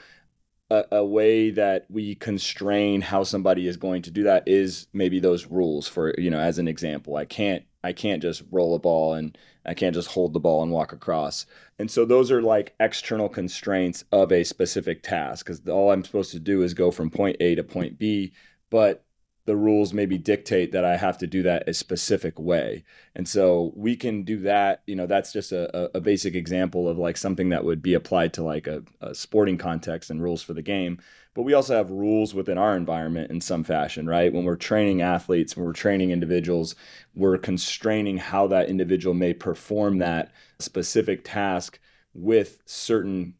a, 0.70 0.84
a, 0.92 1.04
way 1.04 1.50
that 1.50 1.86
we 1.88 2.14
constrain 2.14 3.00
how 3.00 3.24
somebody 3.24 3.66
is 3.66 3.76
going 3.76 4.02
to 4.02 4.10
do 4.10 4.22
that 4.24 4.46
is 4.46 4.86
maybe 4.92 5.18
those 5.18 5.46
rules 5.46 5.88
for 5.88 6.14
you 6.18 6.30
know 6.30 6.38
as 6.38 6.58
an 6.58 6.68
example 6.68 7.16
i 7.16 7.24
can't 7.24 7.64
I 7.88 7.92
can't 7.94 8.20
just 8.20 8.42
roll 8.50 8.74
a 8.74 8.78
ball 8.78 9.14
and 9.14 9.36
I 9.64 9.72
can't 9.72 9.94
just 9.94 10.10
hold 10.10 10.34
the 10.34 10.40
ball 10.40 10.62
and 10.62 10.70
walk 10.70 10.92
across. 10.92 11.46
And 11.78 11.90
so 11.90 12.04
those 12.04 12.30
are 12.30 12.42
like 12.42 12.74
external 12.78 13.30
constraints 13.30 14.04
of 14.12 14.30
a 14.30 14.44
specific 14.44 15.02
task 15.02 15.46
because 15.46 15.66
all 15.66 15.90
I'm 15.90 16.04
supposed 16.04 16.32
to 16.32 16.38
do 16.38 16.62
is 16.62 16.74
go 16.74 16.90
from 16.90 17.10
point 17.10 17.38
A 17.40 17.54
to 17.54 17.64
point 17.64 17.98
B. 17.98 18.32
But 18.68 19.06
the 19.46 19.56
rules 19.56 19.94
maybe 19.94 20.18
dictate 20.18 20.72
that 20.72 20.84
I 20.84 20.98
have 20.98 21.16
to 21.18 21.26
do 21.26 21.42
that 21.44 21.66
a 21.66 21.72
specific 21.72 22.38
way. 22.38 22.84
And 23.14 23.26
so 23.26 23.72
we 23.74 23.96
can 23.96 24.22
do 24.22 24.40
that. 24.40 24.82
You 24.86 24.94
know, 24.94 25.06
that's 25.06 25.32
just 25.32 25.52
a, 25.52 25.96
a 25.96 26.02
basic 26.02 26.34
example 26.34 26.86
of 26.86 26.98
like 26.98 27.16
something 27.16 27.48
that 27.48 27.64
would 27.64 27.80
be 27.80 27.94
applied 27.94 28.34
to 28.34 28.42
like 28.42 28.66
a, 28.66 28.82
a, 29.00 29.14
sporting 29.14 29.56
context 29.56 30.10
and 30.10 30.22
rules 30.22 30.42
for 30.42 30.52
the 30.52 30.60
game. 30.60 30.98
But 31.38 31.44
we 31.44 31.54
also 31.54 31.76
have 31.76 31.92
rules 31.92 32.34
within 32.34 32.58
our 32.58 32.76
environment 32.76 33.30
in 33.30 33.40
some 33.40 33.62
fashion, 33.62 34.08
right? 34.08 34.32
When 34.32 34.42
we're 34.42 34.56
training 34.56 35.02
athletes, 35.02 35.56
when 35.56 35.66
we're 35.66 35.72
training 35.72 36.10
individuals, 36.10 36.74
we're 37.14 37.38
constraining 37.38 38.16
how 38.16 38.48
that 38.48 38.68
individual 38.68 39.14
may 39.14 39.32
perform 39.32 39.98
that 39.98 40.32
specific 40.58 41.20
task 41.22 41.78
with 42.12 42.58
certain 42.64 43.34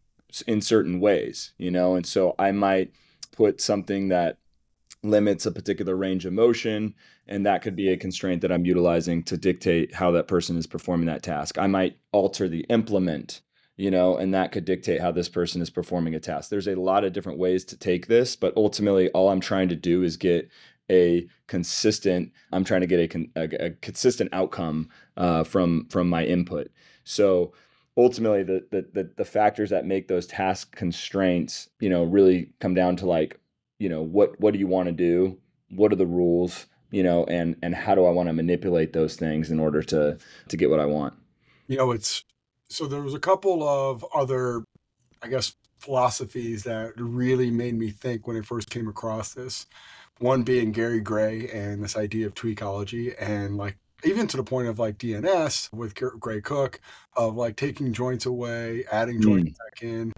in 0.47 0.61
certain 0.61 1.01
ways, 1.01 1.55
you 1.59 1.73
know? 1.73 1.97
And 1.97 2.07
so 2.07 2.37
I 2.39 2.53
might 2.53 2.93
put 3.33 3.61
something 3.61 4.11
that 4.11 4.39
limits 5.03 5.45
a 5.45 5.51
particular 5.51 5.97
range 5.97 6.25
of 6.25 6.33
motion 6.33 6.95
and 7.27 7.47
that 7.47 7.63
could 7.63 7.75
be 7.75 7.89
a 7.89 7.97
constraint 7.97 8.43
that 8.43 8.51
i'm 8.51 8.65
utilizing 8.65 9.23
to 9.23 9.37
dictate 9.37 9.95
how 9.95 10.11
that 10.11 10.27
person 10.27 10.57
is 10.57 10.67
performing 10.67 11.07
that 11.07 11.23
task 11.23 11.57
i 11.57 11.69
might 11.69 11.97
alter 12.11 12.49
the 12.49 12.67
implement 12.69 13.43
you 13.79 13.91
know 13.91 14.19
and 14.19 14.35
that 14.35 14.53
could 14.53 14.67
dictate 14.67 15.01
how 15.01 15.11
this 15.11 15.31
person 15.31 15.63
is 15.63 15.71
performing 15.71 16.15
a 16.15 16.21
task. 16.21 16.51
There's 16.51 16.69
a 16.69 16.75
lot 16.75 17.05
of 17.05 17.15
different 17.15 17.39
ways 17.39 17.65
to 17.65 17.77
take 17.79 18.09
this 18.09 18.37
but 18.37 18.53
ultimately 18.57 19.09
all 19.11 19.31
i'm 19.31 19.41
trying 19.41 19.71
to 19.71 19.77
do 19.77 20.03
is 20.03 20.19
get 20.19 20.51
a 20.91 21.27
consistent 21.47 22.33
i'm 22.53 22.65
trying 22.65 22.81
to 22.81 22.87
get 22.87 23.15
a, 23.15 23.29
a, 23.37 23.67
a 23.67 23.71
consistent 23.71 24.29
outcome 24.33 24.89
uh, 25.19 25.45
from 25.45 25.87
from 25.91 26.09
my 26.09 26.25
input. 26.25 26.71
So 27.05 27.53
ultimately 27.97 28.43
the, 28.45 28.67
the 28.71 28.87
the 28.93 29.11
the 29.17 29.25
factors 29.25 29.71
that 29.71 29.85
make 29.85 30.09
those 30.09 30.27
task 30.27 30.75
constraints 30.75 31.69
you 31.81 31.91
know 31.91 32.05
really 32.05 32.53
come 32.61 32.75
down 32.75 32.97
to 32.97 33.07
like 33.07 33.41
you 33.79 33.89
know 33.89 34.03
what 34.03 34.39
what 34.41 34.53
do 34.53 34.61
you 34.61 34.67
want 34.67 34.87
to 34.87 34.93
do? 34.93 35.37
What 35.71 35.93
are 35.93 35.97
the 35.97 36.07
rules? 36.07 36.67
You 36.91 37.03
know 37.03 37.25
and 37.25 37.57
and 37.63 37.75
how 37.75 37.95
do 37.95 38.07
i 38.07 38.11
want 38.11 38.29
to 38.29 38.33
manipulate 38.33 38.95
those 38.95 39.17
things 39.17 39.51
in 39.51 39.61
order 39.61 39.83
to 39.83 40.17
to 40.49 40.57
get 40.57 40.71
what 40.71 40.81
i 40.81 40.87
want? 40.87 41.15
You 41.67 41.77
know 41.77 41.91
it's 41.91 42.25
so 42.71 42.87
there 42.87 43.03
was 43.03 43.15
a 43.15 43.21
couple 43.21 43.67
of 43.67 44.05
other 44.15 44.63
i 45.23 45.29
guess 45.29 45.55
philosophies 45.81 46.65
that 46.65 46.93
really 46.97 47.51
made 47.51 47.75
me 47.75 47.91
think 47.91 48.27
when 48.27 48.37
i 48.37 48.41
first 48.41 48.71
came 48.71 48.89
across 48.89 49.35
this 49.35 49.67
one 50.19 50.43
being 50.43 50.73
gary 50.73 51.01
gray 51.01 51.49
and 51.51 51.83
this 51.83 51.97
idea 51.97 52.27
of 52.27 52.35
tweakology 52.35 53.15
and 53.21 53.57
like 53.57 53.77
even 54.05 54.27
to 54.29 54.37
the 54.37 54.45
point 54.45 54.69
of 54.69 54.79
like 54.79 54.99
DNS 54.99 55.73
with 55.73 55.95
Gray 55.95 56.41
Cook 56.41 56.81
of 57.17 57.37
like 57.37 57.57
taking 57.57 57.93
joints 57.93 58.27
away, 58.27 58.85
adding 58.93 59.21
joints 59.21 59.53
mm. 59.53 59.59
back 59.59 59.83
in, 59.83 60.13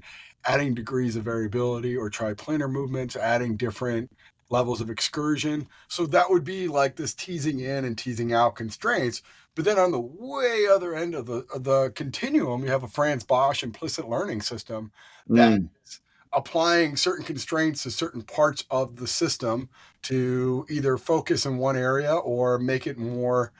adding 0.47 0.75
degrees 0.75 1.17
of 1.17 1.25
variability 1.25 1.97
or 1.97 2.11
triplanar 2.11 2.71
movements, 2.71 3.17
adding 3.17 3.57
different 3.57 4.11
levels 4.51 4.81
of 4.81 4.91
excursion. 4.91 5.69
So 5.89 6.07
that 6.07 6.29
would 6.29 6.45
be 6.45 6.69
like 6.69 6.97
this 6.97 7.15
teasing 7.15 7.61
in 7.61 7.85
and 7.85 7.97
teasing 7.97 8.33
out 8.33 8.57
constraints. 8.57 9.23
But 9.55 9.65
then 9.65 9.79
on 9.79 9.93
the 9.93 10.01
way 10.01 10.67
other 10.71 10.95
end 10.95 11.15
of 11.15 11.27
the 11.27 11.47
of 11.55 11.65
the 11.65 11.91
continuum, 11.95 12.63
you 12.63 12.71
have 12.71 12.83
a 12.83 12.89
Frans 12.89 13.25
Bosch 13.25 13.63
implicit 13.63 14.09
learning 14.09 14.43
system 14.43 14.93
that 15.29 15.61
mm. 15.61 15.69
is 15.85 16.01
applying 16.33 16.97
certain 16.97 17.25
constraints 17.25 17.83
to 17.83 17.91
certain 17.91 18.23
parts 18.23 18.65
of 18.71 18.97
the 18.97 19.07
system 19.07 19.69
to 20.03 20.65
either 20.71 20.97
focus 20.97 21.45
in 21.45 21.59
one 21.59 21.77
area 21.77 22.15
or 22.15 22.59
make 22.59 22.87
it 22.87 22.99
more 22.99 23.53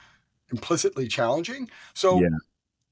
implicitly 0.53 1.09
challenging. 1.09 1.69
So 1.95 2.21
yeah. 2.21 2.29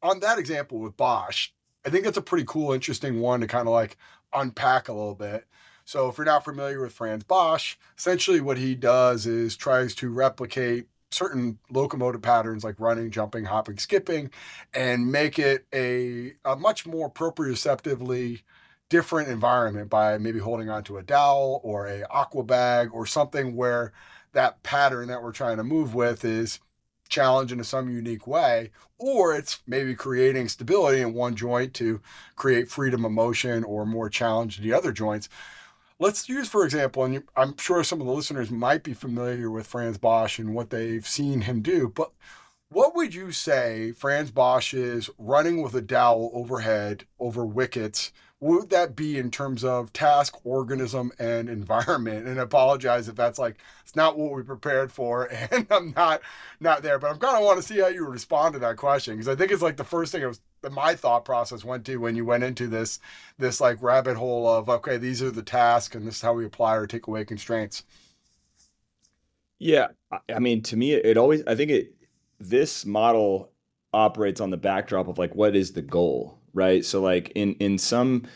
on 0.03 0.20
that 0.20 0.38
example 0.38 0.78
with 0.80 0.96
Bosch, 0.96 1.51
I 1.86 1.90
think 1.90 2.05
that's 2.05 2.18
a 2.18 2.22
pretty 2.22 2.44
cool, 2.46 2.72
interesting 2.72 3.20
one 3.20 3.40
to 3.40 3.46
kind 3.46 3.68
of 3.68 3.72
like 3.72 3.96
unpack 4.32 4.88
a 4.88 4.92
little 4.92 5.14
bit. 5.14 5.46
So, 5.89 6.11
if 6.11 6.18
you're 6.18 6.26
not 6.26 6.45
familiar 6.45 6.82
with 6.82 6.93
Frans 6.93 7.24
Bosch, 7.24 7.76
essentially 7.97 8.43
what 8.43 8.59
he 8.59 8.74
does 8.74 9.24
is 9.24 9.57
tries 9.57 9.95
to 9.95 10.11
replicate 10.11 10.86
certain 11.11 11.61
locomotive 11.70 12.20
patterns 12.20 12.62
like 12.62 12.78
running, 12.78 13.11
jumping, 13.11 13.47
hopping, 13.47 13.78
skipping, 13.78 14.30
and 14.74 15.11
make 15.11 15.39
it 15.39 15.64
a, 15.72 16.34
a 16.45 16.57
much 16.57 16.86
more 16.86 17.11
proprioceptively 17.11 18.43
different 18.91 19.30
environment 19.30 19.89
by 19.89 20.18
maybe 20.18 20.41
holding 20.41 20.68
onto 20.68 20.99
a 20.99 21.03
dowel 21.03 21.62
or 21.64 21.86
a 21.86 22.05
aqua 22.11 22.43
bag 22.43 22.91
or 22.93 23.07
something 23.07 23.57
where 23.57 23.91
that 24.32 24.62
pattern 24.62 25.09
that 25.09 25.22
we're 25.22 25.32
trying 25.32 25.57
to 25.57 25.64
move 25.64 25.95
with 25.95 26.22
is 26.22 26.61
challenged 27.09 27.51
in 27.51 27.64
some 27.64 27.89
unique 27.89 28.26
way, 28.26 28.72
or 28.99 29.34
it's 29.34 29.61
maybe 29.66 29.95
creating 29.95 30.49
stability 30.49 31.01
in 31.01 31.14
one 31.14 31.34
joint 31.34 31.72
to 31.72 32.03
create 32.36 32.70
freedom 32.70 33.07
of 33.07 33.12
motion 33.12 33.64
or 33.64 33.86
more 33.86 34.11
challenge 34.11 34.59
in 34.59 34.64
the 34.64 34.74
other 34.74 34.93
joints. 34.93 35.30
Let's 36.01 36.28
use, 36.28 36.49
for 36.49 36.64
example, 36.64 37.05
and 37.05 37.24
I'm 37.36 37.57
sure 37.57 37.82
some 37.82 38.01
of 38.01 38.07
the 38.07 38.12
listeners 38.12 38.51
might 38.51 38.84
be 38.84 38.94
familiar 38.94 39.51
with 39.51 39.66
Frans 39.66 39.99
Bosch 39.99 40.38
and 40.38 40.55
what 40.55 40.70
they've 40.70 41.07
seen 41.07 41.42
him 41.42 41.61
do, 41.61 41.88
but 41.88 42.12
what 42.68 42.94
would 42.94 43.14
you 43.14 43.32
say 43.32 43.92
Frans 43.92 44.30
Bosch 44.30 44.74
is 44.74 45.11
running 45.18 45.62
with 45.62 45.74
a 45.74 45.80
dowel 45.82 46.30
overhead 46.34 47.07
over 47.18 47.44
wickets 47.44 48.12
would 48.40 48.70
that 48.70 48.94
be 48.94 49.18
in 49.18 49.30
terms 49.30 49.64
of 49.64 49.92
task, 49.92 50.36
organism, 50.44 51.11
and 51.18 51.49
environment? 51.49 52.26
And 52.26 52.38
I 52.38 52.42
apologize 52.44 53.09
if 53.09 53.16
that's 53.16 53.38
like 53.38 53.57
it's 53.82 53.96
not 53.96 54.16
what 54.18 54.32
we 54.32 54.42
prepared 54.42 54.92
for, 54.92 55.24
and 55.51 55.66
I'm 55.70 55.92
not 55.96 56.20
not 56.61 56.82
there. 56.82 56.99
But 56.99 57.11
I'm 57.11 57.18
kind 57.18 57.36
of 57.36 57.44
want 57.44 57.61
to 57.61 57.66
see 57.66 57.80
how 57.80 57.88
you 57.88 58.07
respond 58.07 58.55
to 58.55 58.59
that 58.61 58.76
question 58.76 59.14
because 59.14 59.28
I 59.28 59.34
think 59.34 59.51
it's 59.53 59.62
like 59.62 59.76
the 59.76 59.84
first 59.84 60.12
thing 60.12 60.22
I 60.22 60.28
was 60.28 60.40
my 60.70 60.94
thought 60.94 61.24
process 61.24 61.64
went 61.64 61.84
to 61.86 61.96
when 61.98 62.16
you 62.16 62.24
went 62.24 62.44
into 62.44 62.66
this 62.66 62.98
this 63.38 63.61
like 63.61 63.82
rabbit 63.82 64.16
hole 64.16 64.48
of 64.48 64.68
okay, 64.68 64.96
these 64.96 65.22
are 65.22 65.30
the 65.30 65.42
tasks, 65.42 65.94
and 65.94 66.06
this 66.06 66.16
is 66.16 66.22
how 66.22 66.32
we 66.32 66.44
apply 66.44 66.76
or 66.76 66.86
take 66.86 67.06
away 67.06 67.24
constraints. 67.24 67.84
Yeah, 69.59 69.88
I 70.32 70.38
mean, 70.38 70.62
to 70.62 70.76
me, 70.76 70.92
it 70.92 71.16
always 71.16 71.42
I 71.46 71.54
think 71.54 71.70
it 71.70 71.94
this 72.40 72.86
model 72.86 73.52
operates 73.92 74.40
on 74.40 74.50
the 74.50 74.56
backdrop 74.56 75.09
of 75.09 75.18
like 75.18 75.34
what 75.34 75.56
is 75.56 75.72
the 75.72 75.82
goal 75.82 76.38
right? 76.59 76.84
So 76.84 77.00
like 77.00 77.32
in 77.34 77.54
in 77.54 77.78
some 77.78 78.26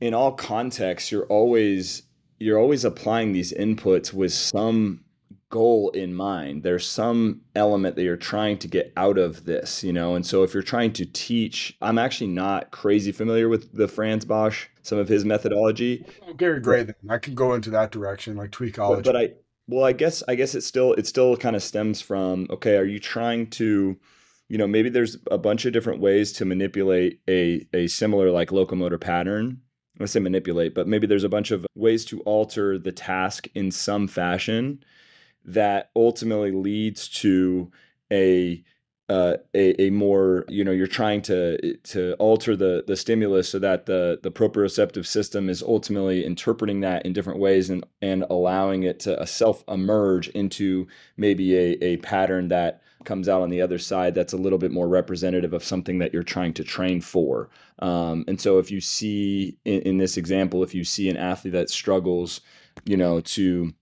in 0.00 0.14
all 0.14 0.32
contexts, 0.32 1.12
you're 1.12 1.26
always 1.26 2.02
you're 2.38 2.58
always 2.58 2.84
applying 2.84 3.32
these 3.32 3.52
inputs 3.52 4.12
with 4.12 4.32
some 4.32 5.04
goal 5.52 5.90
in 5.90 6.14
mind. 6.14 6.62
There's 6.62 6.86
some 6.86 7.42
element 7.54 7.94
that 7.94 8.02
you're 8.02 8.16
trying 8.16 8.56
to 8.58 8.66
get 8.66 8.90
out 8.96 9.18
of 9.18 9.44
this, 9.44 9.84
you 9.84 9.92
know. 9.92 10.14
And 10.14 10.26
so 10.26 10.42
if 10.42 10.54
you're 10.54 10.62
trying 10.62 10.94
to 10.94 11.04
teach, 11.04 11.76
I'm 11.82 11.98
actually 11.98 12.28
not 12.28 12.70
crazy 12.70 13.12
familiar 13.12 13.50
with 13.50 13.76
the 13.76 13.86
Frans 13.86 14.24
Bosch, 14.24 14.66
some 14.80 14.96
of 14.96 15.08
his 15.08 15.26
methodology. 15.26 16.06
Oh, 16.26 16.32
Gary 16.32 16.58
Gray, 16.58 16.84
then 16.84 16.94
I 17.08 17.18
can 17.18 17.34
go 17.34 17.52
into 17.52 17.68
that 17.70 17.92
direction, 17.92 18.34
like 18.34 18.50
tweakology. 18.50 19.04
But, 19.04 19.04
but 19.04 19.16
I 19.16 19.32
well, 19.68 19.84
I 19.84 19.92
guess 19.92 20.24
I 20.26 20.34
guess 20.34 20.54
it 20.54 20.62
still 20.62 20.94
it 20.94 21.06
still 21.06 21.36
kind 21.36 21.54
of 21.54 21.62
stems 21.62 22.00
from 22.00 22.46
okay, 22.50 22.76
are 22.76 22.84
you 22.84 22.98
trying 22.98 23.50
to 23.50 23.96
you 24.48 24.58
know 24.58 24.66
maybe 24.66 24.88
there's 24.88 25.18
a 25.30 25.38
bunch 25.38 25.66
of 25.66 25.74
different 25.74 26.00
ways 26.00 26.32
to 26.32 26.46
manipulate 26.46 27.20
a 27.28 27.68
a 27.74 27.88
similar 27.88 28.30
like 28.30 28.52
locomotor 28.52 28.98
pattern 28.98 29.60
let's 30.00 30.12
say 30.12 30.20
manipulate 30.20 30.74
but 30.74 30.88
maybe 30.88 31.06
there's 31.06 31.24
a 31.24 31.28
bunch 31.28 31.50
of 31.50 31.66
ways 31.74 32.04
to 32.06 32.20
alter 32.22 32.78
the 32.78 32.92
task 32.92 33.46
in 33.54 33.70
some 33.70 34.08
fashion 34.08 34.82
that 35.44 35.90
ultimately 35.96 36.52
leads 36.52 37.08
to 37.08 37.70
a 38.12 38.62
uh, 39.08 39.36
a, 39.52 39.82
a 39.82 39.90
more 39.90 40.44
you 40.48 40.64
know 40.64 40.70
you're 40.70 40.86
trying 40.86 41.20
to 41.20 41.76
to 41.78 42.14
alter 42.14 42.56
the 42.56 42.84
the 42.86 42.96
stimulus 42.96 43.48
so 43.48 43.58
that 43.58 43.84
the 43.84 44.18
the 44.22 44.30
proprioceptive 44.30 45.04
system 45.04 45.50
is 45.50 45.62
ultimately 45.62 46.24
interpreting 46.24 46.80
that 46.80 47.04
in 47.04 47.12
different 47.12 47.38
ways 47.38 47.68
and 47.68 47.84
and 48.00 48.24
allowing 48.30 48.84
it 48.84 49.00
to 49.00 49.26
self 49.26 49.64
emerge 49.68 50.28
into 50.28 50.86
maybe 51.16 51.54
a, 51.56 51.84
a 51.84 51.96
pattern 51.98 52.48
that 52.48 52.80
comes 53.04 53.28
out 53.28 53.42
on 53.42 53.50
the 53.50 53.60
other 53.60 53.78
side 53.78 54.14
that's 54.14 54.32
a 54.32 54.38
little 54.38 54.58
bit 54.58 54.70
more 54.70 54.88
representative 54.88 55.52
of 55.52 55.64
something 55.64 55.98
that 55.98 56.12
you're 56.12 56.22
trying 56.22 56.54
to 56.54 56.64
train 56.64 57.00
for. 57.00 57.50
Um, 57.80 58.24
and 58.28 58.40
so 58.40 58.58
if 58.58 58.70
you 58.70 58.80
see 58.80 59.58
in, 59.64 59.82
in 59.82 59.98
this 59.98 60.16
example, 60.16 60.62
if 60.62 60.74
you 60.74 60.84
see 60.84 61.10
an 61.10 61.16
athlete 61.16 61.52
that 61.54 61.68
struggles, 61.68 62.40
you 62.84 62.96
know, 62.96 63.20
to 63.20 63.74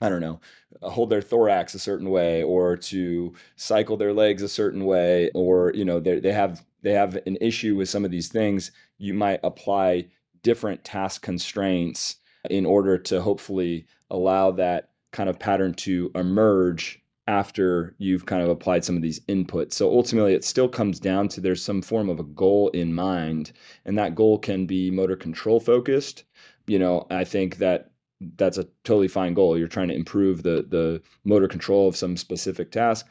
I 0.00 0.08
don't 0.08 0.20
know, 0.20 0.40
Uh, 0.82 0.90
hold 0.90 1.10
their 1.10 1.22
thorax 1.22 1.74
a 1.74 1.78
certain 1.78 2.10
way 2.10 2.42
or 2.42 2.76
to 2.76 3.34
cycle 3.56 3.96
their 3.96 4.12
legs 4.12 4.42
a 4.42 4.48
certain 4.48 4.84
way 4.84 5.30
or 5.34 5.72
you 5.74 5.84
know 5.84 5.98
they 5.98 6.20
they 6.20 6.32
have 6.32 6.64
they 6.82 6.92
have 6.92 7.18
an 7.26 7.36
issue 7.40 7.76
with 7.76 7.88
some 7.88 8.04
of 8.04 8.10
these 8.10 8.28
things, 8.28 8.70
you 8.98 9.14
might 9.14 9.40
apply 9.42 10.06
different 10.42 10.84
task 10.84 11.22
constraints 11.22 12.16
in 12.50 12.64
order 12.64 12.96
to 12.96 13.20
hopefully 13.20 13.86
allow 14.10 14.50
that 14.52 14.90
kind 15.12 15.28
of 15.28 15.38
pattern 15.38 15.74
to 15.74 16.10
emerge 16.14 17.02
after 17.26 17.94
you've 17.98 18.24
kind 18.24 18.42
of 18.42 18.48
applied 18.48 18.84
some 18.84 18.96
of 18.96 19.02
these 19.02 19.20
inputs. 19.20 19.74
So 19.74 19.90
ultimately, 19.90 20.32
it 20.32 20.44
still 20.44 20.68
comes 20.68 20.98
down 20.98 21.28
to 21.28 21.40
there's 21.40 21.62
some 21.62 21.82
form 21.82 22.08
of 22.08 22.18
a 22.18 22.24
goal 22.24 22.68
in 22.68 22.94
mind, 22.94 23.52
and 23.84 23.98
that 23.98 24.14
goal 24.14 24.38
can 24.38 24.64
be 24.64 24.90
motor 24.90 25.16
control 25.16 25.60
focused. 25.60 26.24
You 26.66 26.78
know, 26.78 27.06
I 27.10 27.24
think 27.24 27.58
that 27.58 27.87
that's 28.36 28.58
a 28.58 28.64
totally 28.84 29.08
fine 29.08 29.34
goal. 29.34 29.56
You're 29.56 29.68
trying 29.68 29.88
to 29.88 29.94
improve 29.94 30.42
the 30.42 30.66
the 30.68 31.02
motor 31.24 31.48
control 31.48 31.88
of 31.88 31.96
some 31.96 32.16
specific 32.16 32.70
task. 32.70 33.06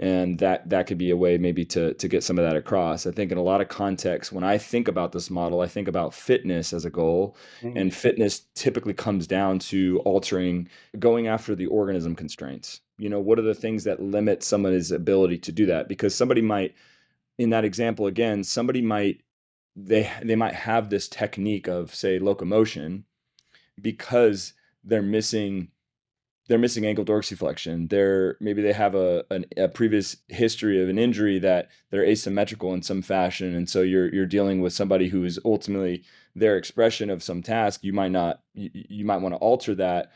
and 0.00 0.38
that 0.38 0.68
that 0.68 0.86
could 0.86 0.98
be 0.98 1.10
a 1.10 1.16
way 1.16 1.38
maybe 1.38 1.64
to 1.64 1.92
to 1.94 2.06
get 2.08 2.22
some 2.22 2.38
of 2.38 2.44
that 2.44 2.56
across 2.56 3.06
i 3.06 3.10
think 3.10 3.32
in 3.32 3.38
a 3.38 3.42
lot 3.42 3.60
of 3.60 3.68
contexts 3.68 4.32
when 4.32 4.44
i 4.44 4.56
think 4.56 4.86
about 4.86 5.10
this 5.12 5.28
model 5.28 5.60
i 5.60 5.66
think 5.66 5.88
about 5.88 6.14
fitness 6.14 6.72
as 6.72 6.84
a 6.84 6.90
goal 6.90 7.36
mm-hmm. 7.60 7.76
and 7.76 7.92
fitness 7.92 8.42
typically 8.54 8.94
comes 8.94 9.26
down 9.26 9.58
to 9.58 9.98
altering 10.04 10.68
going 10.98 11.26
after 11.26 11.54
the 11.54 11.66
organism 11.66 12.14
constraints 12.14 12.80
you 12.98 13.08
know 13.08 13.20
what 13.20 13.38
are 13.38 13.42
the 13.42 13.54
things 13.54 13.84
that 13.84 14.00
limit 14.00 14.42
somebody's 14.42 14.92
ability 14.92 15.38
to 15.38 15.52
do 15.52 15.66
that 15.66 15.88
because 15.88 16.14
somebody 16.14 16.42
might 16.42 16.74
in 17.38 17.50
that 17.50 17.64
example 17.64 18.06
again 18.06 18.44
somebody 18.44 18.80
might 18.80 19.22
they 19.74 20.10
they 20.22 20.36
might 20.36 20.54
have 20.54 20.90
this 20.90 21.08
technique 21.08 21.68
of 21.68 21.94
say 21.94 22.18
locomotion 22.18 23.04
because 23.82 24.52
they're 24.84 25.02
missing 25.02 25.68
they're 26.48 26.58
missing 26.58 26.86
ankle 26.86 27.04
dorsiflexion. 27.04 27.90
They're 27.90 28.36
maybe 28.40 28.62
they 28.62 28.72
have 28.72 28.94
a 28.94 29.24
an, 29.30 29.44
a 29.56 29.68
previous 29.68 30.16
history 30.28 30.82
of 30.82 30.88
an 30.88 30.98
injury 30.98 31.38
that 31.40 31.68
they're 31.90 32.04
asymmetrical 32.04 32.72
in 32.72 32.82
some 32.82 33.02
fashion, 33.02 33.54
and 33.54 33.68
so 33.68 33.82
you're 33.82 34.12
you're 34.12 34.26
dealing 34.26 34.60
with 34.60 34.72
somebody 34.72 35.08
who 35.08 35.24
is 35.24 35.38
ultimately 35.44 36.04
their 36.34 36.56
expression 36.56 37.10
of 37.10 37.22
some 37.22 37.42
task. 37.42 37.84
You 37.84 37.92
might 37.92 38.12
not 38.12 38.40
you, 38.54 38.70
you 38.72 39.04
might 39.04 39.18
want 39.18 39.34
to 39.34 39.38
alter 39.38 39.74
that, 39.74 40.12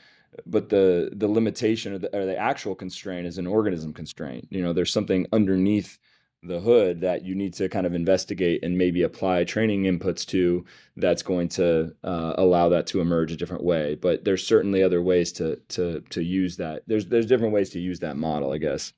but 0.47 0.71
the 0.71 1.11
the 1.15 1.29
limitation 1.29 1.93
or 1.93 1.99
the, 1.99 2.17
or 2.17 2.25
the 2.25 2.37
actual 2.37 2.75
constraint 2.75 3.27
is 3.27 3.37
an 3.37 3.47
organism 3.47 3.93
constraint. 3.93 4.49
You 4.51 4.63
know, 4.63 4.73
there's 4.73 4.93
something 4.93 5.27
underneath 5.33 5.99
the 6.43 6.61
hood 6.61 7.01
that 7.01 7.25
you 7.25 7.35
need 7.35 7.55
to 7.55 7.69
kind 7.69 7.87
of 7.87 7.95
investigate 7.95 8.65
and 8.65 8.77
maybe 8.77 9.03
apply 9.03 9.45
training 9.45 9.85
inputs 9.85 10.27
to 10.27 10.65
that's 10.97 11.23
going 11.23 11.49
to 11.49 11.95
uh, 12.03 12.35
allow 12.37 12.69
that 12.69 12.87
to 12.87 13.01
emerge 13.01 13.31
a 13.31 13.37
different 13.37 13.63
way 13.63 13.95
but 13.95 14.25
there's 14.25 14.47
certainly 14.47 14.83
other 14.83 15.01
ways 15.01 15.33
to 15.33 15.57
to 15.69 16.01
to 16.11 16.23
use 16.23 16.57
that 16.57 16.83
there's 16.87 17.07
there's 17.07 17.27
different 17.27 17.53
ways 17.53 17.71
to 17.71 17.79
use 17.79 18.01
that 18.01 18.17
model 18.17 18.53
i 18.53 18.59
guess 18.59 18.93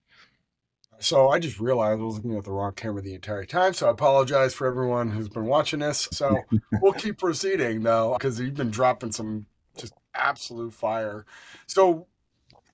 so 0.98 1.28
I 1.28 1.38
just 1.38 1.60
realized 1.60 2.00
I 2.00 2.04
was 2.04 2.16
looking 2.16 2.36
at 2.36 2.44
the 2.44 2.52
wrong 2.52 2.72
camera 2.72 3.02
the 3.02 3.14
entire 3.14 3.44
time. 3.44 3.74
So 3.74 3.88
I 3.88 3.90
apologize 3.90 4.54
for 4.54 4.66
everyone 4.66 5.10
who's 5.10 5.28
been 5.28 5.46
watching 5.46 5.80
this. 5.80 6.08
So 6.12 6.40
we'll 6.80 6.92
keep 6.92 7.18
proceeding 7.18 7.82
though, 7.82 8.14
because 8.16 8.40
you've 8.40 8.54
been 8.54 8.70
dropping 8.70 9.12
some 9.12 9.46
just 9.76 9.92
absolute 10.14 10.72
fire. 10.72 11.26
So 11.66 12.06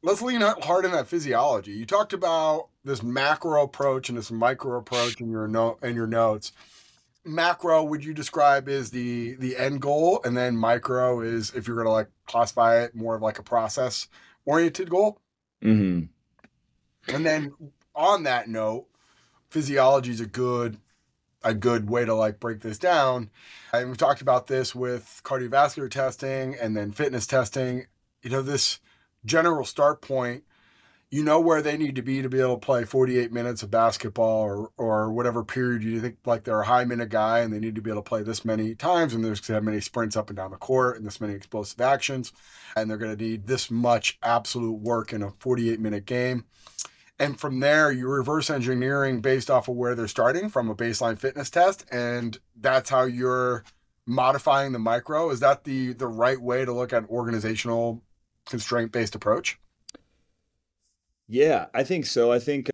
let's 0.03 0.23
lean 0.23 0.43
hard 0.43 0.85
in 0.85 0.93
that 0.93 1.09
physiology. 1.09 1.73
You 1.73 1.87
talked 1.87 2.13
about 2.13 2.69
this 2.85 3.03
macro 3.03 3.63
approach 3.63 4.09
and 4.09 4.17
this 4.17 4.31
micro 4.31 4.79
approach 4.79 5.21
in 5.21 5.31
your 5.31 5.47
note 5.47 5.83
in 5.83 5.95
your 5.95 6.07
notes. 6.07 6.53
Macro 7.25 7.83
would 7.85 8.05
you 8.05 8.15
describe 8.15 8.69
is 8.69 8.91
the 8.91 9.35
the 9.37 9.57
end 9.57 9.83
goal, 9.83 10.21
and 10.25 10.37
then 10.37 10.57
micro 10.57 11.21
is 11.21 11.53
if 11.55 11.67
you're 11.67 11.77
gonna 11.77 11.91
like 11.91 12.09
classify 12.27 12.83
it 12.83 12.95
more 12.95 13.15
of 13.15 13.23
like 13.23 13.39
a 13.39 13.43
process 13.43 14.09
oriented 14.45 14.89
goal. 14.89 15.21
Mm-hmm. 15.63 16.07
And 17.15 17.27
then 17.27 17.53
on 17.95 18.23
that 18.23 18.49
note, 18.49 18.87
physiology 19.51 20.11
is 20.11 20.21
a 20.21 20.27
good 20.27 20.79
a 21.43 21.55
good 21.55 21.89
way 21.89 22.05
to 22.05 22.15
like 22.15 22.41
break 22.41 22.61
this 22.61 22.79
down. 22.79 23.31
And 23.73 23.89
we've 23.89 23.97
talked 23.97 24.21
about 24.21 24.47
this 24.47 24.75
with 24.75 25.21
cardiovascular 25.25 25.91
testing 25.91 26.57
and 26.61 26.77
then 26.77 26.93
fitness 26.93 27.27
testing. 27.27 27.87
You 28.23 28.31
know, 28.31 28.43
this 28.43 28.81
general 29.25 29.65
start 29.65 30.01
point 30.03 30.45
you 31.11 31.25
know 31.25 31.41
where 31.41 31.61
they 31.61 31.77
need 31.77 31.97
to 31.97 32.03
be 32.03 32.23
to 32.23 32.29
be 32.29 32.41
able 32.41 32.55
to 32.55 32.65
play 32.65 32.85
48 32.85 33.33
minutes 33.33 33.63
of 33.63 33.71
basketball 33.71 34.43
or 34.43 34.71
or 34.77 35.13
whatever 35.13 35.43
period 35.43 35.83
you 35.83 36.01
think 36.01 36.17
like 36.25 36.45
they're 36.45 36.61
a 36.61 36.67
high 36.67 36.85
minute 36.85 37.09
guy 37.09 37.41
and 37.41 37.53
they 37.53 37.59
need 37.59 37.75
to 37.75 37.83
be 37.83 37.91
able 37.91 38.03
to 38.03 38.09
play 38.09 38.23
this 38.23 38.45
many 38.45 38.75
times 38.75 39.13
and 39.13 39.25
there's 39.25 39.47
have 39.49 39.65
many 39.65 39.81
sprints 39.81 40.17
up 40.17 40.31
and 40.31 40.37
down 40.37 40.53
the 40.53 40.57
court 40.57 40.97
and 40.97 41.05
this 41.05 41.21
many 41.21 41.35
explosive 41.35 41.81
actions 41.81 42.33
and 42.77 42.89
they're 42.89 42.97
going 42.97 43.17
to 43.17 43.23
need 43.23 43.47
this 43.47 43.71
much 43.71 44.19
absolute 44.23 44.81
work 44.81 45.13
in 45.13 45.23
a 45.23 45.33
48 45.41 45.81
minute 45.81 46.07
game. 46.07 46.45
And 47.19 47.39
from 47.39 47.61
there 47.61 47.91
you 47.91 48.09
reverse 48.09 48.49
engineering 48.49 49.21
based 49.21 49.51
off 49.51 49.69
of 49.69 49.75
where 49.75 49.95
they're 49.95 50.09
starting 50.09 50.49
from 50.49 50.71
a 50.71 50.77
baseline 50.77 51.19
fitness 51.19 51.51
test 51.51 51.85
and 51.91 52.39
that's 52.57 52.89
how 52.89 53.03
you're 53.03 53.65
modifying 54.07 54.73
the 54.73 54.79
micro. 54.79 55.31
Is 55.31 55.41
that 55.41 55.65
the 55.65 55.93
the 55.93 56.07
right 56.07 56.41
way 56.41 56.65
to 56.65 56.73
look 56.73 56.93
at 56.93 57.09
organizational 57.11 58.03
constraint 58.47 58.93
based 58.93 59.17
approach 59.17 59.59
yeah, 61.31 61.67
I 61.73 61.85
think 61.85 62.07
so. 62.07 62.33
I 62.33 62.41
think 62.41 62.71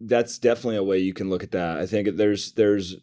that's 0.00 0.38
definitely 0.38 0.76
a 0.76 0.82
way 0.82 0.98
you 0.98 1.12
can 1.12 1.28
look 1.28 1.42
at 1.42 1.50
that. 1.50 1.78
I 1.78 1.86
think 1.86 2.16
there's 2.16 2.52
there's 2.52 2.96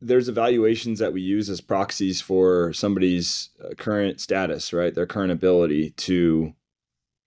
there's 0.00 0.28
evaluations 0.28 1.00
that 1.00 1.12
we 1.12 1.20
use 1.20 1.50
as 1.50 1.60
proxies 1.60 2.20
for 2.20 2.72
somebody's 2.72 3.50
uh, 3.64 3.74
current 3.74 4.20
status, 4.20 4.72
right? 4.72 4.94
Their 4.94 5.06
current 5.06 5.32
ability 5.32 5.90
to 5.90 6.54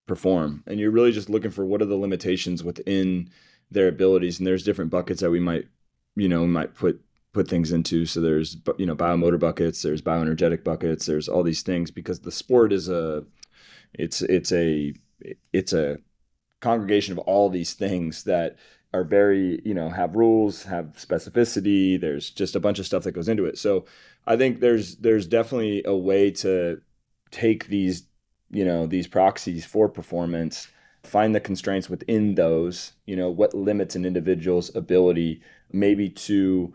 perform. 0.07 0.63
And 0.65 0.79
you're 0.79 0.91
really 0.91 1.11
just 1.11 1.29
looking 1.29 1.51
for 1.51 1.65
what 1.65 1.81
are 1.81 1.85
the 1.85 1.95
limitations 1.95 2.63
within 2.63 3.29
their 3.69 3.87
abilities 3.87 4.39
and 4.39 4.47
there's 4.47 4.63
different 4.63 4.91
buckets 4.91 5.21
that 5.21 5.31
we 5.31 5.39
might 5.39 5.65
you 6.15 6.29
know, 6.29 6.45
might 6.47 6.75
put 6.75 7.01
put 7.33 7.47
things 7.47 7.71
into. 7.71 8.05
So 8.05 8.21
there's 8.21 8.57
you 8.77 8.85
know, 8.85 8.95
biomotor 8.95 9.39
buckets, 9.39 9.81
there's 9.81 10.01
bioenergetic 10.01 10.63
buckets, 10.63 11.05
there's 11.05 11.27
all 11.27 11.43
these 11.43 11.63
things 11.63 11.91
because 11.91 12.21
the 12.21 12.31
sport 12.31 12.71
is 12.73 12.89
a 12.89 13.25
it's 13.93 14.21
it's 14.21 14.51
a 14.51 14.93
it's 15.53 15.73
a 15.73 15.97
congregation 16.59 17.13
of 17.13 17.19
all 17.19 17.49
these 17.49 17.73
things 17.73 18.23
that 18.23 18.57
are 18.93 19.03
very, 19.03 19.61
you 19.63 19.73
know, 19.73 19.89
have 19.89 20.15
rules, 20.15 20.63
have 20.63 20.95
specificity. 20.97 21.99
There's 21.99 22.29
just 22.29 22.55
a 22.55 22.59
bunch 22.59 22.79
of 22.79 22.85
stuff 22.85 23.03
that 23.03 23.11
goes 23.11 23.29
into 23.29 23.45
it. 23.45 23.57
So 23.57 23.85
I 24.25 24.35
think 24.35 24.59
there's 24.59 24.97
there's 24.97 25.27
definitely 25.27 25.83
a 25.85 25.95
way 25.95 26.31
to 26.31 26.81
take 27.31 27.67
these, 27.67 28.03
you 28.49 28.65
know, 28.65 28.87
these 28.87 29.07
proxies 29.07 29.65
for 29.65 29.87
performance, 29.87 30.67
find 31.03 31.35
the 31.35 31.39
constraints 31.39 31.89
within 31.89 32.35
those, 32.35 32.93
you 33.05 33.15
know, 33.15 33.29
what 33.29 33.53
limits 33.53 33.95
an 33.95 34.05
individual's 34.05 34.75
ability 34.75 35.41
maybe 35.71 36.09
to 36.09 36.73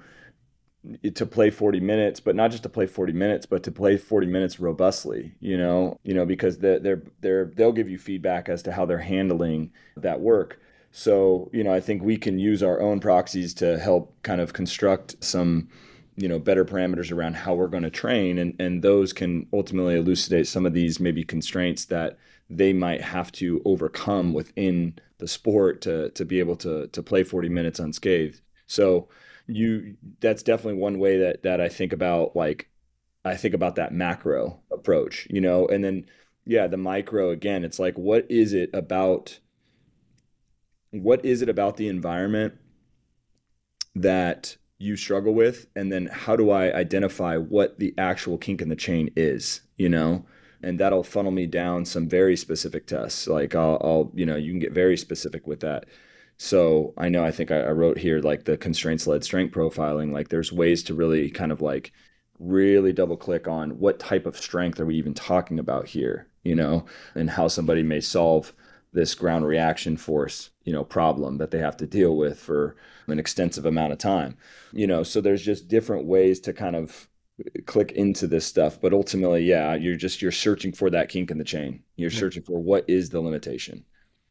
to 1.14 1.26
play 1.26 1.50
40 1.50 1.80
minutes 1.80 2.20
but 2.20 2.36
not 2.36 2.50
just 2.50 2.62
to 2.64 2.68
play 2.68 2.86
40 2.86 3.12
minutes 3.12 3.46
but 3.46 3.62
to 3.62 3.72
play 3.72 3.96
40 3.96 4.26
minutes 4.26 4.60
robustly 4.60 5.34
you 5.40 5.56
know 5.56 5.98
you 6.02 6.14
know 6.14 6.26
because 6.26 6.58
they're, 6.58 6.78
they're 6.78 7.02
they're 7.20 7.44
they'll 7.56 7.72
give 7.72 7.88
you 7.88 7.98
feedback 7.98 8.48
as 8.48 8.62
to 8.62 8.72
how 8.72 8.84
they're 8.84 8.98
handling 8.98 9.72
that 9.96 10.20
work. 10.20 10.60
So 10.90 11.50
you 11.52 11.64
know 11.64 11.72
i 11.72 11.80
think 11.80 12.02
we 12.02 12.16
can 12.16 12.38
use 12.38 12.62
our 12.62 12.80
own 12.80 13.00
proxies 13.00 13.54
to 13.54 13.78
help 13.78 14.14
kind 14.22 14.40
of 14.40 14.52
construct 14.52 15.22
some 15.24 15.68
you 16.16 16.28
know 16.28 16.38
better 16.38 16.64
parameters 16.64 17.10
around 17.10 17.34
how 17.34 17.54
we're 17.54 17.66
going 17.66 17.82
to 17.82 17.90
train 17.90 18.38
and 18.38 18.54
and 18.60 18.82
those 18.82 19.12
can 19.12 19.46
ultimately 19.52 19.96
elucidate 19.96 20.46
some 20.46 20.66
of 20.66 20.74
these 20.74 21.00
maybe 21.00 21.24
constraints 21.24 21.86
that 21.86 22.18
they 22.50 22.72
might 22.72 23.00
have 23.00 23.32
to 23.32 23.60
overcome 23.64 24.32
within 24.32 24.98
the 25.18 25.28
sport 25.28 25.80
to 25.82 26.10
to 26.10 26.24
be 26.24 26.38
able 26.38 26.56
to 26.56 26.86
to 26.88 27.02
play 27.02 27.22
40 27.24 27.48
minutes 27.48 27.78
unscathed. 27.78 28.40
So 28.66 29.08
you 29.46 29.96
that's 30.20 30.42
definitely 30.42 30.80
one 30.80 30.98
way 30.98 31.18
that 31.18 31.42
that 31.42 31.60
I 31.60 31.68
think 31.68 31.92
about 31.92 32.34
like 32.36 32.70
I 33.24 33.36
think 33.36 33.54
about 33.54 33.76
that 33.76 33.92
macro 33.92 34.60
approach, 34.72 35.26
you 35.30 35.40
know, 35.40 35.66
and 35.66 35.82
then 35.84 36.06
yeah, 36.46 36.66
the 36.66 36.76
micro 36.76 37.30
again, 37.30 37.64
it's 37.64 37.78
like 37.78 37.96
what 37.96 38.30
is 38.30 38.52
it 38.52 38.70
about 38.72 39.38
what 40.90 41.24
is 41.24 41.42
it 41.42 41.48
about 41.48 41.76
the 41.76 41.88
environment 41.88 42.54
that 43.94 44.56
you 44.78 44.96
struggle 44.96 45.34
with 45.34 45.66
and 45.74 45.90
then 45.92 46.06
how 46.06 46.36
do 46.36 46.50
I 46.50 46.72
identify 46.72 47.36
what 47.36 47.78
the 47.78 47.94
actual 47.96 48.38
kink 48.38 48.60
in 48.60 48.68
the 48.68 48.76
chain 48.76 49.10
is, 49.16 49.62
you 49.76 49.88
know? 49.88 50.26
And 50.62 50.78
that'll 50.80 51.04
funnel 51.04 51.32
me 51.32 51.46
down 51.46 51.84
some 51.84 52.08
very 52.08 52.36
specific 52.36 52.86
tests. 52.86 53.26
Like 53.26 53.54
I'll, 53.54 53.78
I'll 53.82 54.12
you 54.14 54.24
know, 54.26 54.36
you 54.36 54.52
can 54.52 54.60
get 54.60 54.72
very 54.72 54.96
specific 54.96 55.46
with 55.46 55.60
that. 55.60 55.84
So 56.36 56.94
I 56.98 57.08
know 57.08 57.24
I 57.24 57.30
think 57.30 57.50
I, 57.50 57.60
I 57.60 57.70
wrote 57.70 57.98
here 57.98 58.20
like 58.20 58.44
the 58.44 58.56
constraints 58.56 59.06
led 59.06 59.24
strength 59.24 59.54
profiling. 59.54 60.12
Like 60.12 60.28
there's 60.28 60.52
ways 60.52 60.82
to 60.84 60.94
really 60.94 61.30
kind 61.30 61.52
of 61.52 61.60
like 61.60 61.92
really 62.38 62.92
double 62.92 63.16
click 63.16 63.46
on 63.46 63.78
what 63.78 63.98
type 63.98 64.26
of 64.26 64.36
strength 64.36 64.80
are 64.80 64.86
we 64.86 64.96
even 64.96 65.14
talking 65.14 65.58
about 65.58 65.88
here, 65.88 66.28
you 66.42 66.54
know, 66.54 66.84
and 67.14 67.30
how 67.30 67.48
somebody 67.48 67.82
may 67.82 68.00
solve 68.00 68.52
this 68.92 69.14
ground 69.14 69.46
reaction 69.46 69.96
force, 69.96 70.50
you 70.64 70.72
know, 70.72 70.84
problem 70.84 71.38
that 71.38 71.50
they 71.50 71.58
have 71.58 71.76
to 71.76 71.86
deal 71.86 72.16
with 72.16 72.38
for 72.38 72.76
an 73.08 73.18
extensive 73.18 73.66
amount 73.66 73.92
of 73.92 73.98
time. 73.98 74.36
You 74.72 74.86
know, 74.86 75.02
so 75.02 75.20
there's 75.20 75.44
just 75.44 75.68
different 75.68 76.06
ways 76.06 76.40
to 76.40 76.52
kind 76.52 76.76
of 76.76 77.08
click 77.66 77.92
into 77.92 78.26
this 78.26 78.46
stuff, 78.46 78.80
but 78.80 78.92
ultimately, 78.92 79.44
yeah, 79.44 79.74
you're 79.74 79.96
just 79.96 80.22
you're 80.22 80.30
searching 80.32 80.72
for 80.72 80.90
that 80.90 81.08
kink 81.08 81.30
in 81.30 81.38
the 81.38 81.44
chain. 81.44 81.82
You're 81.96 82.10
searching 82.10 82.42
for 82.42 82.60
what 82.60 82.84
is 82.88 83.10
the 83.10 83.20
limitation. 83.20 83.84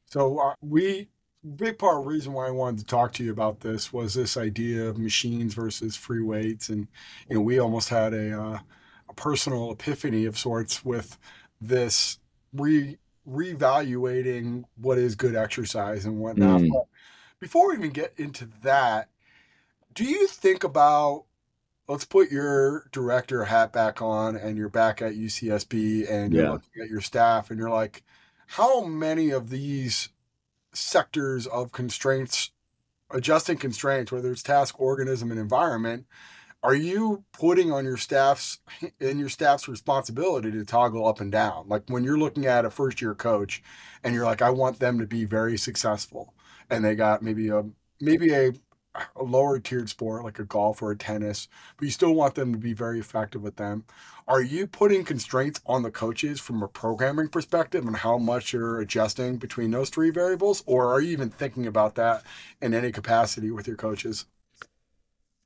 So 0.06 0.40
uh, 0.40 0.54
we 0.62 1.10
big 1.44 1.78
part 1.78 1.98
of 1.98 2.04
the 2.06 2.10
reason 2.10 2.34
why 2.34 2.48
I 2.48 2.52
wanted 2.52 2.80
to 2.80 2.86
talk 2.86 3.14
to 3.14 3.24
you 3.24 3.32
about 3.32 3.60
this 3.60 3.92
was 3.92 4.14
this 4.14 4.38
idea 4.38 4.86
of 4.86 4.98
machines 4.98 5.54
versus 5.54 5.96
free 5.96 6.22
weights, 6.22 6.70
and 6.70 6.88
you 7.30 7.36
know 7.36 7.42
we 7.42 7.60
almost 7.60 7.90
had 7.90 8.14
a 8.14 8.40
uh, 8.40 8.60
a 9.10 9.14
personal 9.16 9.72
epiphany 9.72 10.26
of 10.26 10.38
sorts 10.38 10.84
with 10.84 11.18
this 11.62 12.20
re 12.54 12.98
reevaluating 13.28 14.64
what 14.76 14.98
is 14.98 15.16
good 15.16 15.36
exercise 15.36 16.06
and 16.06 16.20
whatnot. 16.20 16.62
Mm. 16.62 16.72
Before 17.40 17.70
we 17.70 17.76
even 17.76 17.92
get 17.92 18.14
into 18.18 18.50
that, 18.64 19.10
do 19.94 20.04
you 20.04 20.28
think 20.28 20.64
about 20.64 21.26
let's 21.88 22.06
put 22.06 22.32
your 22.32 22.88
director 22.92 23.44
hat 23.44 23.74
back 23.74 24.02
on 24.02 24.36
and 24.36 24.58
you're 24.58 24.70
back 24.70 25.02
at 25.02 25.14
UCSB 25.14 26.10
and 26.10 26.34
you're 26.34 26.52
looking 26.52 26.82
at 26.82 26.90
your 26.90 27.02
staff 27.02 27.50
and 27.50 27.60
you're 27.60 27.70
like, 27.70 28.04
how 28.48 28.84
many 28.86 29.32
of 29.32 29.50
these 29.50 30.10
sectors 30.74 31.48
of 31.48 31.72
constraints, 31.72 32.52
adjusting 33.12 33.58
constraints, 33.58 34.12
whether 34.12 34.32
it's 34.32 34.44
task, 34.44 34.80
organism, 34.80 35.32
and 35.32 35.40
environment, 35.40 36.06
are 36.64 36.74
you 36.74 37.26
putting 37.34 37.72
on 37.72 37.84
your 37.84 37.98
staff's 37.98 38.60
in 39.00 39.20
your 39.20 39.30
staff's 39.30 39.68
responsibility 39.68 40.50
to 40.52 40.64
toggle 40.64 41.06
up 41.06 41.20
and 41.20 41.32
down? 41.32 41.66
Like 41.68 41.84
when 41.88 42.04
you're 42.04 42.18
looking 42.18 42.46
at 42.46 42.66
a 42.66 42.70
first 42.70 43.02
year 43.02 43.14
coach 43.14 43.62
and 44.04 44.16
you're 44.16 44.26
like, 44.26 44.42
I 44.42 44.50
want 44.50 44.80
them 44.80 44.98
to 45.00 45.06
be 45.06 45.26
very 45.26 45.58
successful, 45.58 46.34
and 46.70 46.84
they 46.84 46.96
got 46.96 47.22
maybe 47.22 47.50
a 47.50 47.66
maybe 48.00 48.34
a 48.34 48.54
a 49.16 49.24
lower 49.24 49.60
tiered 49.60 49.90
sport 49.90 50.24
like 50.24 50.40
a 50.40 50.46
golf 50.46 50.82
or 50.82 50.92
a 50.92 50.98
tennis, 50.98 51.48
but 51.78 51.86
you 51.86 51.92
still 51.92 52.14
want 52.14 52.36
them 52.36 52.52
to 52.54 52.60
be 52.60 52.74
very 52.74 53.00
effective 53.00 53.42
with 53.42 53.56
them. 53.56 53.86
Are 54.28 54.42
you 54.42 54.68
putting 54.68 55.04
constraints 55.04 55.60
on 55.66 55.84
the 55.84 55.92
coaches 55.92 56.40
from 56.40 56.64
a 56.64 56.68
programming 56.68 57.28
perspective 57.28 57.86
and 57.86 57.98
how 57.98 58.18
much 58.18 58.54
you're 58.54 58.80
adjusting 58.80 59.38
between 59.38 59.72
those 59.72 59.90
three 59.90 60.12
variables? 60.12 60.64
Or 60.66 60.94
are 60.94 61.02
you 61.02 61.12
even 61.12 61.30
thinking 61.30 61.68
about 61.68 61.96
that 61.96 62.24
in 62.62 62.74
any 62.74 62.92
capacity 62.92 63.52
with 63.52 63.68
your 63.68 63.78
coaches? 63.78 64.26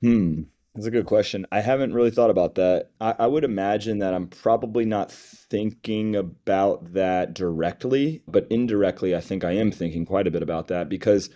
Hmm. 0.01 0.43
That's 0.77 0.85
a 0.85 0.91
good 0.91 1.07
question. 1.07 1.47
I 1.51 1.61
haven't 1.61 1.95
really 1.95 2.11
thought 2.11 2.29
about 2.29 2.53
that. 2.55 2.91
I, 3.01 3.15
I 3.17 3.25
would 3.25 3.43
imagine 3.43 3.97
that 3.97 4.13
I'm 4.13 4.27
probably 4.27 4.85
not 4.85 5.11
thinking 5.11 6.15
about 6.15 6.93
that 6.93 7.33
directly, 7.33 8.21
but 8.27 8.45
indirectly, 8.51 9.15
I 9.15 9.21
think 9.21 9.43
I 9.43 9.53
am 9.53 9.71
thinking 9.71 10.05
quite 10.05 10.27
a 10.27 10.31
bit 10.31 10.43
about 10.43 10.67
that 10.67 10.87
because 10.87 11.31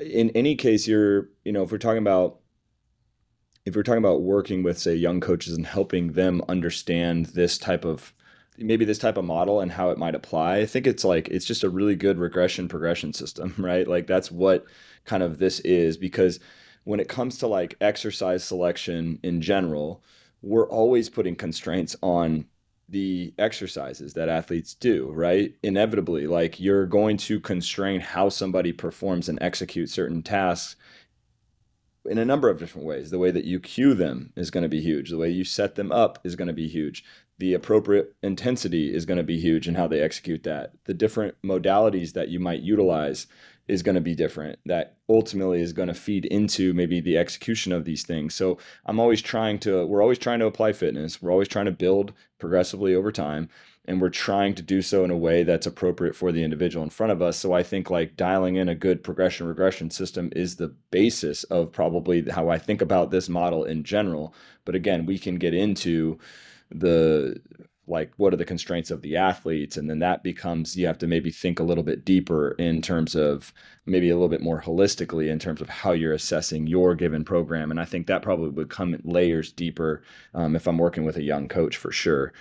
in 0.00 0.30
any 0.30 0.56
case, 0.56 0.86
you're, 0.86 1.28
you 1.44 1.52
know, 1.52 1.62
if 1.62 1.72
we're 1.72 1.78
talking 1.78 1.98
about 1.98 2.40
if 3.64 3.74
we're 3.74 3.82
talking 3.82 3.98
about 3.98 4.22
working 4.22 4.62
with 4.62 4.78
say 4.78 4.94
young 4.94 5.20
coaches 5.20 5.54
and 5.54 5.66
helping 5.66 6.12
them 6.12 6.42
understand 6.48 7.26
this 7.26 7.56
type 7.58 7.84
of 7.84 8.12
maybe 8.58 8.84
this 8.84 8.98
type 8.98 9.16
of 9.16 9.24
model 9.24 9.60
and 9.60 9.72
how 9.72 9.90
it 9.90 9.98
might 9.98 10.14
apply 10.14 10.58
i 10.58 10.66
think 10.66 10.86
it's 10.86 11.04
like 11.04 11.28
it's 11.28 11.44
just 11.44 11.64
a 11.64 11.70
really 11.70 11.96
good 11.96 12.18
regression 12.18 12.68
progression 12.68 13.12
system 13.12 13.54
right? 13.58 13.88
Like 13.88 14.06
that's 14.06 14.30
what 14.30 14.66
kind 15.04 15.22
of 15.22 15.38
this 15.38 15.60
is 15.60 15.96
because 15.96 16.40
when 16.84 17.00
it 17.00 17.08
comes 17.08 17.38
to 17.38 17.46
like 17.46 17.76
exercise 17.80 18.44
selection 18.44 19.18
in 19.22 19.40
general 19.40 20.02
we're 20.42 20.68
always 20.68 21.08
putting 21.08 21.34
constraints 21.34 21.96
on 22.02 22.44
the 22.88 23.32
exercises 23.38 24.14
that 24.14 24.28
athletes 24.28 24.74
do, 24.74 25.10
right? 25.12 25.54
Inevitably, 25.62 26.26
like 26.26 26.60
you're 26.60 26.86
going 26.86 27.16
to 27.18 27.40
constrain 27.40 28.00
how 28.00 28.28
somebody 28.28 28.72
performs 28.72 29.28
and 29.28 29.38
execute 29.40 29.90
certain 29.90 30.22
tasks 30.22 30.76
in 32.04 32.18
a 32.18 32.24
number 32.24 32.50
of 32.50 32.58
different 32.58 32.86
ways. 32.86 33.10
The 33.10 33.18
way 33.18 33.30
that 33.30 33.44
you 33.44 33.58
cue 33.60 33.94
them 33.94 34.32
is 34.36 34.50
going 34.50 34.62
to 34.62 34.68
be 34.68 34.80
huge. 34.80 35.10
The 35.10 35.18
way 35.18 35.30
you 35.30 35.44
set 35.44 35.74
them 35.74 35.90
up 35.90 36.18
is 36.24 36.36
going 36.36 36.48
to 36.48 36.54
be 36.54 36.68
huge. 36.68 37.04
The 37.38 37.54
appropriate 37.54 38.14
intensity 38.22 38.94
is 38.94 39.06
going 39.06 39.16
to 39.16 39.24
be 39.24 39.40
huge 39.40 39.66
in 39.66 39.74
how 39.74 39.88
they 39.88 40.00
execute 40.00 40.42
that. 40.44 40.72
The 40.84 40.94
different 40.94 41.34
modalities 41.42 42.12
that 42.12 42.28
you 42.28 42.38
might 42.38 42.60
utilize 42.60 43.26
is 43.66 43.82
going 43.82 43.94
to 43.94 44.00
be 44.00 44.14
different. 44.14 44.58
That 44.66 44.96
ultimately 45.08 45.60
is 45.60 45.72
going 45.72 45.88
to 45.88 45.94
feed 45.94 46.26
into 46.26 46.74
maybe 46.74 47.00
the 47.00 47.16
execution 47.16 47.72
of 47.72 47.84
these 47.84 48.04
things. 48.04 48.34
So 48.34 48.58
I'm 48.86 49.00
always 49.00 49.22
trying 49.22 49.58
to, 49.60 49.86
we're 49.86 50.02
always 50.02 50.18
trying 50.18 50.40
to 50.40 50.46
apply 50.46 50.72
fitness. 50.72 51.22
We're 51.22 51.32
always 51.32 51.48
trying 51.48 51.66
to 51.66 51.72
build 51.72 52.12
progressively 52.38 52.94
over 52.94 53.10
time 53.10 53.48
and 53.86 54.00
we're 54.00 54.10
trying 54.10 54.54
to 54.54 54.62
do 54.62 54.80
so 54.80 55.04
in 55.04 55.10
a 55.10 55.16
way 55.16 55.42
that's 55.42 55.66
appropriate 55.66 56.16
for 56.16 56.32
the 56.32 56.42
individual 56.42 56.82
in 56.82 56.90
front 56.90 57.12
of 57.12 57.20
us. 57.20 57.36
So 57.36 57.52
I 57.52 57.62
think 57.62 57.90
like 57.90 58.16
dialing 58.16 58.56
in 58.56 58.68
a 58.68 58.74
good 58.74 59.02
progression 59.02 59.46
regression 59.46 59.90
system 59.90 60.30
is 60.34 60.56
the 60.56 60.74
basis 60.90 61.44
of 61.44 61.72
probably 61.72 62.28
how 62.30 62.48
I 62.48 62.58
think 62.58 62.80
about 62.80 63.10
this 63.10 63.28
model 63.28 63.64
in 63.64 63.84
general. 63.84 64.34
But 64.64 64.74
again, 64.74 65.04
we 65.04 65.18
can 65.18 65.36
get 65.36 65.52
into 65.52 66.18
the 66.70 67.40
like 67.86 68.12
what 68.16 68.32
are 68.32 68.36
the 68.36 68.44
constraints 68.44 68.90
of 68.90 69.02
the 69.02 69.16
athletes? 69.16 69.76
And 69.76 69.88
then 69.88 69.98
that 69.98 70.22
becomes 70.22 70.76
you 70.76 70.86
have 70.86 70.98
to 70.98 71.06
maybe 71.06 71.30
think 71.30 71.60
a 71.60 71.64
little 71.64 71.84
bit 71.84 72.04
deeper 72.04 72.52
in 72.52 72.80
terms 72.80 73.14
of 73.14 73.52
maybe 73.84 74.08
a 74.08 74.14
little 74.14 74.28
bit 74.28 74.40
more 74.40 74.62
holistically 74.62 75.30
in 75.30 75.38
terms 75.38 75.60
of 75.60 75.68
how 75.68 75.92
you're 75.92 76.12
assessing 76.12 76.66
your 76.66 76.94
given 76.94 77.24
program. 77.24 77.70
And 77.70 77.80
i 77.80 77.84
think 77.84 78.06
that 78.06 78.22
probably 78.22 78.50
would 78.50 78.70
come 78.70 78.98
layers 79.04 79.52
deeper 79.52 80.02
um, 80.34 80.56
if 80.56 80.66
i'm 80.66 80.78
working 80.78 81.04
with 81.04 81.16
a 81.16 81.22
young 81.22 81.48
coach 81.48 81.76
for 81.76 81.92
sure. 81.92 82.32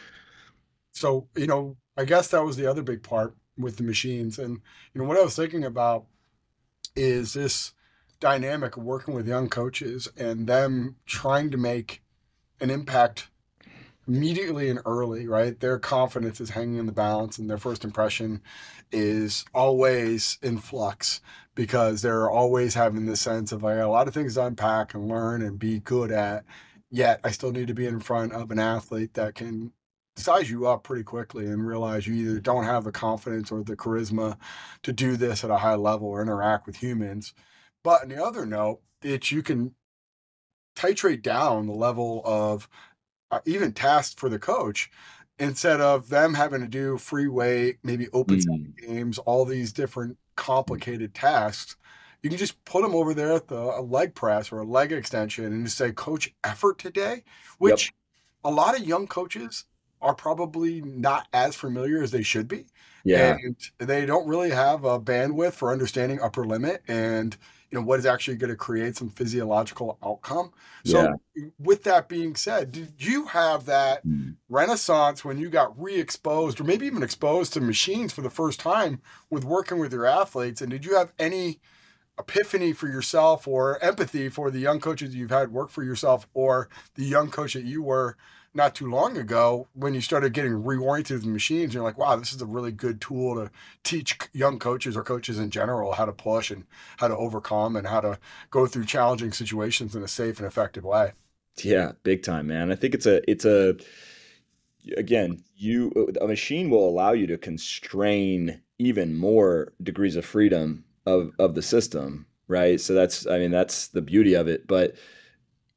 So 0.92 1.28
you 1.36 1.48
know 1.48 1.78
i 1.98 2.06
guess 2.06 2.30
that 2.30 2.46
was 2.46 2.56
the 2.56 2.70
other 2.70 2.84
big 2.84 3.04
part 3.04 3.36
with 3.58 3.78
the 3.78 3.84
machines. 3.84 4.40
And 4.40 4.62
you 4.94 5.02
know 5.02 5.08
what 5.08 5.18
i 5.18 5.24
was 5.24 5.36
thinking 5.36 5.66
about 5.66 6.06
is 6.96 7.34
this 7.34 7.74
dynamic 8.20 8.78
of 8.78 8.84
working 8.84 9.14
with 9.14 9.28
young 9.28 9.50
coaches 9.50 10.08
and 10.16 10.48
them 10.48 10.96
trying 11.06 11.52
to 11.52 11.58
make 11.58 12.02
an 12.62 12.70
impact 12.70 13.30
immediately 14.08 14.70
and 14.70 14.80
early 14.86 15.28
right 15.28 15.60
their 15.60 15.80
confidence 15.80 16.42
is 16.42 16.52
hanging 16.52 16.78
in 16.78 16.86
the 16.86 16.92
balance 16.92 17.38
and 17.38 17.50
their 17.50 17.58
first 17.58 17.84
impression 17.84 18.42
is 18.92 19.46
always 19.54 20.38
in 20.42 20.58
flux 20.58 21.22
because 21.56 22.02
they're 22.02 22.30
always 22.30 22.74
having 22.74 23.06
this 23.06 23.22
sense 23.22 23.52
of 23.52 23.64
like 23.64 23.78
a 23.78 23.86
lot 23.86 24.08
of 24.08 24.14
things 24.14 24.34
to 24.34 24.46
unpack 24.46 24.94
and 24.94 25.08
learn 25.08 25.42
and 25.42 25.58
be 25.58 25.80
good 25.80 26.12
at 26.12 26.44
yet 26.92 27.20
i 27.24 27.32
still 27.32 27.52
need 27.52 27.68
to 27.68 27.74
be 27.74 27.86
in 27.86 28.00
front 28.00 28.34
of 28.34 28.52
an 28.52 28.60
athlete 28.60 29.14
that 29.14 29.36
can 29.36 29.72
size 30.16 30.50
you 30.50 30.68
up 30.68 30.84
pretty 30.84 31.04
quickly 31.04 31.46
and 31.48 31.68
realize 31.68 32.06
you 32.06 32.14
either 32.14 32.40
don't 32.40 32.66
have 32.66 32.84
the 32.84 32.92
confidence 32.92 33.52
or 33.52 33.64
the 33.64 33.76
charisma 33.76 34.38
to 34.84 34.94
do 34.94 35.18
this 35.18 35.44
at 35.44 35.50
a 35.50 35.58
high 35.58 35.76
level 35.76 36.08
or 36.08 36.22
interact 36.22 36.68
with 36.68 36.78
humans. 36.78 37.34
But 37.84 38.04
on 38.04 38.10
the 38.10 38.24
other 38.24 38.46
note, 38.46 38.82
it's 39.02 39.32
you 39.32 39.42
can 39.42 39.74
titrate 40.76 41.22
down 41.22 41.68
the 41.68 41.74
level 41.74 42.22
of 42.26 42.70
even 43.46 43.74
tasks 43.74 44.16
for 44.18 44.30
the 44.30 44.40
coach 44.40 44.90
instead 45.40 45.82
of 45.82 46.10
them 46.10 46.34
having 46.34 46.62
to 46.62 46.68
do 46.68 46.98
free 46.98 47.28
weight, 47.28 47.78
maybe 47.84 48.08
open 48.14 48.38
mm. 48.38 48.88
games, 48.88 49.18
all 49.20 49.46
these 49.46 49.74
different 49.74 50.18
complicated 50.36 51.14
tasks. 51.14 51.76
You 52.22 52.30
can 52.30 52.40
just 52.40 52.64
put 52.64 52.84
them 52.84 52.96
over 52.96 53.14
there 53.14 53.34
at 53.34 53.48
the 53.48 53.82
leg 53.82 54.16
press 54.16 54.52
or 54.52 54.60
a 54.60 54.66
leg 54.66 54.92
extension 54.92 55.46
and 55.46 55.66
just 55.66 55.78
say, 55.78 55.92
Coach, 55.92 56.34
effort 56.44 56.80
today, 56.80 57.24
which 57.58 57.88
yep. 57.88 58.52
a 58.52 58.56
lot 58.56 58.80
of 58.80 58.88
young 58.88 59.08
coaches 59.08 59.66
are 60.02 60.14
probably 60.14 60.82
not 60.82 61.28
as 61.34 61.56
familiar 61.56 62.02
as 62.02 62.12
they 62.12 62.24
should 62.24 62.48
be. 62.48 62.66
Yeah. 63.04 63.38
And 63.42 63.56
they 63.80 64.06
don't 64.06 64.28
really 64.28 64.52
have 64.52 64.86
a 64.86 65.00
bandwidth 65.00 65.54
for 65.54 65.72
understanding 65.72 66.22
upper 66.22 66.46
limit 66.46 66.84
and 66.88 67.36
you 67.74 67.80
know 67.80 67.86
what 67.86 67.98
is 67.98 68.06
actually 68.06 68.38
going 68.38 68.52
to 68.52 68.56
create 68.56 68.96
some 68.96 69.10
physiological 69.10 69.98
outcome. 70.06 70.52
So 70.86 71.16
yeah. 71.36 71.46
with 71.58 71.84
that 71.86 72.08
being 72.08 72.36
said, 72.36 72.72
did 72.72 72.94
you 73.00 73.26
have 73.26 73.66
that 73.66 74.06
mm. 74.06 74.36
renaissance 74.48 75.26
when 75.26 75.40
you 75.40 75.50
got 75.50 75.82
re-exposed 75.82 76.62
or 76.62 76.66
maybe 76.66 76.86
even 76.86 77.02
exposed 77.02 77.52
to 77.54 77.62
machines 77.62 78.14
for 78.14 78.22
the 78.22 78.30
first 78.30 78.60
time 78.60 79.02
with 79.32 79.44
working 79.44 79.80
with 79.80 79.92
your 79.92 80.06
athletes 80.06 80.62
and 80.62 80.70
did 80.70 80.86
you 80.86 80.96
have 80.96 81.14
any 81.18 81.60
epiphany 82.20 82.74
for 82.74 82.88
yourself 82.88 83.48
or 83.48 83.84
empathy 83.84 84.30
for 84.30 84.52
the 84.52 84.60
young 84.60 84.80
coaches 84.80 85.16
you've 85.16 85.32
had 85.32 85.52
work 85.52 85.72
for 85.72 85.82
yourself 85.82 86.28
or 86.36 86.70
the 86.94 87.06
young 87.06 87.32
coach 87.32 87.56
that 87.56 87.64
you 87.64 87.82
were 87.82 88.16
not 88.54 88.76
too 88.76 88.90
long 88.90 89.18
ago 89.18 89.68
when 89.74 89.94
you 89.94 90.02
started 90.02 90.34
getting 90.34 90.52
reoriented 90.64 91.06
to 91.08 91.20
the 91.20 91.28
machines. 91.28 91.74
You're 91.74 91.84
like, 91.84 91.98
wow, 91.98 92.16
this 92.16 92.34
is 92.34 92.42
a 92.42 92.46
really 92.46 92.72
good 92.72 93.02
tool 93.02 93.36
to 93.36 93.52
teach 93.84 94.18
young 94.34 94.60
coaches 94.60 94.96
or 94.96 95.04
coaches 95.04 95.40
in 95.40 95.50
general 95.50 95.94
how 95.94 96.06
to 96.06 96.14
push 96.14 96.52
and 96.52 96.66
how 96.98 97.08
to 97.08 97.18
overcome 97.18 97.76
and 97.76 97.88
how 97.88 98.02
to 98.02 98.20
go 98.52 98.68
through 98.68 98.86
challenging 98.86 99.32
situations 99.32 99.96
in 99.96 100.04
a 100.04 100.08
safe 100.08 100.40
and 100.40 100.48
effective 100.48 100.84
way. 100.84 101.14
Yeah, 101.64 101.94
big 102.04 102.24
time, 102.24 102.48
man. 102.48 102.72
I 102.72 102.76
think 102.76 102.94
it's 102.96 103.06
a 103.06 103.30
it's 103.30 103.46
a 103.46 103.76
again, 104.98 105.44
you 105.56 105.92
a 106.22 106.28
machine 106.28 106.70
will 106.70 106.88
allow 106.88 107.14
you 107.14 107.28
to 107.28 107.38
constrain 107.38 108.62
even 108.80 109.16
more 109.16 109.74
degrees 109.82 110.16
of 110.16 110.26
freedom 110.26 110.84
of 111.06 111.32
of 111.40 111.56
the 111.56 111.62
system, 111.62 112.26
right? 112.48 112.80
So 112.80 112.94
that's 112.94 113.28
I 113.28 113.40
mean 113.40 113.52
that's 113.52 113.88
the 113.88 114.02
beauty 114.02 114.34
of 114.34 114.48
it, 114.48 114.68
but 114.68 114.96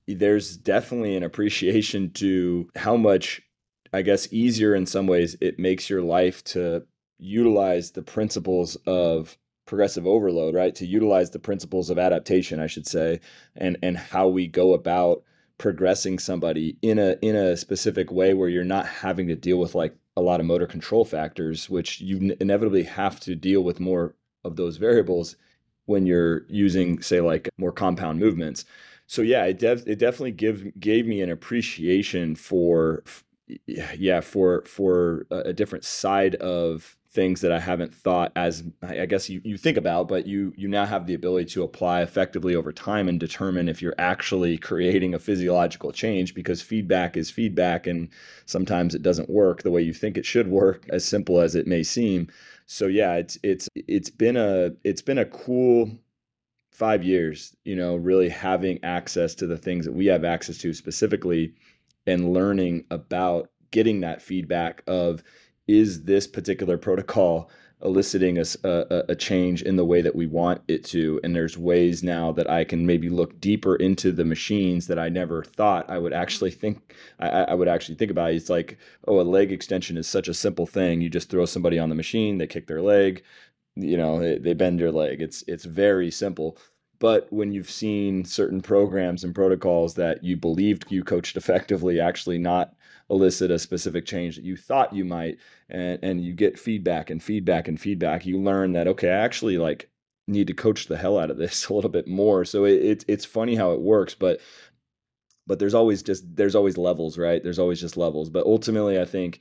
there's 0.07 0.57
definitely 0.57 1.17
an 1.17 1.23
appreciation 1.23 2.11
to 2.13 2.69
how 2.77 2.97
much, 2.97 3.43
I 3.93 4.03
guess, 4.03 4.33
easier 4.33 4.75
in 4.75 4.87
some 4.87 5.07
ways 5.07 5.37
it 5.41 5.59
makes 5.59 5.91
your 5.91 6.03
life 6.03 6.45
to 6.45 6.85
utilize 7.19 7.91
the 7.91 8.03
principles 8.03 8.77
of 8.87 9.37
progressive 9.67 10.07
overload, 10.07 10.55
right? 10.55 10.75
To 10.77 10.87
utilize 10.87 11.31
the 11.31 11.39
principles 11.39 11.91
of 11.91 11.99
adaptation, 11.99 12.61
I 12.61 12.69
should 12.69 12.87
say, 12.87 13.21
and 13.57 13.77
and 13.83 13.97
how 13.97 14.29
we 14.29 14.47
go 14.47 14.75
about 14.75 15.23
progressing 15.59 16.19
somebody 16.19 16.77
in 16.83 16.99
a 16.99 17.17
in 17.23 17.35
a 17.35 17.57
specific 17.57 18.13
way 18.13 18.35
where 18.35 18.49
you're 18.49 18.65
not 18.65 18.87
having 18.87 19.27
to 19.29 19.35
deal 19.35 19.59
with 19.59 19.75
like 19.75 19.97
a 20.17 20.23
lot 20.23 20.41
of 20.41 20.47
motor 20.47 20.67
control 20.67 21.05
factors, 21.05 21.69
which 21.69 22.01
you 22.01 22.37
inevitably 22.41 22.85
have 22.85 23.19
to 23.21 23.35
deal 23.35 23.63
with 23.63 23.81
more 23.81 24.15
of 24.45 24.57
those 24.57 24.77
variables 24.77 25.37
when 25.87 26.07
you're 26.07 26.47
using, 26.49 27.01
say, 27.03 27.21
like 27.21 27.49
more 27.59 27.73
compound 27.73 28.21
movements 28.21 28.65
so 29.07 29.23
yeah, 29.23 29.45
it 29.45 29.59
def- 29.59 29.87
it 29.87 29.99
definitely 29.99 30.33
give 30.33 30.79
gave 30.79 31.07
me 31.07 31.21
an 31.23 31.31
appreciation 31.31 32.35
for 32.37 33.05
yeah 33.67 34.21
for 34.21 34.65
for 34.67 35.27
a 35.31 35.53
different 35.53 35.85
side 35.85 36.35
of 36.37 36.97
things 37.17 37.41
that 37.41 37.51
I 37.51 37.59
haven't 37.59 37.95
thought 37.95 38.31
as 38.37 38.63
I 38.83 39.07
guess 39.07 39.31
you, 39.31 39.41
you 39.43 39.57
think 39.57 39.79
about, 39.79 40.07
but 40.07 40.27
you 40.27 40.53
you 40.57 40.69
now 40.69 40.85
have 40.85 41.07
the 41.07 41.15
ability 41.15 41.47
to 41.53 41.63
apply 41.63 42.03
effectively 42.03 42.55
over 42.55 42.73
time 42.73 43.09
and 43.09 43.19
determine 43.19 43.69
if 43.69 43.81
you're 43.81 43.95
actually 43.99 44.59
creating 44.59 45.15
a 45.15 45.19
physiological 45.19 45.93
change 45.93 46.35
because 46.35 46.61
feedback 46.61 47.17
is 47.17 47.31
feedback 47.31 47.87
and 47.87 48.11
sometimes 48.45 48.95
it 48.95 49.03
doesn't 49.03 49.31
work 49.31 49.63
the 49.63 49.71
way 49.71 49.81
you 49.81 49.95
think 49.95 50.19
it 50.19 50.27
should 50.27 50.49
work, 50.49 50.85
as 50.91 51.05
simple 51.05 51.41
as 51.41 51.55
it 51.55 51.67
may 51.67 51.83
seem. 51.83 52.29
So 52.67 52.87
yeah, 52.87 53.15
it's 53.15 53.39
it's 53.43 53.69
it's 53.75 54.11
been 54.11 54.37
a 54.37 54.73
it's 54.85 55.03
been 55.03 55.19
a 55.19 55.25
cool 55.25 55.91
five 56.77 57.03
years, 57.03 57.57
you 57.65 57.75
know, 57.75 57.97
really 57.97 58.29
having 58.29 58.79
access 58.85 59.35
to 59.35 59.47
the 59.47 59.57
things 59.57 59.87
that 59.87 59.93
we 59.93 60.05
have 60.05 60.25
access 60.25 60.59
to 60.59 60.75
specifically 60.75 61.55
and 62.07 62.35
learning 62.35 62.85
about 62.91 63.51
getting 63.71 64.01
that 64.01 64.21
feedback 64.21 64.83
of 64.87 65.23
is 65.67 66.05
this 66.05 66.27
particular 66.27 66.77
protocol 66.77 67.51
eliciting 67.83 68.39
a, 68.39 68.45
a, 68.65 69.05
a, 69.09 69.15
change 69.15 69.63
in 69.63 69.77
the 69.77 69.85
way 69.85 70.03
that 70.03 70.15
we 70.15 70.27
want 70.27 70.61
it 70.69 70.85
to? 70.85 71.19
And 71.25 71.35
there's 71.35 71.57
ways 71.57 72.03
now 72.03 72.31
that 72.33 72.49
i 72.49 72.63
can 72.63 72.87
maybe 72.87 73.09
look 73.09 73.41
deeper 73.41 73.77
into 73.77 74.13
the 74.13 74.25
machines 74.25 74.87
that 74.87 74.99
i 74.99 75.11
never 75.11 75.45
thought 75.45 75.89
i 75.91 75.99
would 75.99 76.15
actually 76.15 76.51
think 76.51 76.95
i, 77.21 77.29
I 77.29 77.55
would 77.55 77.69
actually 77.69 77.97
think 77.97 78.11
about. 78.11 78.33
It's 78.33 78.51
like 78.51 78.79
oh 79.07 79.21
a 79.21 79.23
leg 79.23 79.51
extension 79.51 79.97
is 79.97 80.07
such 80.07 80.29
a 80.29 80.35
simple 80.35 80.67
thing. 80.67 81.01
You 81.01 81.09
just 81.09 81.31
throw 81.31 81.47
somebody 81.47 81.79
on 81.79 81.89
the 81.89 81.95
machine 81.95 82.37
they 82.37 82.47
kick 82.47 82.67
their 82.67 82.83
leg 82.83 83.23
you 83.77 83.97
know 83.97 84.19
they, 84.21 84.39
they 84.39 84.55
bend 84.55 84.81
your 84.81 84.93
leg. 84.93 85.21
It's 85.23 85.43
it's 85.47 85.65
very 85.65 86.11
simple. 86.11 86.59
But 86.99 87.31
when 87.31 87.53
you've 87.53 87.71
seen 87.71 88.25
certain 88.25 88.63
programs 88.63 89.23
and 89.23 89.35
protocols 89.35 89.95
that 89.95 90.25
you 90.25 90.37
believed 90.37 90.91
you 90.91 91.05
coached 91.05 91.37
effectively 91.37 92.01
actually 92.01 92.39
not 92.39 92.75
elicit 93.11 93.51
a 93.51 93.59
specific 93.59 94.07
change 94.07 94.37
that 94.37 94.45
you 94.45 94.57
thought 94.57 94.95
you 94.95 95.05
might 95.05 95.39
and 95.69 95.99
and 96.03 96.25
you 96.25 96.33
get 96.33 96.59
feedback 96.59 97.11
and 97.11 97.23
feedback 97.23 97.69
and 97.69 97.81
feedback 97.81 98.27
you 98.27 98.37
learn 98.37 98.73
that 98.73 98.89
okay 98.89 99.09
i 99.11 99.13
actually 99.13 99.59
like 99.59 99.89
need 100.29 100.47
to 100.49 100.55
coach 100.55 100.87
the 100.87 100.97
hell 100.97 101.19
out 101.19 101.31
of 101.31 101.37
this 101.37 101.67
a 101.69 101.75
little 101.75 101.91
bit 101.91 102.09
more. 102.09 102.45
So 102.45 102.65
it, 102.65 102.83
it 102.83 103.05
it's 103.09 103.25
funny 103.25 103.55
how 103.55 103.73
it 103.73 103.81
works 103.81 104.15
but 104.15 104.41
but 105.47 105.59
there's 105.61 105.75
always 105.75 106.03
just 106.03 106.37
there's 106.37 106.55
always 106.55 106.77
levels 106.77 107.19
right? 107.19 107.43
There's 107.43 107.59
always 107.59 107.81
just 107.81 107.97
levels. 107.97 108.31
But 108.31 108.47
ultimately 108.47 109.01
i 109.01 109.05
think 109.05 109.41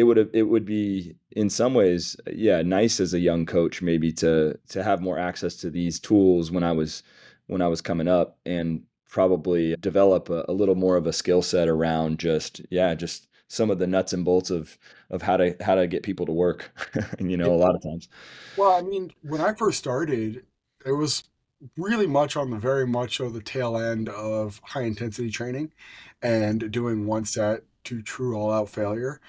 it 0.00 0.04
would 0.04 0.16
have 0.16 0.30
it 0.32 0.44
would 0.44 0.64
be 0.64 1.14
in 1.32 1.50
some 1.50 1.74
ways 1.74 2.16
yeah 2.32 2.62
nice 2.62 3.00
as 3.00 3.12
a 3.12 3.20
young 3.20 3.44
coach 3.44 3.82
maybe 3.82 4.10
to 4.10 4.58
to 4.66 4.82
have 4.82 5.02
more 5.02 5.18
access 5.18 5.54
to 5.56 5.68
these 5.68 6.00
tools 6.00 6.50
when 6.50 6.64
i 6.64 6.72
was 6.72 7.02
when 7.48 7.60
i 7.60 7.68
was 7.68 7.82
coming 7.82 8.08
up 8.08 8.38
and 8.46 8.82
probably 9.06 9.76
develop 9.76 10.30
a, 10.30 10.46
a 10.48 10.52
little 10.52 10.74
more 10.74 10.96
of 10.96 11.06
a 11.06 11.12
skill 11.12 11.42
set 11.42 11.68
around 11.68 12.18
just 12.18 12.62
yeah 12.70 12.94
just 12.94 13.26
some 13.48 13.68
of 13.70 13.78
the 13.78 13.86
nuts 13.86 14.14
and 14.14 14.24
bolts 14.24 14.48
of 14.48 14.78
of 15.10 15.20
how 15.20 15.36
to 15.36 15.54
how 15.60 15.74
to 15.74 15.86
get 15.86 16.02
people 16.02 16.24
to 16.24 16.32
work 16.32 16.72
you 17.18 17.36
know 17.36 17.52
a 17.52 17.56
lot 17.56 17.74
of 17.74 17.82
times. 17.82 18.08
Well 18.56 18.72
i 18.72 18.80
mean 18.80 19.12
when 19.20 19.42
i 19.42 19.52
first 19.52 19.78
started 19.78 20.46
it 20.86 20.92
was 20.92 21.24
really 21.76 22.06
much 22.06 22.36
on 22.36 22.48
the 22.48 22.56
very 22.56 22.86
much 22.86 23.20
of 23.20 23.34
the 23.34 23.42
tail 23.42 23.76
end 23.76 24.08
of 24.08 24.62
high 24.64 24.84
intensity 24.84 25.30
training 25.30 25.72
and 26.22 26.70
doing 26.70 27.06
one 27.06 27.26
set 27.26 27.64
to 27.84 28.00
true 28.00 28.34
all 28.34 28.50
out 28.50 28.70
failure 28.70 29.20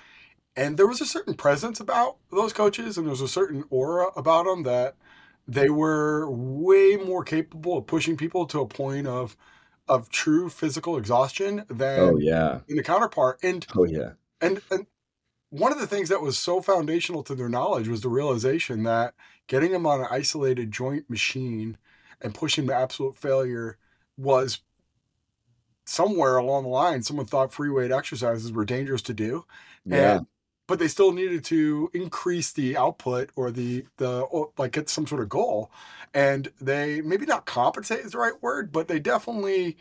and 0.56 0.78
there 0.78 0.88
was 0.88 1.02
a 1.02 1.06
certain 1.06 1.34
presence 1.34 1.80
about 1.80 2.18
those 2.32 2.54
coaches 2.54 2.98
and 2.98 3.06
there 3.06 3.12
was 3.12 3.22
a 3.22 3.28
certain 3.28 3.64
aura 3.70 4.08
about 4.16 4.46
them 4.46 4.64
that 4.64 4.96
they 5.48 5.70
were 5.70 6.30
way 6.30 6.96
more 6.98 7.24
capable 7.24 7.78
of 7.78 7.88
pushing 7.88 8.18
people 8.18 8.46
to 8.46 8.62
a 8.62 8.68
point 8.68 9.08
of 9.08 9.36
of 9.88 10.10
true 10.10 10.50
physical 10.50 10.98
exhaustion 10.98 11.66
than 11.70 12.00
oh 12.00 12.18
yeah 12.18 12.60
in 12.68 12.78
the 12.78 12.84
counterpart. 12.84 13.40
And 13.44 13.66
oh 13.76 13.84
yeah, 13.84 14.12
and 14.40 14.62
and 14.72 14.88
one 15.50 15.74
of 15.74 15.80
the 15.80 15.88
things 15.88 16.10
that 16.10 16.22
was 16.22 16.38
so 16.38 16.62
foundational 16.62 17.24
to 17.24 17.36
their 17.36 17.50
knowledge 17.50 17.88
was 17.88 18.02
the 18.02 18.10
realization 18.10 18.84
that 18.84 19.14
getting 19.48 19.72
them 19.72 19.86
on 19.86 20.00
an 20.00 20.08
isolated 20.10 20.72
joint 20.72 21.10
machine 21.10 21.78
and 22.22 22.34
pushing 22.34 22.68
to 22.68 22.74
absolute 22.74 23.18
failure 23.18 23.78
was 24.16 24.62
somewhere 25.84 26.38
along 26.38 26.64
the 26.64 26.70
line 26.70 27.02
someone 27.02 27.26
thought 27.26 27.52
free 27.52 27.70
weight 27.70 27.92
exercises 27.92 28.52
were 28.52 28.64
dangerous 28.64 29.02
to 29.02 29.14
do 29.14 29.44
yeah. 29.84 30.18
and 30.18 30.28
but 30.72 30.80
they 30.80 30.88
still 30.88 31.12
needed 31.12 31.44
to 31.44 31.92
increase 31.94 32.54
the 32.54 32.78
output 32.78 33.30
or 33.36 33.52
the 33.52 33.86
the 33.98 34.26
like 34.58 34.72
get 34.72 34.88
some 34.88 35.06
sort 35.06 35.22
of 35.22 35.28
goal. 35.28 35.70
And 36.14 36.50
they 36.62 37.02
maybe 37.02 37.26
not 37.26 37.46
compensate 37.46 38.00
is 38.00 38.14
the 38.14 38.20
right 38.20 38.42
word 38.42 38.72
but 38.72 38.88
they 38.88 38.98
definitely 38.98 39.76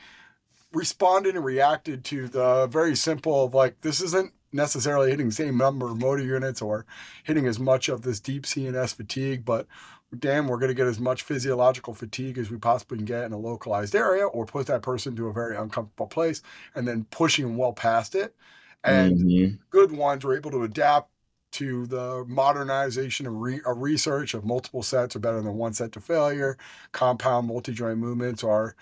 responded 0.72 1.36
and 1.36 1.45
reacted 1.45 2.05
to 2.07 2.26
the 2.26 2.66
very 2.66 2.97
simple 2.97 3.45
of 3.45 3.55
like 3.55 3.80
this 3.82 4.01
isn't 4.01 4.32
necessarily 4.53 5.11
hitting 5.12 5.26
the 5.26 5.32
same 5.32 5.57
number 5.57 5.88
of 5.88 5.97
motor 5.97 6.24
units 6.24 6.61
or 6.61 6.86
hitting 7.22 7.47
as 7.47 7.61
much 7.61 7.88
of 7.88 8.03
this 8.03 8.18
deep 8.18 8.43
CNS 8.43 8.93
fatigue 8.97 9.45
but 9.45 9.68
damn 10.18 10.49
we're 10.49 10.59
going 10.59 10.70
to 10.70 10.74
get 10.74 10.88
as 10.88 10.99
much 10.99 11.22
physiological 11.22 11.95
fatigue 11.95 12.36
as 12.36 12.51
we 12.51 12.57
possibly 12.57 12.97
can 12.97 13.07
get 13.07 13.22
in 13.22 13.32
a 13.32 13.38
localized 13.38 13.95
area 13.95 14.26
or 14.26 14.45
put 14.45 14.66
that 14.66 14.82
person 14.82 15.14
to 15.14 15.28
a 15.28 15.32
very 15.32 15.57
uncomfortable 15.57 16.09
place 16.09 16.43
and 16.74 16.88
then 16.88 17.07
pushing 17.12 17.57
well 17.57 17.72
past 17.72 18.16
it 18.16 18.34
and 18.85 19.18
mm-hmm. 19.18 19.55
good 19.70 19.93
ones 19.93 20.24
were 20.24 20.37
able 20.37 20.51
to 20.51 20.62
adapt 20.62 21.11
to 21.53 21.87
the 21.87 22.24
modernization 22.28 23.26
of, 23.26 23.35
re- 23.35 23.61
research 23.74 24.35
of 24.35 24.45
multiple 24.45 24.83
sets 24.83 25.16
are 25.16 25.20
better 25.20 25.43
than 25.43 25.55
one 25.55 25.72
set 25.72 25.93
to 25.93 26.01
failure. 26.01 26.57
Compound 26.93 27.49
multi-joint 27.49 27.99
movements 27.99 28.45
are 28.45 28.76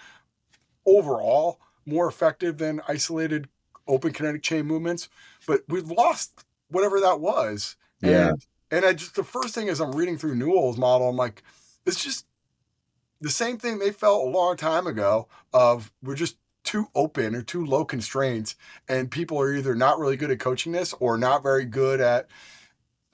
overall 0.84 1.60
more 1.86 2.08
effective 2.08 2.58
than 2.58 2.80
isolated 2.86 3.48
open 3.86 4.12
kinetic 4.12 4.42
chain 4.42 4.66
movements, 4.66 5.08
but 5.46 5.62
we've 5.68 5.90
lost 5.90 6.44
whatever 6.70 7.00
that 7.00 7.20
was. 7.20 7.76
Yeah. 8.00 8.28
And 8.28 8.46
and 8.70 8.84
I 8.84 8.92
just 8.92 9.14
the 9.14 9.24
first 9.24 9.54
thing 9.54 9.68
is 9.68 9.80
I'm 9.80 9.92
reading 9.92 10.18
through 10.18 10.34
Newell's 10.34 10.76
model, 10.76 11.08
I'm 11.08 11.16
like, 11.16 11.42
it's 11.86 12.04
just 12.04 12.26
the 13.20 13.30
same 13.30 13.58
thing 13.58 13.78
they 13.78 13.90
felt 13.90 14.26
a 14.26 14.30
long 14.30 14.56
time 14.56 14.86
ago 14.86 15.26
of 15.52 15.90
we're 16.02 16.14
just 16.14 16.36
too 16.68 16.88
open 16.94 17.34
or 17.34 17.40
too 17.40 17.64
low 17.64 17.82
constraints 17.82 18.54
and 18.90 19.10
people 19.10 19.40
are 19.40 19.54
either 19.54 19.74
not 19.74 19.98
really 19.98 20.18
good 20.18 20.30
at 20.30 20.38
coaching 20.38 20.72
this 20.72 20.92
or 21.00 21.16
not 21.16 21.42
very 21.42 21.64
good 21.64 21.98
at 21.98 22.28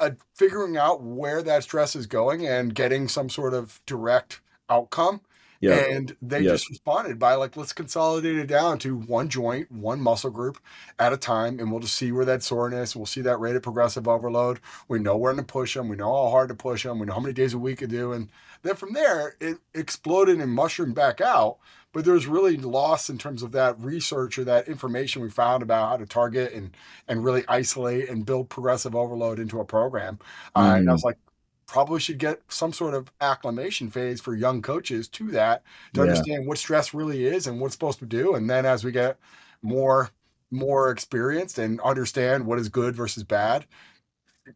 uh, 0.00 0.11
figuring 0.34 0.76
out 0.76 1.00
where 1.00 1.40
that 1.40 1.62
stress 1.62 1.94
is 1.94 2.09
going 2.09 2.44
and 2.44 2.74
getting 2.74 3.07
some 3.07 3.30
sort 3.30 3.55
of 3.55 3.80
direct 3.86 4.40
outcome 4.68 5.20
Yep. 5.64 5.90
And 5.90 6.16
they 6.20 6.42
just 6.42 6.68
responded 6.68 7.18
by 7.18 7.36
like, 7.36 7.57
let's 7.57 7.72
consolidate 7.72 8.36
it 8.36 8.48
down 8.48 8.78
to 8.80 8.98
one 8.98 9.30
joint, 9.30 9.72
one 9.72 9.98
muscle 9.98 10.30
group 10.30 10.59
at 10.98 11.14
a 11.14 11.16
time, 11.16 11.59
and 11.59 11.70
we'll 11.70 11.80
just 11.80 11.94
see 11.94 12.12
where 12.12 12.26
that 12.26 12.42
soreness. 12.42 12.94
We'll 12.94 13.07
see 13.07 13.22
that 13.22 13.40
rate 13.40 13.57
of 13.57 13.62
progressive 13.62 14.07
overload. 14.07 14.61
We 14.88 14.98
know 14.98 15.16
when 15.16 15.36
to 15.36 15.42
push 15.42 15.72
them. 15.72 15.88
We 15.88 15.96
know 15.96 16.12
how 16.12 16.30
hard 16.30 16.50
to 16.50 16.55
push 16.55 16.82
them. 16.82 16.98
We 16.98 17.07
know 17.07 17.14
how 17.14 17.20
many 17.20 17.32
days 17.32 17.55
a 17.55 17.59
week 17.59 17.78
to 17.78 17.86
do, 17.86 18.12
and 18.12 18.28
then 18.62 18.76
from 18.76 18.92
there 18.92 19.36
it 19.40 19.57
exploded 19.72 20.38
and 20.38 20.52
mushroomed 20.52 20.94
back 20.94 21.22
out 21.22 21.57
but 21.95 22.05
there's 22.05 22.26
really 22.26 22.57
loss 22.57 23.09
in 23.09 23.16
terms 23.16 23.42
of 23.42 23.53
that 23.53 23.80
research 23.80 24.36
or 24.36 24.45
that 24.45 24.68
information 24.68 25.22
we 25.22 25.30
found 25.30 25.62
about 25.62 25.88
how 25.88 25.97
to 25.97 26.05
target 26.05 26.53
and 26.53 26.76
and 27.09 27.24
really 27.24 27.45
isolate 27.49 28.11
and 28.11 28.26
build 28.26 28.51
progressive 28.51 28.95
overload 28.95 29.38
into 29.38 29.61
a 29.61 29.64
program. 29.64 30.18
Mm. 30.55 30.62
Uh, 30.62 30.74
and 30.76 30.90
I 30.90 30.92
was 30.92 31.03
mm. 31.03 31.07
like, 31.07 31.18
probably 31.66 32.01
should 32.01 32.18
get 32.18 32.42
some 32.49 32.72
sort 32.72 32.95
of 32.95 33.11
acclimation 33.20 33.90
phase 33.90 34.20
for 34.20 34.34
young 34.34 34.61
coaches 34.61 35.09
to 35.09 35.30
that 35.30 35.62
to 35.95 36.01
yeah. 36.01 36.09
understand 36.09 36.47
what 36.47 36.59
stress 36.59 36.92
really 36.92 37.24
is 37.24 37.47
and 37.47 37.61
what's 37.61 37.74
supposed 37.74 38.01
to 38.01 38.07
do. 38.07 38.34
And 38.34 38.51
then 38.51 38.66
as 38.66 38.84
we 38.84 38.92
get 38.92 39.16
more 39.62 40.11
more 40.51 40.90
experienced 40.90 41.59
and 41.59 41.80
understand 41.80 42.45
what 42.45 42.59
is 42.59 42.68
good 42.68 42.95
versus 42.97 43.22
bad. 43.22 43.66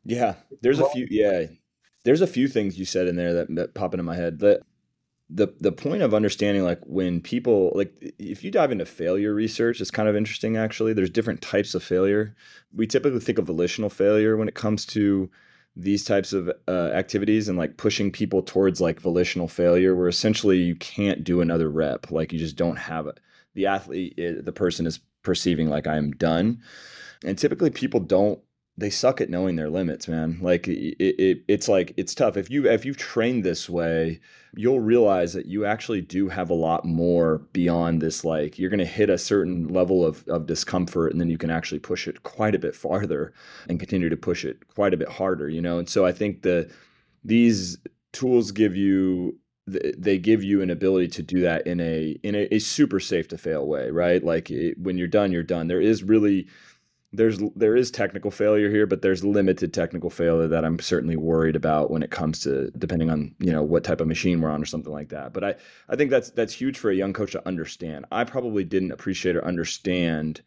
Yeah, 0.05 0.35
there's 0.61 0.79
well, 0.79 0.89
a 0.89 0.93
few. 0.93 1.07
Yeah, 1.09 1.47
there's 2.05 2.21
a 2.21 2.27
few 2.27 2.49
things 2.49 2.79
you 2.79 2.85
said 2.85 3.07
in 3.07 3.17
there 3.17 3.33
that, 3.35 3.55
that 3.55 3.75
pop 3.75 3.95
into 3.95 4.03
my 4.03 4.17
head. 4.17 4.41
That 4.41 4.63
the 5.31 5.49
the 5.61 5.73
point 5.73 6.03
of 6.03 6.15
understanding 6.15 6.65
like 6.65 6.81
when 6.85 7.21
people 7.21 7.73
like 7.75 7.93
if 8.19 8.43
you 8.43 8.51
dive 8.51 8.73
into 8.73 8.87
failure 8.87 9.35
research 9.35 9.81
it's 9.81 9.91
kind 9.91 10.09
of 10.09 10.17
interesting 10.17 10.57
actually. 10.57 10.93
There's 10.93 11.11
different 11.11 11.43
types 11.43 11.75
of 11.75 11.83
failure. 11.83 12.35
We 12.75 12.87
typically 12.87 13.21
think 13.21 13.39
of 13.39 13.47
volitional 13.47 13.91
failure 13.91 14.37
when 14.37 14.49
it 14.49 14.55
comes 14.55 14.87
to 14.87 15.31
these 15.77 16.05
types 16.05 16.33
of 16.33 16.51
uh, 16.67 16.91
activities 16.93 17.49
and 17.49 17.57
like 17.57 17.77
pushing 17.77 18.11
people 18.11 18.43
towards 18.43 18.81
like 18.81 19.01
volitional 19.01 19.47
failure 19.49 19.95
where 19.95 20.09
essentially 20.09 20.59
you 20.59 20.75
can't 20.75 21.23
do 21.23 21.41
another 21.41 21.71
rep. 21.71 22.11
Like 22.11 22.33
you 22.33 22.39
just 22.39 22.57
don't 22.57 22.77
have 22.77 23.07
it 23.07 23.21
the 23.59 23.67
athlete 23.67 24.15
eh, 24.19 24.35
the 24.41 24.53
person 24.53 24.87
is 24.87 25.01
perceiving 25.23 25.69
like 25.69 25.87
i'm 25.87 26.13
done. 26.13 26.63
And 27.25 27.37
typically 27.37 27.71
people 27.71 28.01
don't 28.01 28.41
they 28.79 28.91
suck 28.91 29.21
at 29.21 29.29
knowing 29.29 29.57
their 29.57 29.69
limits, 29.69 30.07
man. 30.07 30.39
Like 30.41 30.69
it, 30.69 30.97
it, 31.03 31.43
it's 31.49 31.69
like 31.69 31.93
it's 31.97 32.15
tough. 32.15 32.37
If 32.37 32.49
you 32.49 32.69
if 32.69 32.85
you've 32.85 32.97
trained 32.97 33.43
this 33.43 33.69
way, 33.69 34.21
you'll 34.55 34.79
realize 34.79 35.33
that 35.33 35.47
you 35.47 35.65
actually 35.65 36.01
do 36.01 36.29
have 36.29 36.49
a 36.49 36.55
lot 36.55 36.85
more 36.85 37.39
beyond 37.53 38.01
this. 38.01 38.25
Like 38.25 38.57
you're 38.57 38.71
going 38.71 38.79
to 38.79 38.87
hit 38.87 39.11
a 39.11 39.19
certain 39.19 39.67
level 39.67 40.07
of 40.07 40.27
of 40.29 40.47
discomfort, 40.47 41.11
and 41.11 41.21
then 41.21 41.29
you 41.29 41.37
can 41.37 41.51
actually 41.51 41.81
push 41.81 42.07
it 42.07 42.23
quite 42.23 42.55
a 42.55 42.59
bit 42.59 42.77
farther 42.77 43.33
and 43.69 43.81
continue 43.81 44.09
to 44.09 44.17
push 44.17 44.45
it 44.45 44.69
quite 44.69 44.95
a 44.95 44.97
bit 44.97 45.09
harder. 45.09 45.49
You 45.49 45.61
know, 45.61 45.81
and 45.81 45.89
so 45.89 46.07
I 46.07 46.13
think 46.13 46.43
the 46.43 46.71
these 47.25 47.79
tools 48.13 48.53
give 48.53 48.77
you 48.77 49.37
they 49.67 50.19
give 50.19 50.43
you 50.43 50.63
an 50.63 50.71
ability 50.71 51.09
to 51.09 51.23
do 51.23 51.41
that 51.41 51.67
in 51.67 51.81
a 51.81 52.17
in 52.23 52.37
a, 52.37 52.55
a 52.55 52.59
super 52.61 53.01
safe 53.01 53.27
to 53.29 53.39
fail 53.39 53.67
way, 53.67 53.91
right? 53.91 54.23
Like 54.23 54.51
it, 54.51 54.79
when 54.79 54.97
you're 54.97 55.09
done, 55.09 55.33
you're 55.33 55.43
done. 55.43 55.67
There 55.67 55.81
is 55.81 56.05
really 56.05 56.47
there's 57.13 57.39
there 57.57 57.75
is 57.75 57.91
technical 57.91 58.31
failure 58.31 58.71
here, 58.71 58.87
but 58.87 59.01
there's 59.01 59.25
limited 59.25 59.73
technical 59.73 60.11
failure 60.11 60.49
that 60.49 60.65
I'm 60.65 60.79
certainly 60.79 61.17
worried 61.17 61.57
about 61.57 61.91
when 61.91 62.03
it 62.03 62.11
comes 62.11 62.41
to 62.41 62.71
depending 62.73 63.11
on 63.11 63.35
you 63.39 63.51
know 63.51 63.63
what 63.63 63.85
type 63.85 64.01
of 64.01 64.09
machine 64.09 64.41
we're 64.41 64.51
on 64.51 64.63
or 64.63 64.67
something 64.67 64.93
like 64.93 65.09
that. 65.09 65.33
But 65.33 65.45
I 65.45 65.55
I 65.89 65.97
think 65.97 66.11
that's 66.11 66.31
that's 66.31 66.53
huge 66.53 66.79
for 66.79 66.91
a 66.91 66.95
young 66.95 67.15
coach 67.15 67.33
to 67.33 67.49
understand. 67.49 68.05
I 68.13 68.25
probably 68.25 68.65
didn't 68.65 68.93
appreciate 68.93 69.37
or 69.37 69.45
understand 69.45 70.43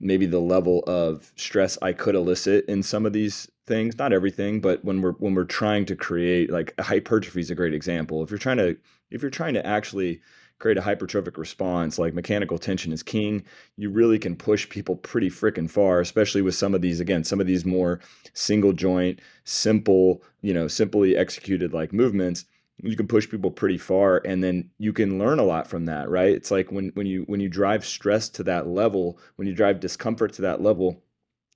maybe 0.00 0.26
the 0.26 0.40
level 0.40 0.84
of 0.86 1.32
stress 1.36 1.78
I 1.82 1.92
could 1.92 2.14
elicit 2.14 2.64
in 2.66 2.82
some 2.82 3.06
of 3.06 3.12
these 3.12 3.50
things. 3.66 3.98
Not 3.98 4.12
everything, 4.12 4.60
but 4.60 4.84
when 4.84 5.02
we're 5.02 5.12
when 5.12 5.34
we're 5.34 5.44
trying 5.44 5.84
to 5.86 5.96
create 5.96 6.50
like 6.50 6.78
hypertrophy 6.80 7.40
is 7.40 7.50
a 7.50 7.56
great 7.56 7.74
example. 7.74 8.22
If 8.22 8.30
you're 8.30 8.38
trying 8.38 8.58
to 8.58 8.76
if 9.10 9.20
you're 9.20 9.30
trying 9.32 9.54
to 9.54 9.66
actually 9.66 10.20
create 10.58 10.78
a 10.78 10.82
hypertrophic 10.82 11.36
response, 11.36 11.98
like 11.98 12.14
mechanical 12.14 12.58
tension 12.58 12.92
is 12.92 13.02
king, 13.02 13.44
you 13.76 13.90
really 13.90 14.18
can 14.18 14.36
push 14.36 14.68
people 14.68 14.96
pretty 14.96 15.28
freaking 15.28 15.70
far, 15.70 16.00
especially 16.00 16.42
with 16.42 16.54
some 16.54 16.74
of 16.74 16.80
these, 16.80 17.00
again, 17.00 17.24
some 17.24 17.40
of 17.40 17.46
these 17.46 17.64
more 17.64 18.00
single 18.32 18.72
joint, 18.72 19.20
simple, 19.44 20.22
you 20.42 20.54
know, 20.54 20.68
simply 20.68 21.16
executed 21.16 21.72
like 21.72 21.92
movements 21.92 22.44
you 22.82 22.96
can 22.96 23.06
push 23.06 23.28
people 23.28 23.50
pretty 23.50 23.78
far 23.78 24.20
and 24.24 24.42
then 24.42 24.68
you 24.78 24.92
can 24.92 25.18
learn 25.18 25.38
a 25.38 25.44
lot 25.44 25.66
from 25.66 25.86
that 25.86 26.08
right? 26.08 26.34
It's 26.34 26.50
like 26.50 26.72
when 26.72 26.90
when 26.94 27.06
you 27.06 27.22
when 27.22 27.40
you 27.40 27.48
drive 27.48 27.84
stress 27.84 28.28
to 28.30 28.42
that 28.44 28.66
level 28.66 29.18
when 29.36 29.46
you 29.46 29.54
drive 29.54 29.80
discomfort 29.80 30.32
to 30.34 30.42
that 30.42 30.60
level 30.60 31.02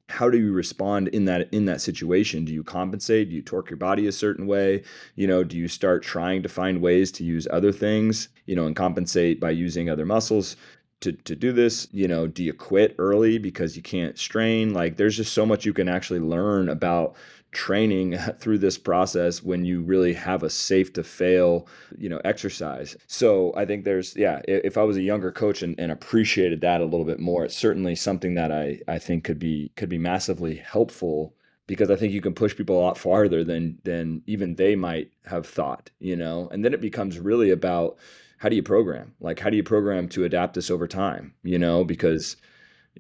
how 0.09 0.31
do 0.31 0.39
you 0.39 0.53
respond 0.53 1.09
in 1.09 1.27
that 1.27 1.53
in 1.53 1.67
that 1.67 1.81
situation? 1.81 2.45
Do 2.45 2.53
you 2.53 2.65
compensate? 2.65 3.29
Do 3.29 3.35
you 3.35 3.43
torque 3.43 3.71
your 3.71 3.77
body 3.77 4.07
a 4.07 4.13
certain 4.13 4.47
way? 4.47 4.83
You 5.17 5.27
know 5.27 5.45
do 5.45 5.57
you 5.57 5.69
start 5.69 6.03
trying 6.03 6.43
to 6.43 6.49
find 6.49 6.81
ways 6.81 7.13
to 7.13 7.25
use 7.25 7.47
other 7.51 7.73
things 7.73 8.29
you 8.47 8.57
know 8.57 8.67
and 8.67 8.75
compensate 8.75 9.39
by 9.39 9.51
using 9.51 9.91
other 9.91 10.07
muscles 10.07 10.57
to, 11.01 11.13
to 11.13 11.37
do 11.37 11.53
this? 11.53 11.89
You 11.93 12.09
know 12.09 12.27
do 12.27 12.43
you 12.43 12.55
quit 12.55 12.95
early 12.99 13.39
because 13.39 13.77
you 13.77 13.83
can't 13.83 14.19
strain? 14.19 14.73
Like 14.73 14.97
there's 14.97 15.17
just 15.17 15.35
so 15.35 15.45
much 15.45 15.67
you 15.67 15.75
can 15.75 15.89
actually 15.89 16.21
learn 16.21 16.71
about 16.71 17.15
training 17.53 18.17
through 18.39 18.59
this 18.59 18.79
process 18.79 19.43
when 19.43 19.65
you 19.65 19.83
really 19.83 20.13
have 20.13 20.43
a 20.43 20.51
safe 20.51 20.93
to 20.93 21.03
fail 21.03 21.67
you 21.97 22.09
know 22.09 22.21
exercise 22.25 22.97
so 23.07 23.55
i 23.57 23.65
think 23.65 23.85
there's 23.85 24.15
yeah 24.17 24.41
if 24.47 24.77
i 24.77 24.83
was 24.83 24.97
a 24.97 25.03
younger 25.03 25.33
coach 25.33 25.63
and, 25.63 25.79
and 25.79 25.91
appreciated 25.91 26.61
that 26.61 26.81
a 26.81 26.85
little 26.85 27.07
bit 27.07 27.21
more 27.21 27.45
it's 27.45 27.57
certainly 27.57 27.95
something 27.95 28.35
that 28.35 28.53
i 28.53 28.79
i 28.87 28.99
think 28.99 29.25
could 29.25 29.39
be 29.39 29.71
could 29.77 29.89
be 29.89 29.99
massively 29.99 30.57
helpful 30.57 31.35
because 31.69 31.91
I 31.91 31.97
think 31.97 32.13
you 32.13 32.23
can 32.23 32.35
push 32.35 32.57
people 32.57 32.79
a 32.79 32.81
lot 32.81 32.99
farther 32.99 33.45
than 33.45 33.79
than 33.85 34.23
even 34.27 34.57
they 34.57 34.75
might 34.75 35.13
have 35.27 35.47
thought, 35.47 35.91
you 36.01 36.17
know. 36.17 36.49
And 36.51 36.65
then 36.65 36.75
it 36.75 36.81
becomes 36.81 37.21
really 37.21 37.51
about 37.51 37.99
how 38.39 38.49
do 38.49 38.57
you 38.57 38.63
program? 38.63 39.15
Like 39.21 39.39
how 39.39 39.51
do 39.51 39.57
you 39.57 39.63
program 39.63 40.09
to 40.11 40.25
adapt 40.25 40.55
this 40.55 40.71
over 40.71 40.89
time, 40.89 41.35
you 41.45 41.59
know, 41.59 41.85
because 41.85 42.37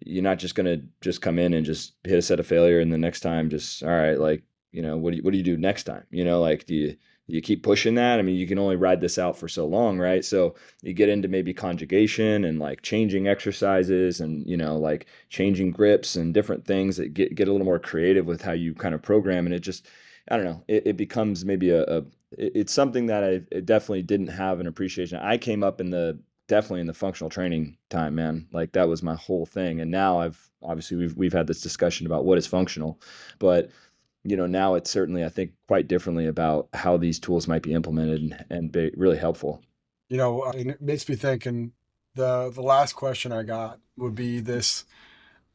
you're 0.05 0.22
not 0.22 0.38
just 0.38 0.55
to 0.57 0.82
just 1.01 1.22
come 1.22 1.38
in 1.38 1.55
and 1.55 1.66
just 1.66 1.94
hit 2.05 2.18
a 2.18 2.22
set 2.22 2.40
of 2.40 2.46
failure 2.46 2.80
and 2.80 2.92
the 2.92 2.99
next 2.99 3.20
time 3.20 3.51
just 3.51 3.82
all 3.82 3.90
right 3.90 4.18
like 4.18 4.42
you 4.72 4.82
know 4.82 4.96
what 4.96 5.11
do 5.11 5.16
you, 5.16 5.22
what 5.22 5.32
do 5.32 5.38
you 5.38 5.44
do 5.44 5.57
next 5.57 5.84
time? 5.84 6.05
You 6.11 6.24
know 6.24 6.40
like 6.40 6.66
do 6.66 6.74
you 6.74 6.90
do 6.90 7.34
you 7.34 7.42
keep 7.42 7.62
pushing 7.62 7.94
that? 7.96 8.18
I 8.18 8.22
mean 8.22 8.36
you 8.36 8.46
can 8.46 8.59
only 8.59 8.76
ride 8.76 9.01
this 9.01 9.18
out 9.18 9.36
for 9.36 9.49
so 9.49 9.66
long 9.66 9.99
right? 9.99 10.24
So 10.24 10.55
you 10.82 10.92
get 10.92 11.09
into 11.09 11.28
maybe 11.28 11.55
conjugation 11.55 12.44
and 12.44 12.59
like 12.59 12.82
changing 12.82 13.28
exercises 13.28 14.20
and 14.20 14.46
you 14.49 14.57
know 14.57 14.76
like 14.76 15.07
changing 15.30 15.72
grips 15.72 16.16
and 16.16 16.34
different 16.34 16.66
things 16.66 16.96
that 16.96 17.14
get, 17.14 17.34
get 17.34 17.49
a 17.49 17.53
little 17.53 17.66
more 17.66 17.78
creative 17.78 18.26
with 18.26 18.42
how 18.42 18.53
you 18.53 18.74
kind 18.74 18.94
of 18.94 19.03
program 19.03 19.46
and 19.46 19.55
it 19.55 19.61
just 19.61 19.86
i 20.30 20.36
don't 20.36 20.44
know 20.44 20.62
it, 20.68 20.86
it 20.86 20.96
becomes 20.96 21.44
maybe 21.44 21.70
a, 21.70 21.82
a 21.84 22.03
it's 22.32 22.72
something 22.72 23.07
that 23.07 23.24
i 23.24 23.38
definitely 23.61 24.03
didn't 24.03 24.28
have 24.28 24.61
an 24.61 24.66
appreciation. 24.66 25.18
I 25.18 25.38
came 25.38 25.62
up 25.62 25.80
in 25.80 25.90
the 25.90 26.18
definitely 26.49 26.80
in 26.80 26.86
the 26.86 26.94
functional 26.94 27.30
training 27.30 27.76
time, 27.90 28.14
man. 28.16 28.49
Like 28.53 28.72
that 28.72 28.88
was 28.88 29.03
my 29.03 29.14
whole 29.14 29.46
thing. 29.46 29.80
And 29.80 29.90
now 29.90 30.18
I've 30.18 30.51
obviously 30.62 30.96
we've 30.96 31.16
we've 31.16 31.32
had 31.32 31.46
this 31.46 31.61
discussion 31.61 32.07
about 32.07 32.24
what 32.24 32.38
is 32.38 32.46
functional, 32.46 33.01
but 33.38 33.70
you 34.24 34.36
know 34.36 34.46
now 34.46 34.74
it's 34.74 34.90
certainly 34.90 35.24
I 35.24 35.28
think 35.28 35.53
quite 35.68 35.86
differently 35.86 36.26
about 36.26 36.68
how 36.72 36.96
these 36.96 37.20
tools 37.20 37.46
might 37.46 37.62
be 37.62 37.74
implemented 37.74 38.20
and, 38.20 38.44
and 38.51 38.72
be 38.72 38.90
really 38.96 39.18
helpful. 39.18 39.62
You 40.09 40.16
know, 40.16 40.51
it 40.51 40.80
makes 40.80 41.09
me 41.09 41.14
think. 41.14 41.46
And 41.46 41.72
the 42.14 42.51
the 42.53 42.62
last 42.62 42.94
question 42.94 43.30
I 43.30 43.44
got 43.44 43.78
would 43.96 44.14
be 44.14 44.40
this: 44.40 44.84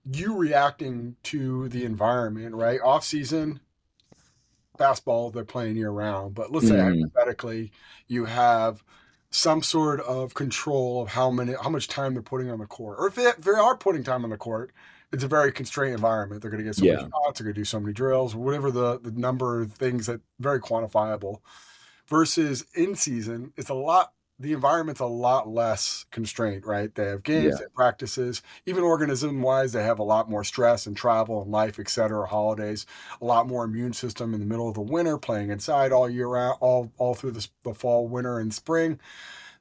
you 0.05 0.35
reacting 0.35 1.17
to 1.23 1.67
the 1.69 1.83
environment, 1.83 2.55
right? 2.55 2.79
Off 2.81 3.03
season, 3.03 3.59
basketball 4.77 5.31
they're 5.31 5.43
playing 5.43 5.75
year 5.75 5.91
round, 5.91 6.35
but 6.35 6.51
let's 6.51 6.67
say 6.67 6.75
mm. 6.75 7.01
hypothetically 7.01 7.71
you 8.07 8.25
have 8.25 8.83
some 9.34 9.63
sort 9.63 9.99
of 10.01 10.36
control 10.36 11.01
of 11.01 11.09
how 11.09 11.31
many 11.31 11.53
how 11.61 11.69
much 11.69 11.88
time 11.88 12.13
they're 12.13 12.21
putting 12.21 12.51
on 12.51 12.59
the 12.59 12.67
court, 12.67 12.97
or 12.99 13.07
if 13.07 13.15
they, 13.15 13.23
if 13.23 13.38
they 13.38 13.51
are 13.51 13.75
putting 13.75 14.03
time 14.03 14.23
on 14.23 14.29
the 14.29 14.38
court, 14.38 14.71
it's 15.11 15.23
a 15.23 15.27
very 15.27 15.51
constrained 15.51 15.95
environment. 15.95 16.41
They're 16.41 16.51
going 16.51 16.63
to 16.63 16.69
get 16.69 16.75
so 16.75 16.86
yeah. 16.86 16.97
many 16.97 17.09
shots, 17.09 17.39
they're 17.39 17.45
going 17.45 17.55
to 17.55 17.61
do 17.61 17.65
so 17.65 17.79
many 17.79 17.93
drills, 17.93 18.36
whatever 18.36 18.69
the 18.69 18.99
the 18.99 19.11
number 19.11 19.61
of 19.61 19.73
things 19.73 20.05
that 20.05 20.21
very 20.39 20.61
quantifiable. 20.61 21.39
Versus 22.07 22.65
in 22.75 22.95
season, 22.95 23.53
it's 23.57 23.69
a 23.69 23.73
lot 23.73 24.11
the 24.39 24.53
environment's 24.53 24.99
a 24.99 25.05
lot 25.05 25.47
less 25.47 26.05
constrained, 26.11 26.65
right? 26.65 26.93
They 26.93 27.05
have 27.05 27.23
games, 27.23 27.45
yeah. 27.45 27.51
they 27.51 27.63
have 27.63 27.73
practices, 27.73 28.41
even 28.65 28.84
organism 28.84 29.41
wise, 29.41 29.71
they 29.71 29.84
have 29.84 29.99
a 29.99 30.03
lot 30.03 30.29
more 30.29 30.43
stress 30.43 30.88
and 30.88 30.97
travel 30.97 31.41
and 31.41 31.51
life, 31.51 31.79
et 31.79 31.89
cetera, 31.89 32.27
holidays, 32.27 32.86
a 33.21 33.25
lot 33.25 33.47
more 33.47 33.63
immune 33.63 33.93
system 33.93 34.34
in 34.34 34.39
the 34.39 34.45
middle 34.45 34.67
of 34.67 34.73
the 34.73 34.81
winter, 34.81 35.17
playing 35.17 35.49
inside 35.49 35.91
all 35.91 36.09
year 36.09 36.27
round, 36.27 36.57
all, 36.61 36.91
all 36.97 37.13
through 37.13 37.31
the, 37.31 37.47
the 37.63 37.73
fall, 37.73 38.07
winter, 38.07 38.39
and 38.39 38.53
spring. 38.53 38.99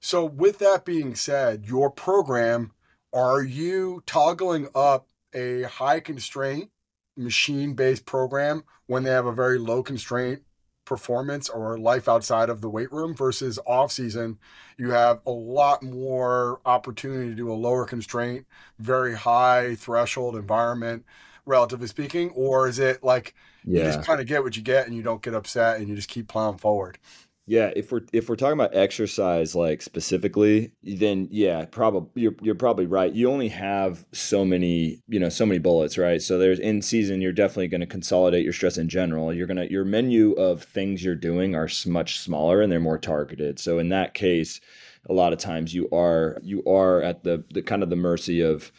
So, 0.00 0.24
with 0.24 0.58
that 0.58 0.84
being 0.84 1.14
said, 1.14 1.66
your 1.66 1.90
program, 1.90 2.72
are 3.12 3.42
you 3.42 4.02
toggling 4.06 4.68
up 4.74 5.06
a 5.34 5.62
high 5.62 6.00
constraint 6.00 6.70
machine 7.16 7.74
based 7.74 8.06
program 8.06 8.64
when 8.86 9.02
they 9.02 9.10
have 9.10 9.26
a 9.26 9.32
very 9.32 9.58
low 9.58 9.82
constraint 9.82 10.42
performance 10.84 11.48
or 11.48 11.78
life 11.78 12.08
outside 12.08 12.48
of 12.48 12.60
the 12.60 12.68
weight 12.68 12.90
room 12.92 13.14
versus 13.14 13.58
off 13.66 13.92
season 13.92 14.38
you 14.76 14.90
have 14.90 15.20
a 15.26 15.30
lot 15.30 15.82
more 15.82 16.60
opportunity 16.64 17.28
to 17.30 17.36
do 17.36 17.50
a 17.50 17.54
lower 17.54 17.84
constraint 17.84 18.46
very 18.78 19.14
high 19.14 19.74
threshold 19.76 20.34
environment 20.34 21.04
relatively 21.46 21.86
speaking 21.86 22.30
or 22.30 22.68
is 22.68 22.78
it 22.78 23.02
like 23.02 23.34
yeah. 23.64 23.78
you 23.78 23.84
just 23.92 24.02
kind 24.02 24.20
of 24.20 24.26
get 24.26 24.42
what 24.42 24.56
you 24.56 24.62
get 24.62 24.86
and 24.86 24.96
you 24.96 25.02
don't 25.02 25.22
get 25.22 25.34
upset 25.34 25.78
and 25.78 25.88
you 25.88 25.94
just 25.94 26.08
keep 26.08 26.26
plowing 26.26 26.58
forward 26.58 26.98
yeah, 27.46 27.72
if 27.74 27.90
we're 27.90 28.02
if 28.12 28.28
we're 28.28 28.36
talking 28.36 28.52
about 28.52 28.74
exercise 28.74 29.56
like 29.56 29.82
specifically, 29.82 30.72
then 30.84 31.26
yeah, 31.30 31.64
probably 31.64 32.22
you're 32.22 32.34
you're 32.40 32.54
probably 32.54 32.86
right. 32.86 33.12
You 33.12 33.30
only 33.30 33.48
have 33.48 34.06
so 34.12 34.44
many, 34.44 35.02
you 35.08 35.18
know, 35.18 35.28
so 35.28 35.44
many 35.44 35.58
bullets, 35.58 35.98
right? 35.98 36.22
So 36.22 36.38
there's 36.38 36.60
in 36.60 36.82
season 36.82 37.20
you're 37.20 37.32
definitely 37.32 37.66
going 37.66 37.80
to 37.80 37.86
consolidate 37.86 38.44
your 38.44 38.52
stress 38.52 38.78
in 38.78 38.88
general. 38.88 39.34
You're 39.34 39.48
going 39.48 39.56
to 39.56 39.70
your 39.70 39.84
menu 39.84 40.32
of 40.34 40.62
things 40.62 41.02
you're 41.02 41.16
doing 41.16 41.56
are 41.56 41.68
much 41.84 42.20
smaller 42.20 42.60
and 42.60 42.70
they're 42.70 42.78
more 42.78 42.98
targeted. 42.98 43.58
So 43.58 43.80
in 43.80 43.88
that 43.88 44.14
case, 44.14 44.60
a 45.08 45.12
lot 45.12 45.32
of 45.32 45.40
times 45.40 45.74
you 45.74 45.88
are 45.92 46.38
you 46.42 46.62
are 46.64 47.02
at 47.02 47.24
the 47.24 47.44
the 47.52 47.62
kind 47.62 47.82
of 47.82 47.90
the 47.90 47.96
mercy 47.96 48.40
of 48.40 48.70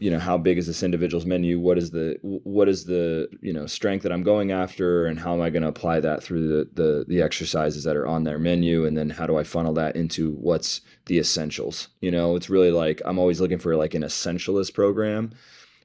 you 0.00 0.10
know 0.10 0.18
how 0.18 0.38
big 0.38 0.56
is 0.56 0.66
this 0.66 0.82
individual's 0.82 1.26
menu? 1.26 1.60
What 1.60 1.76
is 1.76 1.90
the 1.90 2.16
what 2.22 2.68
is 2.68 2.86
the 2.86 3.28
you 3.42 3.52
know 3.52 3.66
strength 3.66 4.02
that 4.02 4.12
i'm 4.12 4.22
going 4.22 4.50
after? 4.50 5.06
And 5.06 5.18
how 5.18 5.34
am 5.34 5.42
i 5.42 5.50
going 5.50 5.62
to 5.62 5.68
apply 5.68 6.00
that 6.00 6.22
through 6.22 6.48
the, 6.48 6.70
the 6.72 7.04
the 7.06 7.22
exercises 7.22 7.84
that 7.84 7.96
are 7.96 8.06
on 8.06 8.24
their 8.24 8.38
menu? 8.38 8.86
And 8.86 8.96
then 8.96 9.10
how 9.10 9.26
do 9.26 9.36
i 9.36 9.44
funnel 9.44 9.74
that 9.74 9.96
into 9.96 10.32
what's 10.32 10.80
the 11.06 11.18
essentials? 11.18 11.88
You 12.00 12.10
know 12.10 12.34
it's 12.34 12.48
really 12.48 12.70
like 12.70 13.02
i'm 13.04 13.18
always 13.18 13.40
looking 13.40 13.58
for 13.58 13.76
like 13.76 13.94
an 13.94 14.02
essentialist 14.02 14.74
program 14.74 15.32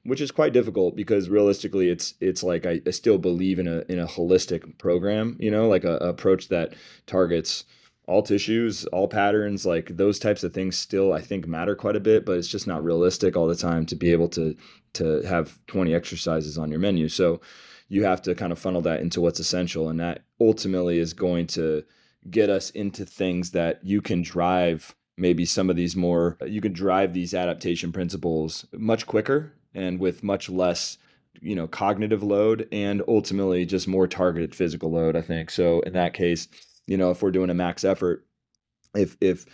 which 0.04 0.20
is 0.20 0.30
quite 0.30 0.52
difficult 0.52 0.96
because 0.96 1.28
realistically 1.28 1.90
it's 1.90 2.14
it's 2.20 2.42
like 2.42 2.64
I, 2.64 2.80
I 2.86 2.90
still 2.90 3.18
believe 3.18 3.58
in 3.58 3.68
a 3.68 3.84
in 3.88 3.98
a 3.98 4.06
holistic 4.06 4.78
program 4.78 5.36
you 5.38 5.50
know 5.50 5.68
like 5.68 5.84
a, 5.84 5.98
a 6.00 6.08
approach 6.08 6.48
that 6.48 6.74
targets 7.06 7.64
all 8.06 8.22
tissues, 8.22 8.84
all 8.86 9.08
patterns, 9.08 9.66
like 9.66 9.96
those 9.96 10.18
types 10.18 10.44
of 10.44 10.54
things 10.54 10.76
still 10.76 11.12
I 11.12 11.20
think 11.20 11.46
matter 11.46 11.74
quite 11.74 11.96
a 11.96 12.00
bit, 12.00 12.24
but 12.24 12.38
it's 12.38 12.48
just 12.48 12.66
not 12.66 12.84
realistic 12.84 13.36
all 13.36 13.46
the 13.46 13.56
time 13.56 13.86
to 13.86 13.96
be 13.96 14.12
able 14.12 14.28
to 14.30 14.56
to 14.94 15.22
have 15.22 15.58
20 15.66 15.94
exercises 15.94 16.56
on 16.56 16.70
your 16.70 16.80
menu. 16.80 17.08
So 17.08 17.40
you 17.88 18.04
have 18.04 18.22
to 18.22 18.34
kind 18.34 18.52
of 18.52 18.58
funnel 18.58 18.82
that 18.82 19.00
into 19.00 19.20
what's 19.20 19.40
essential 19.40 19.88
and 19.88 20.00
that 20.00 20.22
ultimately 20.40 20.98
is 20.98 21.12
going 21.12 21.46
to 21.46 21.84
get 22.30 22.50
us 22.50 22.70
into 22.70 23.04
things 23.04 23.52
that 23.52 23.84
you 23.84 24.00
can 24.00 24.22
drive 24.22 24.94
maybe 25.16 25.44
some 25.44 25.70
of 25.70 25.76
these 25.76 25.96
more 25.96 26.36
you 26.46 26.60
can 26.60 26.72
drive 26.72 27.14
these 27.14 27.34
adaptation 27.34 27.92
principles 27.92 28.66
much 28.72 29.06
quicker 29.06 29.52
and 29.74 30.00
with 30.00 30.22
much 30.22 30.48
less 30.48 30.98
you 31.40 31.54
know 31.54 31.66
cognitive 31.66 32.22
load 32.22 32.68
and 32.72 33.02
ultimately 33.08 33.64
just 33.64 33.86
more 33.86 34.06
targeted 34.08 34.54
physical 34.54 34.90
load 34.90 35.16
i 35.16 35.22
think 35.22 35.50
so 35.50 35.80
in 35.80 35.92
that 35.92 36.12
case 36.12 36.48
you 36.86 36.96
know, 36.96 37.10
if 37.10 37.22
we're 37.22 37.30
doing 37.30 37.50
a 37.50 37.54
max 37.54 37.84
effort, 37.84 38.26
if 38.94 39.16
if 39.20 39.46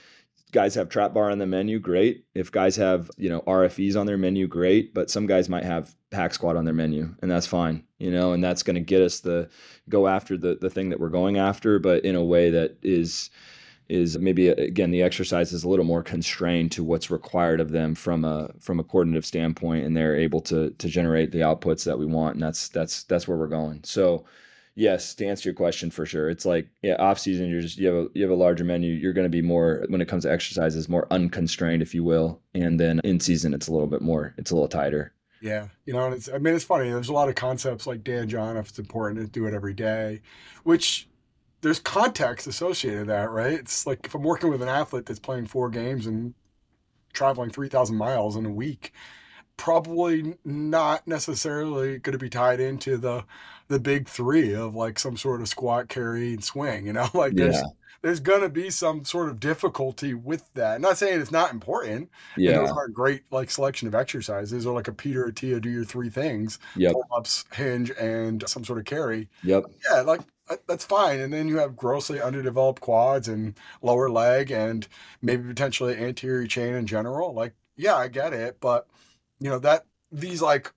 guys 0.52 0.74
have 0.74 0.88
trap 0.88 1.14
bar 1.14 1.30
on 1.30 1.38
the 1.38 1.46
menu, 1.46 1.78
great. 1.78 2.26
If 2.34 2.52
guys 2.52 2.76
have, 2.76 3.10
you 3.16 3.30
know, 3.30 3.40
RFEs 3.42 3.98
on 3.98 4.06
their 4.06 4.18
menu, 4.18 4.46
great. 4.46 4.92
But 4.92 5.10
some 5.10 5.26
guys 5.26 5.48
might 5.48 5.64
have 5.64 5.94
hack 6.12 6.34
squat 6.34 6.56
on 6.56 6.64
their 6.64 6.74
menu, 6.74 7.14
and 7.22 7.30
that's 7.30 7.46
fine, 7.46 7.84
you 7.98 8.10
know, 8.10 8.32
and 8.32 8.44
that's 8.44 8.62
going 8.62 8.74
to 8.74 8.80
get 8.80 9.02
us 9.02 9.20
the 9.20 9.48
go 9.88 10.06
after 10.06 10.36
the 10.36 10.58
the 10.60 10.70
thing 10.70 10.90
that 10.90 11.00
we're 11.00 11.08
going 11.08 11.38
after, 11.38 11.78
but 11.78 12.04
in 12.04 12.14
a 12.14 12.24
way 12.24 12.50
that 12.50 12.76
is 12.82 13.30
is 13.88 14.18
maybe 14.18 14.50
uh, 14.50 14.54
again 14.54 14.90
the 14.90 15.02
exercise 15.02 15.52
is 15.52 15.64
a 15.64 15.68
little 15.68 15.84
more 15.84 16.02
constrained 16.02 16.72
to 16.72 16.84
what's 16.84 17.10
required 17.10 17.60
of 17.60 17.70
them 17.70 17.94
from 17.94 18.24
a 18.24 18.50
from 18.58 18.80
a 18.80 18.84
coordinative 18.84 19.26
standpoint 19.26 19.84
and 19.84 19.96
they're 19.96 20.16
able 20.16 20.40
to 20.40 20.70
to 20.78 20.88
generate 20.88 21.32
the 21.32 21.40
outputs 21.40 21.84
that 21.84 21.98
we 21.98 22.06
want 22.06 22.34
and 22.34 22.42
that's 22.42 22.68
that's 22.68 23.02
that's 23.04 23.26
where 23.26 23.36
we're 23.36 23.46
going 23.46 23.80
so 23.84 24.24
yes 24.74 25.14
to 25.14 25.26
answer 25.26 25.48
your 25.48 25.54
question 25.54 25.90
for 25.90 26.06
sure 26.06 26.30
it's 26.30 26.46
like 26.46 26.66
yeah 26.82 26.94
off 26.96 27.18
season 27.18 27.48
you're 27.48 27.60
just 27.60 27.78
you 27.78 27.86
have 27.86 27.96
a 27.96 28.08
you 28.14 28.22
have 28.22 28.30
a 28.30 28.34
larger 28.34 28.64
menu 28.64 28.92
you're 28.92 29.12
going 29.12 29.26
to 29.26 29.28
be 29.28 29.42
more 29.42 29.84
when 29.88 30.00
it 30.00 30.08
comes 30.08 30.24
to 30.24 30.32
exercises 30.32 30.88
more 30.88 31.06
unconstrained 31.10 31.82
if 31.82 31.94
you 31.94 32.02
will 32.02 32.40
and 32.54 32.80
then 32.80 33.00
in 33.04 33.20
season 33.20 33.52
it's 33.52 33.68
a 33.68 33.72
little 33.72 33.86
bit 33.86 34.00
more 34.00 34.34
it's 34.38 34.50
a 34.50 34.54
little 34.54 34.68
tighter 34.68 35.12
yeah, 35.42 35.66
you 35.86 35.92
know, 35.92 36.06
and 36.06 36.14
it's 36.14 36.28
I 36.32 36.38
mean 36.38 36.54
it's 36.54 36.64
funny. 36.64 36.88
There's 36.88 37.08
a 37.08 37.12
lot 37.12 37.28
of 37.28 37.34
concepts 37.34 37.84
like 37.84 38.04
Dan 38.04 38.28
John 38.28 38.56
if 38.56 38.68
it's 38.68 38.78
important 38.78 39.20
to 39.20 39.26
do 39.26 39.44
it 39.46 39.54
every 39.54 39.74
day, 39.74 40.22
which 40.62 41.08
there's 41.62 41.80
context 41.80 42.46
associated 42.46 43.00
with 43.00 43.08
that, 43.08 43.30
right? 43.30 43.54
It's 43.54 43.84
like 43.84 44.00
if 44.04 44.14
I'm 44.14 44.22
working 44.22 44.50
with 44.50 44.62
an 44.62 44.68
athlete 44.68 45.06
that's 45.06 45.18
playing 45.18 45.46
four 45.46 45.68
games 45.68 46.06
and 46.06 46.34
traveling 47.12 47.50
3,000 47.50 47.96
miles 47.96 48.36
in 48.36 48.46
a 48.46 48.50
week, 48.50 48.92
probably 49.56 50.36
not 50.44 51.06
necessarily 51.06 51.98
going 51.98 52.12
to 52.12 52.18
be 52.18 52.30
tied 52.30 52.60
into 52.60 52.96
the 52.96 53.24
the 53.68 53.80
big 53.80 54.08
three 54.08 54.54
of 54.54 54.74
like 54.74 54.98
some 54.98 55.16
sort 55.16 55.40
of 55.40 55.48
squat, 55.48 55.88
carry, 55.88 56.34
and 56.34 56.44
swing. 56.44 56.86
You 56.86 56.92
know, 56.92 57.08
like 57.14 57.34
there's 57.34 57.56
yeah. 57.56 57.68
there's 58.02 58.20
going 58.20 58.42
to 58.42 58.48
be 58.48 58.70
some 58.70 59.04
sort 59.04 59.28
of 59.28 59.40
difficulty 59.40 60.14
with 60.14 60.52
that. 60.54 60.76
I'm 60.76 60.82
not 60.82 60.98
saying 60.98 61.20
it's 61.20 61.30
not 61.30 61.52
important. 61.52 62.10
Yeah, 62.36 62.58
those 62.58 62.70
are 62.70 62.88
great 62.88 63.22
like 63.30 63.50
selection 63.50 63.88
of 63.88 63.94
exercises 63.94 64.66
or 64.66 64.74
like 64.74 64.88
a 64.88 64.92
Peter 64.92 65.26
Attia 65.26 65.60
do 65.60 65.70
your 65.70 65.84
three 65.84 66.10
things: 66.10 66.58
yep. 66.76 66.92
pull 66.92 67.06
ups, 67.14 67.44
hinge, 67.52 67.90
and 67.98 68.44
some 68.48 68.64
sort 68.64 68.78
of 68.78 68.84
carry. 68.84 69.28
Yep. 69.42 69.64
Yeah, 69.90 70.00
like 70.02 70.20
that's 70.66 70.84
fine. 70.84 71.20
And 71.20 71.32
then 71.32 71.48
you 71.48 71.58
have 71.58 71.76
grossly 71.76 72.20
underdeveloped 72.20 72.80
quads 72.80 73.28
and 73.28 73.54
lower 73.80 74.10
leg 74.10 74.50
and 74.50 74.86
maybe 75.20 75.44
potentially 75.44 75.96
anterior 75.96 76.46
chain 76.46 76.74
in 76.74 76.86
general. 76.86 77.32
Like, 77.32 77.54
yeah, 77.76 77.96
I 77.96 78.08
get 78.08 78.32
it. 78.32 78.58
But, 78.60 78.86
you 79.42 79.48
know, 79.48 79.58
that 79.58 79.84
these 80.12 80.40
like 80.40 80.72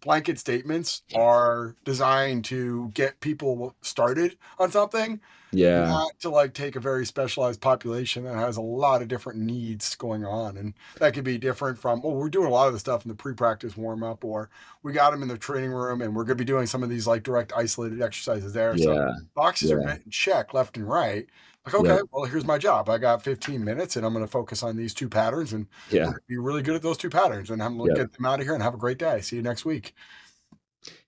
blanket 0.00 0.38
statements 0.38 1.02
are 1.14 1.76
designed 1.84 2.44
to 2.46 2.90
get 2.94 3.20
people 3.20 3.74
started 3.82 4.36
on 4.58 4.70
something 4.70 5.20
yeah 5.52 5.84
not 5.84 6.18
to 6.20 6.30
like 6.30 6.54
take 6.54 6.74
a 6.74 6.80
very 6.80 7.04
specialized 7.04 7.60
population 7.60 8.24
that 8.24 8.34
has 8.34 8.56
a 8.56 8.62
lot 8.62 9.02
of 9.02 9.08
different 9.08 9.38
needs 9.38 9.94
going 9.96 10.24
on 10.24 10.56
and 10.56 10.72
that 11.00 11.12
could 11.12 11.24
be 11.24 11.36
different 11.36 11.78
from 11.78 12.00
well, 12.00 12.14
we're 12.14 12.30
doing 12.30 12.46
a 12.46 12.50
lot 12.50 12.66
of 12.66 12.72
the 12.72 12.78
stuff 12.78 13.04
in 13.04 13.10
the 13.10 13.14
pre-practice 13.14 13.76
warm-up 13.76 14.24
or 14.24 14.48
we 14.82 14.92
got 14.92 15.10
them 15.10 15.22
in 15.22 15.28
the 15.28 15.36
training 15.36 15.70
room 15.70 16.00
and 16.00 16.16
we're 16.16 16.24
going 16.24 16.38
to 16.38 16.42
be 16.42 16.46
doing 16.46 16.66
some 16.66 16.82
of 16.82 16.88
these 16.88 17.06
like 17.06 17.22
direct 17.22 17.52
isolated 17.54 18.00
exercises 18.00 18.54
there 18.54 18.74
yeah. 18.76 18.84
so 18.84 19.12
boxes 19.34 19.70
yeah. 19.70 19.76
are 19.76 20.00
checked 20.08 20.54
left 20.54 20.78
and 20.78 20.88
right 20.88 21.26
like 21.72 21.84
okay 21.84 21.96
yeah. 21.96 22.02
well 22.12 22.24
here's 22.24 22.44
my 22.44 22.58
job 22.58 22.88
i 22.88 22.98
got 22.98 23.22
15 23.22 23.64
minutes 23.64 23.96
and 23.96 24.04
i'm 24.04 24.12
going 24.12 24.24
to 24.24 24.30
focus 24.30 24.62
on 24.62 24.76
these 24.76 24.94
two 24.94 25.08
patterns 25.08 25.52
and 25.52 25.66
yeah 25.90 26.12
be 26.28 26.36
really 26.36 26.62
good 26.62 26.74
at 26.74 26.82
those 26.82 26.98
two 26.98 27.10
patterns 27.10 27.50
and 27.50 27.62
i'm 27.62 27.78
going 27.78 27.94
to 27.94 28.00
get 28.00 28.12
them 28.12 28.26
out 28.26 28.40
of 28.40 28.46
here 28.46 28.54
and 28.54 28.62
have 28.62 28.74
a 28.74 28.78
great 28.78 28.98
day 28.98 29.20
see 29.20 29.36
you 29.36 29.42
next 29.42 29.64
week 29.64 29.94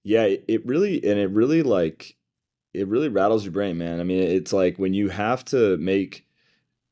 yeah 0.03 0.25
it 0.25 0.65
really 0.67 0.97
and 1.05 1.19
it 1.19 1.31
really 1.31 1.63
like 1.63 2.17
it 2.75 2.89
really 2.89 3.09
rattles 3.09 3.45
your 3.45 3.53
brain, 3.53 3.79
man. 3.79 4.01
I 4.01 4.05
mean, 4.05 4.23
it's 4.23 4.53
like 4.53 4.79
when 4.79 4.95
you 4.95 5.09
have 5.11 5.45
to 5.47 5.77
make 5.77 6.27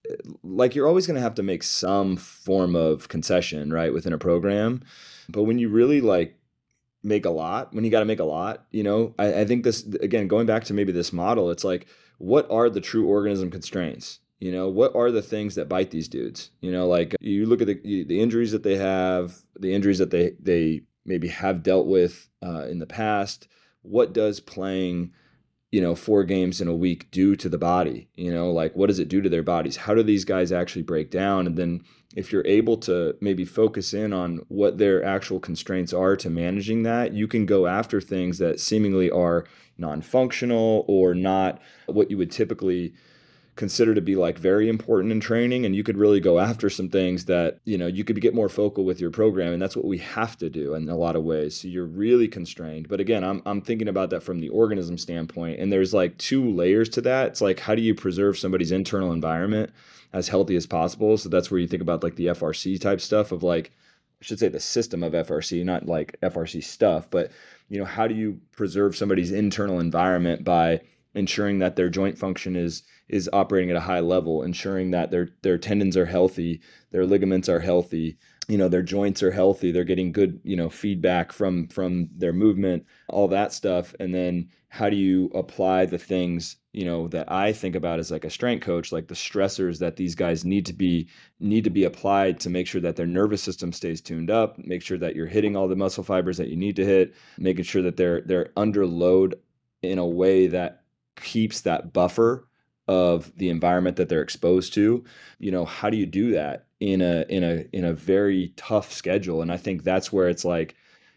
eh, 0.08 0.14
like 0.42 0.74
you're 0.74 0.86
always 0.86 1.06
going 1.06 1.16
to 1.16 1.22
have 1.22 1.34
to 1.36 1.42
make 1.42 1.62
some 1.62 2.16
form 2.16 2.76
of 2.76 3.08
concession, 3.08 3.72
right, 3.72 3.92
within 3.92 4.12
a 4.12 4.18
program. 4.18 4.82
But 5.28 5.44
when 5.44 5.58
you 5.58 5.68
really 5.68 6.00
like 6.00 6.38
make 7.02 7.24
a 7.24 7.30
lot, 7.30 7.72
when 7.72 7.84
you 7.84 7.90
got 7.90 8.00
to 8.00 8.06
make 8.06 8.20
a 8.20 8.24
lot, 8.24 8.66
you 8.70 8.82
know, 8.82 9.14
I, 9.18 9.40
I 9.40 9.44
think 9.44 9.64
this 9.64 9.84
again 9.86 10.28
going 10.28 10.46
back 10.46 10.64
to 10.64 10.74
maybe 10.74 10.92
this 10.92 11.12
model, 11.12 11.50
it's 11.50 11.64
like 11.64 11.86
what 12.20 12.46
are 12.50 12.68
the 12.68 12.82
true 12.82 13.06
organism 13.06 13.50
constraints? 13.50 14.20
You 14.40 14.52
know, 14.52 14.68
what 14.68 14.94
are 14.94 15.10
the 15.10 15.22
things 15.22 15.54
that 15.54 15.68
bite 15.68 15.90
these 15.90 16.06
dudes? 16.06 16.50
You 16.60 16.70
know, 16.70 16.86
like 16.86 17.16
you 17.20 17.46
look 17.46 17.62
at 17.62 17.66
the 17.66 18.04
the 18.04 18.20
injuries 18.20 18.52
that 18.52 18.62
they 18.62 18.76
have, 18.76 19.34
the 19.58 19.74
injuries 19.74 19.98
that 19.98 20.10
they 20.10 20.34
they 20.38 20.82
maybe 21.04 21.28
have 21.28 21.62
dealt 21.62 21.86
with 21.86 22.28
uh, 22.42 22.66
in 22.66 22.78
the 22.78 22.86
past. 22.86 23.48
What 23.82 24.12
does 24.12 24.38
playing 24.38 25.12
you 25.70 25.80
know, 25.80 25.94
four 25.94 26.24
games 26.24 26.60
in 26.60 26.66
a 26.68 26.74
week 26.74 27.10
do 27.10 27.36
to 27.36 27.48
the 27.48 27.58
body? 27.58 28.08
You 28.14 28.32
know, 28.32 28.50
like 28.50 28.74
what 28.74 28.88
does 28.88 28.98
it 28.98 29.08
do 29.08 29.20
to 29.22 29.28
their 29.28 29.42
bodies? 29.42 29.76
How 29.76 29.94
do 29.94 30.02
these 30.02 30.24
guys 30.24 30.52
actually 30.52 30.82
break 30.82 31.10
down? 31.10 31.46
And 31.46 31.56
then 31.56 31.82
if 32.16 32.32
you're 32.32 32.46
able 32.46 32.76
to 32.76 33.16
maybe 33.20 33.44
focus 33.44 33.94
in 33.94 34.12
on 34.12 34.44
what 34.48 34.78
their 34.78 35.04
actual 35.04 35.38
constraints 35.38 35.92
are 35.92 36.16
to 36.16 36.28
managing 36.28 36.82
that, 36.82 37.12
you 37.12 37.28
can 37.28 37.46
go 37.46 37.66
after 37.66 38.00
things 38.00 38.38
that 38.38 38.58
seemingly 38.58 39.10
are 39.10 39.44
non 39.78 40.02
functional 40.02 40.84
or 40.88 41.14
not 41.14 41.60
what 41.86 42.10
you 42.10 42.18
would 42.18 42.30
typically 42.30 42.92
consider 43.60 43.94
to 43.94 44.00
be 44.00 44.16
like 44.16 44.38
very 44.38 44.70
important 44.70 45.12
in 45.12 45.20
training 45.20 45.66
and 45.66 45.76
you 45.76 45.82
could 45.82 45.98
really 45.98 46.18
go 46.18 46.38
after 46.38 46.70
some 46.70 46.88
things 46.88 47.26
that 47.26 47.58
you 47.66 47.76
know 47.76 47.86
you 47.86 48.04
could 48.04 48.18
get 48.18 48.34
more 48.34 48.48
focal 48.48 48.86
with 48.86 48.98
your 48.98 49.10
program 49.10 49.52
and 49.52 49.60
that's 49.60 49.76
what 49.76 49.84
we 49.84 49.98
have 49.98 50.34
to 50.34 50.48
do 50.48 50.72
in 50.74 50.88
a 50.88 50.96
lot 50.96 51.14
of 51.14 51.24
ways. 51.24 51.60
So 51.60 51.68
you're 51.68 51.84
really 51.84 52.26
constrained. 52.26 52.88
But 52.88 53.00
again 53.00 53.22
i'm, 53.22 53.42
I'm 53.44 53.60
thinking 53.60 53.88
about 53.88 54.08
that 54.10 54.22
from 54.22 54.40
the 54.40 54.48
organism 54.48 54.96
standpoint 54.96 55.60
and 55.60 55.70
there's 55.70 55.92
like 55.92 56.16
two 56.16 56.50
layers 56.50 56.88
to 56.88 57.02
that. 57.02 57.26
It's 57.26 57.42
like 57.42 57.60
how 57.60 57.74
do 57.74 57.82
you 57.82 57.94
preserve 57.94 58.38
somebody's 58.38 58.72
internal 58.72 59.12
environment 59.12 59.70
as 60.14 60.28
healthy 60.28 60.56
as 60.56 60.66
possible? 60.66 61.18
So 61.18 61.28
that's 61.28 61.50
where 61.50 61.60
you 61.60 61.68
think 61.68 61.82
about 61.82 62.02
like 62.02 62.16
the 62.16 62.28
frc 62.28 62.80
type 62.80 63.02
stuff 63.02 63.30
of 63.30 63.42
like 63.42 63.72
i 64.22 64.24
should 64.24 64.38
say 64.38 64.48
the 64.48 64.58
system 64.58 65.02
of 65.02 65.12
frc 65.12 65.64
not 65.66 65.84
like 65.84 66.16
frc 66.22 66.64
stuff 66.64 67.10
but 67.10 67.30
you 67.68 67.78
know 67.78 67.84
how 67.84 68.06
do 68.06 68.14
you 68.14 68.40
preserve 68.52 68.96
somebody's 68.96 69.32
internal 69.32 69.80
environment 69.80 70.44
by 70.44 70.80
ensuring 71.14 71.58
that 71.58 71.76
their 71.76 71.88
joint 71.88 72.18
function 72.18 72.56
is 72.56 72.82
is 73.08 73.28
operating 73.32 73.70
at 73.70 73.76
a 73.76 73.80
high 73.80 74.00
level, 74.00 74.42
ensuring 74.42 74.90
that 74.92 75.10
their 75.10 75.28
their 75.42 75.58
tendons 75.58 75.96
are 75.96 76.06
healthy, 76.06 76.60
their 76.92 77.06
ligaments 77.06 77.48
are 77.48 77.60
healthy, 77.60 78.18
you 78.48 78.58
know, 78.58 78.68
their 78.68 78.82
joints 78.82 79.22
are 79.22 79.30
healthy, 79.30 79.70
they're 79.70 79.84
getting 79.84 80.12
good, 80.12 80.40
you 80.44 80.56
know, 80.56 80.68
feedback 80.68 81.32
from 81.32 81.68
from 81.68 82.08
their 82.16 82.32
movement, 82.32 82.84
all 83.08 83.28
that 83.28 83.52
stuff. 83.52 83.94
And 84.00 84.14
then 84.14 84.48
how 84.68 84.88
do 84.88 84.96
you 84.96 85.26
apply 85.34 85.86
the 85.86 85.98
things, 85.98 86.56
you 86.72 86.84
know, 86.84 87.08
that 87.08 87.30
I 87.30 87.52
think 87.52 87.74
about 87.74 87.98
as 87.98 88.12
like 88.12 88.24
a 88.24 88.30
strength 88.30 88.64
coach, 88.64 88.92
like 88.92 89.08
the 89.08 89.14
stressors 89.14 89.80
that 89.80 89.96
these 89.96 90.14
guys 90.14 90.44
need 90.44 90.66
to 90.66 90.72
be 90.72 91.08
need 91.40 91.64
to 91.64 91.70
be 91.70 91.84
applied 91.84 92.38
to 92.40 92.50
make 92.50 92.66
sure 92.68 92.80
that 92.80 92.96
their 92.96 93.06
nervous 93.06 93.42
system 93.42 93.72
stays 93.72 94.00
tuned 94.00 94.30
up, 94.30 94.58
make 94.58 94.82
sure 94.82 94.98
that 94.98 95.16
you're 95.16 95.26
hitting 95.26 95.56
all 95.56 95.68
the 95.68 95.76
muscle 95.76 96.04
fibers 96.04 96.36
that 96.36 96.48
you 96.48 96.56
need 96.56 96.76
to 96.76 96.84
hit, 96.84 97.14
making 97.38 97.64
sure 97.64 97.82
that 97.82 97.96
they're 97.96 98.20
they're 98.22 98.50
under 98.56 98.86
load 98.86 99.34
in 99.82 99.98
a 99.98 100.06
way 100.06 100.46
that 100.48 100.79
keeps 101.22 101.62
that 101.62 101.92
buffer 101.92 102.46
of 102.88 103.32
the 103.36 103.48
environment 103.48 103.96
that 103.96 104.08
they're 104.08 104.22
exposed 104.22 104.74
to 104.74 105.04
you 105.38 105.50
know 105.50 105.64
how 105.64 105.88
do 105.90 105.96
you 105.96 106.06
do 106.06 106.32
that 106.32 106.66
in 106.80 107.02
a 107.02 107.24
in 107.28 107.44
a 107.44 107.64
in 107.72 107.84
a 107.84 107.92
very 107.92 108.52
tough 108.56 108.92
schedule? 108.92 109.42
And 109.42 109.52
i 109.52 109.56
think 109.56 109.84
that's 109.84 110.12
where 110.12 110.28
it's 110.28 110.44
like 110.44 110.74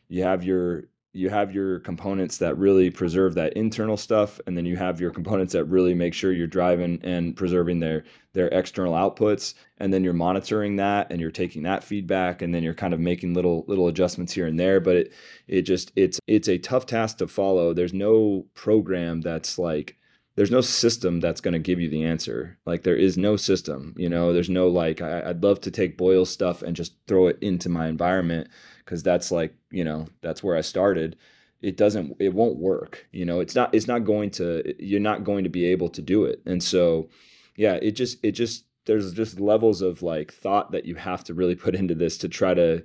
you 0.10 0.24
have 0.24 0.43
your 0.43 0.84
you 1.16 1.30
have 1.30 1.53
your 1.53 1.80
components 1.80 2.39
that 2.39 2.57
really 2.57 2.89
preserve 2.89 3.36
that 3.36 3.53
internal 3.53 3.95
stuff 3.95 4.41
and 4.47 4.57
then 4.57 4.66
you 4.66 4.76
have 4.76 4.99
your 4.99 5.11
components 5.11 5.53
that 5.53 5.66
really 5.66 5.93
make 5.93 6.14
sure 6.14 6.32
you're 6.32 6.47
driving 6.47 6.99
and 7.03 7.36
preserving 7.36 7.80
their 7.80 8.03
their 8.34 8.47
external 8.47 8.93
outputs 8.93 9.53
and 9.78 9.93
then 9.93 10.03
you're 10.03 10.11
monitoring 10.11 10.76
that 10.78 11.11
and 11.11 11.22
you're 11.22 11.30
taking 11.30 11.64
that 11.64 11.84
feedback 11.84 12.41
and 12.41 12.53
then 12.53 12.64
you're 12.64 12.74
kind 12.74 12.93
of 12.93 12.99
making 12.99 13.34
little 13.34 13.64
little 13.68 13.88
adjustments 13.88 14.34
here 14.34 14.47
and 14.47 14.59
there. 14.59 14.80
But 14.80 14.95
it 14.95 15.14
it 15.47 15.61
just 15.61 15.91
it's 15.95 16.20
it's 16.26 16.47
a 16.47 16.57
tough 16.57 16.88
task 16.88 17.20
to 17.20 17.28
follow. 17.28 17.74
There's 17.74 17.93
no 17.93 18.45
program 18.55 19.22
that's 19.22 19.59
like 19.59 19.97
there's 20.36 20.52
no 20.52 20.62
system 20.62 21.20
that's 21.20 21.42
going 21.42 21.54
to 21.54 21.60
give 21.60 21.80
you 21.80 21.90
the 21.90 22.04
answer. 22.04 22.58
Like 22.66 22.84
there 22.84 22.96
is 22.96 23.18
no 23.18 23.36
system, 23.36 23.94
you 23.98 24.10
know, 24.10 24.34
there's 24.34 24.50
no 24.50 24.68
like, 24.68 25.02
I, 25.02 25.28
would 25.28 25.44
love 25.44 25.62
to 25.62 25.72
take 25.72 25.98
Boyle's 25.98 26.32
stuff 26.32 26.62
and 26.62 26.76
just 26.76 26.94
throw 27.08 27.28
it 27.28 27.38
into 27.42 27.70
my 27.70 27.88
environment 27.88 28.50
because 28.80 29.04
that's 29.04 29.32
like, 29.32 29.54
you 29.72 29.84
know, 29.84 30.08
that's 30.22 30.44
where 30.44 30.58
I 30.58 30.62
started. 30.62 31.18
It 31.62 31.78
doesn't, 31.78 32.18
it 32.20 32.34
won't 32.34 32.58
work. 32.58 33.08
You 33.12 33.26
know, 33.26 33.40
it's 33.40 33.56
not, 33.56 33.74
it's 33.74 33.88
not 33.88 34.06
going 34.06 34.32
to, 34.32 34.74
you're 34.84 35.00
not 35.00 35.24
going 35.24 35.44
to 35.44 35.50
be 35.50 35.66
able 35.66 35.90
to 35.90 36.02
do 36.02 36.26
it. 36.26 36.42
And 36.46 36.62
so, 36.62 37.10
yeah, 37.56 37.74
it 37.76 37.92
just, 37.92 38.18
it 38.24 38.32
just, 38.32 38.66
there's 38.86 39.14
just 39.14 39.40
levels 39.40 39.82
of 39.82 40.02
like 40.02 40.34
thought 40.34 40.72
that 40.72 40.86
you 40.86 40.96
have 40.96 41.24
to 41.26 41.34
really 41.34 41.56
put 41.56 41.76
into 41.76 41.96
this 41.96 42.18
to 42.18 42.28
try 42.28 42.54
to, 42.54 42.84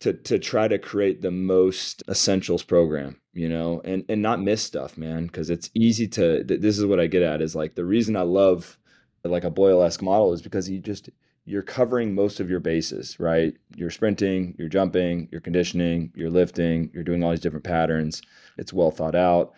to 0.00 0.12
to 0.12 0.38
try 0.38 0.66
to 0.66 0.78
create 0.78 1.22
the 1.22 1.30
most 1.30 2.02
essentials 2.08 2.62
program 2.62 3.20
you 3.32 3.48
know 3.48 3.80
and 3.84 4.04
and 4.08 4.20
not 4.20 4.40
miss 4.40 4.62
stuff 4.62 4.98
man 4.98 5.26
because 5.26 5.50
it's 5.50 5.70
easy 5.74 6.08
to 6.08 6.42
this 6.44 6.78
is 6.78 6.86
what 6.86 6.98
i 7.00 7.06
get 7.06 7.22
at 7.22 7.40
is 7.42 7.54
like 7.54 7.74
the 7.74 7.84
reason 7.84 8.16
i 8.16 8.22
love 8.22 8.78
like 9.24 9.44
a 9.44 9.50
boyle-esque 9.50 10.02
model 10.02 10.32
is 10.32 10.42
because 10.42 10.68
you 10.68 10.78
just 10.78 11.10
you're 11.44 11.62
covering 11.62 12.14
most 12.14 12.40
of 12.40 12.48
your 12.48 12.60
bases 12.60 13.18
right? 13.18 13.54
You're 13.76 13.90
sprinting 13.90 14.54
you're 14.58 14.68
jumping 14.68 15.28
you're 15.30 15.40
conditioning 15.40 16.12
you're 16.14 16.30
lifting 16.30 16.90
you're 16.94 17.04
doing 17.04 17.22
all 17.22 17.30
these 17.30 17.40
different 17.40 17.64
patterns. 17.64 18.22
It's 18.56 18.72
well 18.72 18.90
thought 18.90 19.14
out. 19.14 19.52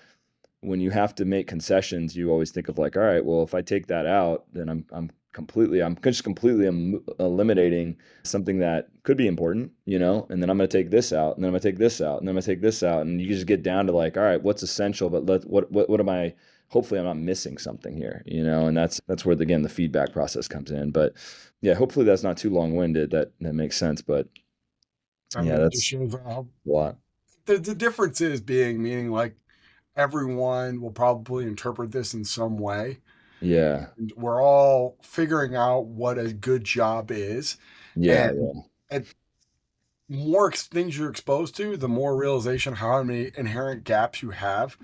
When 0.60 0.80
you 0.80 0.90
have 0.90 1.14
to 1.16 1.24
make 1.24 1.46
concessions 1.46 2.16
you 2.16 2.30
always 2.30 2.50
think 2.50 2.68
of 2.68 2.78
like 2.78 2.96
all 2.96 3.02
right 3.02 3.24
well 3.24 3.42
if 3.42 3.54
i 3.54 3.62
take 3.62 3.86
that 3.88 4.06
out 4.06 4.46
then 4.52 4.68
i'm 4.68 4.86
i'm 4.92 5.10
completely 5.32 5.82
i'm 5.82 5.96
just 6.02 6.24
completely 6.24 6.66
eliminating 7.18 7.96
something 8.22 8.58
that 8.58 8.88
could 9.02 9.16
be 9.16 9.26
important 9.26 9.72
you 9.86 9.98
know 9.98 10.26
and 10.28 10.42
then 10.42 10.50
i'm 10.50 10.58
going 10.58 10.68
to 10.68 10.78
take 10.78 10.90
this 10.90 11.12
out 11.12 11.36
and 11.36 11.42
then 11.42 11.48
i'm 11.48 11.52
going 11.52 11.62
to 11.62 11.68
take 11.68 11.78
this 11.78 12.00
out 12.00 12.18
and 12.18 12.28
then 12.28 12.32
i'm 12.32 12.34
going 12.34 12.42
to 12.42 12.50
take 12.50 12.60
this 12.60 12.82
out 12.82 13.02
and 13.02 13.20
you 13.20 13.28
just 13.28 13.46
get 13.46 13.62
down 13.62 13.86
to 13.86 13.92
like 13.92 14.16
all 14.16 14.22
right 14.22 14.42
what's 14.42 14.62
essential 14.62 15.08
but 15.08 15.24
let 15.26 15.44
what 15.46 15.70
what, 15.72 15.88
what 15.88 16.00
am 16.00 16.08
i 16.08 16.34
hopefully 16.72 16.98
I'm 16.98 17.04
not 17.04 17.18
missing 17.18 17.58
something 17.58 17.94
here, 17.94 18.22
you 18.24 18.42
know, 18.42 18.66
and 18.66 18.74
that's 18.74 18.98
that's 19.06 19.26
where 19.26 19.36
again 19.38 19.62
the 19.62 19.68
feedback 19.68 20.12
process 20.12 20.48
comes 20.48 20.70
in. 20.70 20.90
But 20.90 21.12
yeah, 21.60 21.74
hopefully 21.74 22.06
that's 22.06 22.22
not 22.22 22.38
too 22.38 22.50
long 22.50 22.74
winded. 22.74 23.10
That 23.10 23.32
that 23.40 23.52
makes 23.52 23.76
sense. 23.76 24.00
But 24.00 24.26
I 25.36 25.42
yeah, 25.42 25.58
that's 25.58 25.94
uh, 25.94 25.98
a 25.98 26.44
lot. 26.64 26.96
The 27.44 27.58
the 27.58 27.74
difference 27.74 28.20
is 28.22 28.40
being 28.40 28.82
meaning 28.82 29.10
like 29.10 29.36
everyone 29.96 30.80
will 30.80 30.90
probably 30.90 31.46
interpret 31.46 31.92
this 31.92 32.14
in 32.14 32.24
some 32.24 32.56
way. 32.56 33.00
Yeah. 33.42 33.86
And 33.96 34.12
we're 34.16 34.42
all 34.42 34.96
figuring 35.02 35.54
out 35.54 35.86
what 35.86 36.18
a 36.18 36.32
good 36.32 36.64
job 36.64 37.10
is. 37.10 37.56
Yeah. 37.96 38.28
And, 38.28 38.38
yeah. 38.38 38.96
and 38.96 39.06
more 40.08 40.50
things 40.52 40.96
you're 40.96 41.10
exposed 41.10 41.56
to, 41.56 41.76
the 41.76 41.88
more 41.88 42.16
realization 42.16 42.74
how 42.74 43.02
many 43.02 43.30
inherent 43.36 43.84
gaps 43.84 44.22
you 44.22 44.30
have 44.30 44.76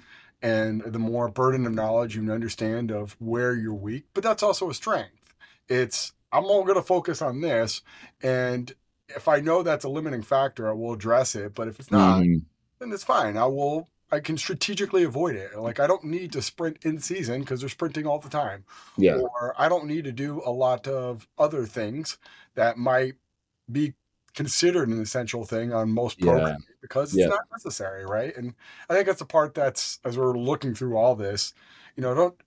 and 0.43 0.83
the 0.83 0.99
more 0.99 1.29
burden 1.29 1.67
of 1.67 1.75
knowledge 1.75 2.17
you 2.17 2.33
understand 2.33 2.91
of 2.91 3.17
where 3.19 3.55
you're 3.55 3.75
weak. 3.75 4.05
But 4.15 4.23
that's 4.23 4.43
also 4.43 4.71
a 4.71 4.75
strength. 4.75 5.35
It's 5.69 6.13
I'm 6.33 6.45
all 6.45 6.63
going 6.63 6.77
to 6.77 6.83
focus 6.83 7.23
on 7.23 7.41
this, 7.41 7.83
and 8.23 8.73
if 9.09 9.29
I 9.29 9.41
know 9.41 9.63
that's 9.63 9.85
a 9.85 9.89
limiting 9.89 10.23
factor, 10.23 10.69
I 10.69 10.73
will 10.73 10.93
address 10.93 11.35
it. 11.35 11.55
But 11.55 11.69
if 11.69 11.81
it's 11.81 11.91
not, 11.91 12.23
mm-hmm. 12.23 12.39
then 12.79 12.93
it's 12.93 13.05
fine. 13.05 13.37
I 13.37 13.47
will. 13.47 13.89
I 14.11 14.21
can 14.21 14.39
strategically 14.39 15.05
avoid 15.05 15.37
it. 15.37 15.59
Like 15.59 15.81
I 15.81 15.87
don't 15.87 16.05
need 16.05 16.33
to 16.33 16.43
sprint 16.43 16.79
in 16.83 16.99
season 16.99 17.41
because 17.41 17.61
they're 17.61 17.69
sprinting 17.69 18.07
all 18.07 18.19
the 18.19 18.31
time. 18.31 18.65
Yeah. 18.97 19.17
Or 19.17 19.55
I 19.59 19.69
don't 19.69 19.87
need 19.87 20.05
to 20.05 20.13
do 20.13 20.43
a 20.45 20.51
lot 20.51 20.87
of 20.87 21.29
other 21.39 21.67
things 21.67 22.19
that 22.55 22.79
might 22.79 23.15
be 23.71 23.95
considered 24.35 24.89
an 24.89 25.01
essential 25.01 25.45
thing 25.45 25.73
on 25.73 25.91
most 25.91 26.21
programs 26.21 26.65
yeah. 26.69 26.75
because 26.81 27.11
it's 27.13 27.21
yeah. 27.21 27.27
not 27.27 27.41
necessary, 27.51 28.07
right? 28.07 28.37
And 28.37 28.55
I 28.89 28.95
think 28.95 29.07
that's 29.07 29.19
the 29.19 29.27
part 29.27 29.55
that's 29.55 29.99
as 30.05 30.17
we're 30.17 30.39
looking 30.39 30.75
through 30.75 30.97
all 30.97 31.15
this, 31.15 31.53
you 31.97 32.03
know, 32.03 32.15
don't 32.15 32.41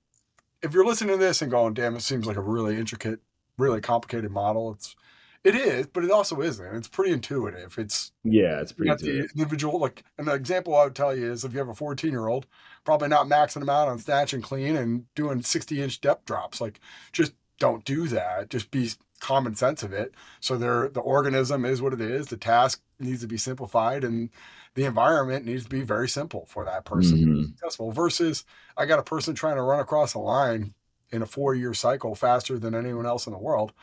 if 0.61 0.73
you're 0.73 0.85
listening 0.85 1.17
to 1.17 1.23
this 1.23 1.41
and 1.41 1.51
going, 1.51 1.73
damn, 1.73 1.95
it 1.95 2.01
seems 2.01 2.25
like 2.25 2.37
a 2.37 2.41
really 2.41 2.77
intricate, 2.77 3.19
really 3.57 3.81
complicated 3.81 4.31
model. 4.31 4.71
It's 4.71 4.95
it 5.43 5.55
is, 5.55 5.87
but 5.87 6.03
it 6.03 6.11
also 6.11 6.41
isn't. 6.41 6.75
It's 6.75 6.87
pretty 6.87 7.11
intuitive. 7.11 7.77
It's 7.77 8.11
yeah, 8.23 8.61
it's 8.61 8.71
pretty 8.71 8.91
intuitive. 8.91 9.31
The 9.33 9.41
individual 9.41 9.79
like 9.79 10.03
an 10.17 10.29
example 10.29 10.75
I 10.75 10.85
would 10.85 10.95
tell 10.95 11.15
you 11.15 11.31
is 11.31 11.43
if 11.43 11.53
you 11.53 11.59
have 11.59 11.69
a 11.69 11.73
14 11.73 12.11
year 12.11 12.27
old, 12.27 12.47
probably 12.83 13.07
not 13.07 13.27
maxing 13.27 13.61
them 13.61 13.69
out 13.69 13.87
on 13.87 13.99
snatch 13.99 14.33
and 14.33 14.43
clean 14.43 14.75
and 14.75 15.05
doing 15.15 15.41
60 15.41 15.81
inch 15.81 16.01
depth 16.01 16.25
drops. 16.25 16.61
Like 16.61 16.79
just 17.11 17.33
don't 17.59 17.85
do 17.85 18.07
that. 18.07 18.49
Just 18.49 18.71
be 18.71 18.89
common 19.21 19.55
sense 19.55 19.83
of 19.83 19.93
it. 19.93 20.13
So 20.41 20.57
there, 20.57 20.89
the 20.89 20.99
organism 20.99 21.63
is 21.63 21.81
what 21.81 21.93
it 21.93 22.01
is. 22.01 22.27
The 22.27 22.37
task 22.37 22.81
needs 22.99 23.21
to 23.21 23.27
be 23.27 23.37
simplified, 23.37 24.03
and 24.03 24.29
the 24.73 24.83
environment 24.83 25.45
needs 25.45 25.63
to 25.63 25.69
be 25.69 25.81
very 25.81 26.09
simple 26.09 26.45
for 26.47 26.65
that 26.65 26.83
person 26.83 27.17
mm-hmm. 27.17 27.29
to 27.29 27.41
be 27.41 27.47
successful. 27.47 27.91
Versus, 27.91 28.43
I 28.75 28.85
got 28.85 28.99
a 28.99 29.03
person 29.03 29.35
trying 29.35 29.55
to 29.55 29.61
run 29.61 29.79
across 29.79 30.13
a 30.13 30.19
line 30.19 30.73
in 31.11 31.21
a 31.21 31.25
four-year 31.25 31.73
cycle 31.73 32.15
faster 32.15 32.57
than 32.57 32.75
anyone 32.75 33.05
else 33.05 33.27
in 33.27 33.33
the 33.33 33.39
world. 33.39 33.73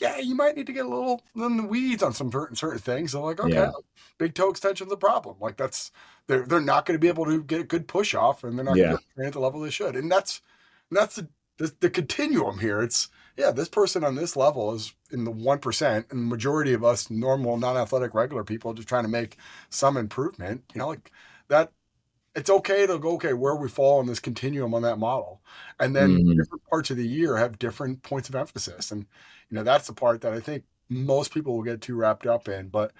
Yeah, 0.00 0.18
you 0.18 0.34
might 0.34 0.56
need 0.56 0.66
to 0.66 0.72
get 0.72 0.86
a 0.86 0.88
little 0.88 1.22
in 1.36 1.56
the 1.56 1.66
weeds 1.66 2.02
on 2.02 2.12
some 2.12 2.32
certain 2.32 2.56
certain 2.56 2.78
things. 2.78 3.12
So 3.12 3.22
like, 3.22 3.40
okay, 3.40 3.52
yeah. 3.52 3.72
big 4.18 4.34
toe 4.34 4.50
extension's 4.50 4.90
the 4.90 4.96
problem. 4.96 5.36
Like 5.40 5.56
that's 5.56 5.90
they're 6.26 6.46
they're 6.46 6.60
not 6.60 6.86
going 6.86 6.94
to 6.94 7.00
be 7.00 7.08
able 7.08 7.26
to 7.26 7.42
get 7.42 7.60
a 7.60 7.64
good 7.64 7.86
push 7.86 8.14
off, 8.14 8.44
and 8.44 8.56
they're 8.56 8.64
not 8.64 8.76
yeah. 8.76 8.96
going 9.16 9.26
at 9.26 9.32
the 9.32 9.40
level 9.40 9.60
they 9.60 9.70
should. 9.70 9.96
And 9.96 10.10
that's 10.10 10.40
that's 10.90 11.16
the, 11.16 11.28
the 11.58 11.74
the 11.80 11.90
continuum 11.90 12.60
here. 12.60 12.80
It's 12.80 13.08
yeah, 13.36 13.50
this 13.50 13.68
person 13.68 14.04
on 14.04 14.16
this 14.16 14.36
level 14.36 14.74
is 14.74 14.94
in 15.10 15.24
the 15.24 15.32
1%, 15.32 15.96
and 15.96 16.04
the 16.10 16.14
majority 16.16 16.74
of 16.74 16.84
us 16.84 17.10
normal, 17.10 17.56
non 17.56 17.76
athletic, 17.76 18.14
regular 18.14 18.44
people 18.44 18.74
just 18.74 18.88
trying 18.88 19.04
to 19.04 19.08
make 19.08 19.38
some 19.70 19.96
improvement. 19.96 20.62
You 20.74 20.80
know, 20.80 20.88
like 20.88 21.10
that, 21.48 21.72
it's 22.34 22.50
okay 22.50 22.86
to 22.86 22.98
go, 22.98 23.12
okay, 23.12 23.32
where 23.32 23.56
we 23.56 23.68
fall 23.68 23.98
on 23.98 24.06
this 24.06 24.20
continuum 24.20 24.74
on 24.74 24.82
that 24.82 24.98
model. 24.98 25.40
And 25.78 25.94
then 25.96 26.10
mm-hmm. 26.10 26.38
different 26.38 26.64
parts 26.68 26.90
of 26.90 26.96
the 26.96 27.06
year 27.06 27.36
have 27.36 27.58
different 27.58 28.02
points 28.02 28.28
of 28.28 28.36
emphasis. 28.36 28.92
And, 28.92 29.06
you 29.50 29.56
know, 29.56 29.62
that's 29.62 29.86
the 29.86 29.92
part 29.92 30.20
that 30.20 30.32
I 30.32 30.40
think 30.40 30.64
most 30.88 31.34
people 31.34 31.56
will 31.56 31.64
get 31.64 31.80
too 31.80 31.96
wrapped 31.96 32.26
up 32.26 32.48
in. 32.48 32.68
But, 32.68 32.92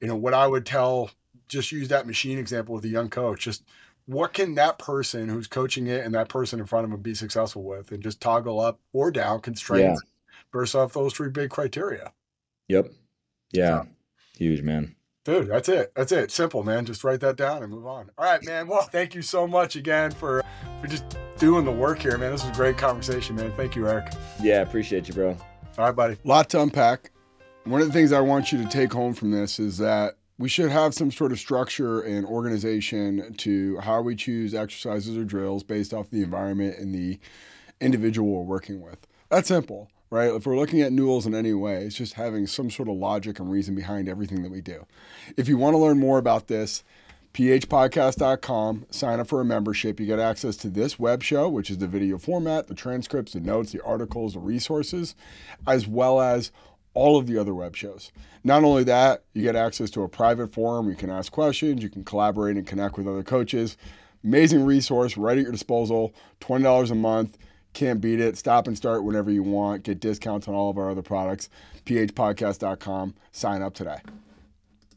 you 0.00 0.08
know, 0.08 0.16
what 0.16 0.34
I 0.34 0.46
would 0.46 0.66
tell, 0.66 1.10
just 1.48 1.72
use 1.72 1.88
that 1.88 2.06
machine 2.06 2.38
example 2.38 2.74
with 2.74 2.84
a 2.84 2.88
young 2.88 3.08
coach, 3.08 3.40
just 3.40 3.64
what 4.06 4.32
can 4.32 4.54
that 4.54 4.78
person 4.78 5.28
who's 5.28 5.46
coaching 5.46 5.86
it 5.86 6.04
and 6.04 6.14
that 6.14 6.28
person 6.28 6.60
in 6.60 6.66
front 6.66 6.84
of 6.84 6.90
them 6.90 7.00
be 7.00 7.14
successful 7.14 7.62
with 7.62 7.90
and 7.90 8.02
just 8.02 8.20
toggle 8.20 8.60
up 8.60 8.80
or 8.92 9.10
down 9.10 9.40
constraints 9.40 10.02
yeah. 10.04 10.38
versus 10.52 10.74
off 10.74 10.92
those 10.92 11.14
three 11.14 11.30
big 11.30 11.50
criteria 11.50 12.12
yep 12.68 12.86
yeah 13.52 13.82
so, 13.82 13.88
huge 14.36 14.62
man 14.62 14.94
dude 15.24 15.48
that's 15.48 15.68
it 15.68 15.92
that's 15.94 16.12
it. 16.12 16.30
Simple 16.30 16.62
man. 16.62 16.84
Just 16.84 17.02
write 17.02 17.20
that 17.20 17.36
down 17.36 17.62
and 17.62 17.72
move 17.72 17.86
on. 17.86 18.10
All 18.18 18.24
right 18.24 18.44
man. 18.44 18.68
Well 18.68 18.82
thank 18.82 19.14
you 19.14 19.22
so 19.22 19.46
much 19.46 19.76
again 19.76 20.10
for 20.10 20.42
for 20.80 20.86
just 20.86 21.04
doing 21.38 21.64
the 21.64 21.72
work 21.72 21.98
here 21.98 22.16
man. 22.18 22.32
This 22.32 22.44
was 22.44 22.52
a 22.52 22.56
great 22.56 22.78
conversation 22.78 23.36
man. 23.36 23.52
Thank 23.52 23.74
you 23.74 23.88
eric. 23.88 24.12
Yeah 24.40 24.60
appreciate 24.60 25.08
you 25.08 25.14
bro. 25.14 25.36
All 25.78 25.86
right 25.86 25.96
buddy. 25.96 26.16
Lot 26.24 26.50
to 26.50 26.62
unpack. 26.62 27.10
One 27.64 27.80
of 27.80 27.86
the 27.86 27.92
things 27.94 28.12
i 28.12 28.20
want 28.20 28.52
you 28.52 28.62
to 28.62 28.68
take 28.68 28.92
home 28.92 29.14
from 29.14 29.30
this 29.30 29.58
is 29.58 29.78
that 29.78 30.16
we 30.38 30.48
should 30.48 30.70
have 30.70 30.94
some 30.94 31.10
sort 31.10 31.32
of 31.32 31.38
structure 31.38 32.00
and 32.00 32.26
organization 32.26 33.34
to 33.38 33.78
how 33.78 34.02
we 34.02 34.16
choose 34.16 34.54
exercises 34.54 35.16
or 35.16 35.24
drills 35.24 35.62
based 35.62 35.94
off 35.94 36.10
the 36.10 36.22
environment 36.22 36.76
and 36.78 36.94
the 36.94 37.18
individual 37.80 38.30
we're 38.30 38.42
working 38.42 38.80
with. 38.80 39.06
That's 39.30 39.48
simple, 39.48 39.90
right? 40.14 40.32
If 40.32 40.46
we're 40.46 40.56
looking 40.56 40.80
at 40.80 40.92
Newell's 40.92 41.26
in 41.26 41.34
any 41.34 41.52
way, 41.52 41.84
it's 41.84 41.96
just 41.96 42.14
having 42.14 42.46
some 42.46 42.70
sort 42.70 42.88
of 42.88 42.94
logic 42.94 43.40
and 43.40 43.50
reason 43.50 43.74
behind 43.74 44.08
everything 44.08 44.44
that 44.44 44.52
we 44.52 44.60
do. 44.60 44.86
If 45.36 45.48
you 45.48 45.58
want 45.58 45.74
to 45.74 45.78
learn 45.78 45.98
more 45.98 46.18
about 46.18 46.46
this, 46.46 46.84
phpodcast.com, 47.34 48.86
sign 48.90 49.18
up 49.18 49.26
for 49.26 49.40
a 49.40 49.44
membership. 49.44 49.98
You 49.98 50.06
get 50.06 50.20
access 50.20 50.56
to 50.58 50.70
this 50.70 51.00
web 51.00 51.24
show, 51.24 51.48
which 51.48 51.68
is 51.68 51.78
the 51.78 51.88
video 51.88 52.16
format, 52.16 52.68
the 52.68 52.76
transcripts, 52.76 53.32
the 53.32 53.40
notes, 53.40 53.72
the 53.72 53.82
articles, 53.82 54.34
the 54.34 54.38
resources, 54.38 55.16
as 55.66 55.88
well 55.88 56.20
as 56.20 56.52
all 56.94 57.18
of 57.18 57.26
the 57.26 57.36
other 57.36 57.52
web 57.52 57.74
shows. 57.74 58.12
Not 58.44 58.62
only 58.62 58.84
that, 58.84 59.24
you 59.32 59.42
get 59.42 59.56
access 59.56 59.90
to 59.90 60.02
a 60.02 60.08
private 60.08 60.52
forum. 60.52 60.88
You 60.88 60.94
can 60.94 61.10
ask 61.10 61.32
questions, 61.32 61.82
you 61.82 61.90
can 61.90 62.04
collaborate 62.04 62.56
and 62.56 62.64
connect 62.64 62.96
with 62.96 63.08
other 63.08 63.24
coaches. 63.24 63.76
Amazing 64.22 64.64
resource 64.64 65.16
right 65.16 65.36
at 65.36 65.42
your 65.42 65.50
disposal. 65.50 66.14
$20 66.40 66.90
a 66.92 66.94
month. 66.94 67.36
Can't 67.74 68.00
beat 68.00 68.20
it. 68.20 68.38
Stop 68.38 68.66
and 68.68 68.76
start 68.76 69.04
whenever 69.04 69.30
you 69.30 69.42
want. 69.42 69.82
Get 69.82 70.00
discounts 70.00 70.48
on 70.48 70.54
all 70.54 70.70
of 70.70 70.78
our 70.78 70.90
other 70.90 71.02
products. 71.02 71.50
phpodcast.com. 71.84 73.14
Sign 73.32 73.62
up 73.62 73.74
today. 73.74 73.98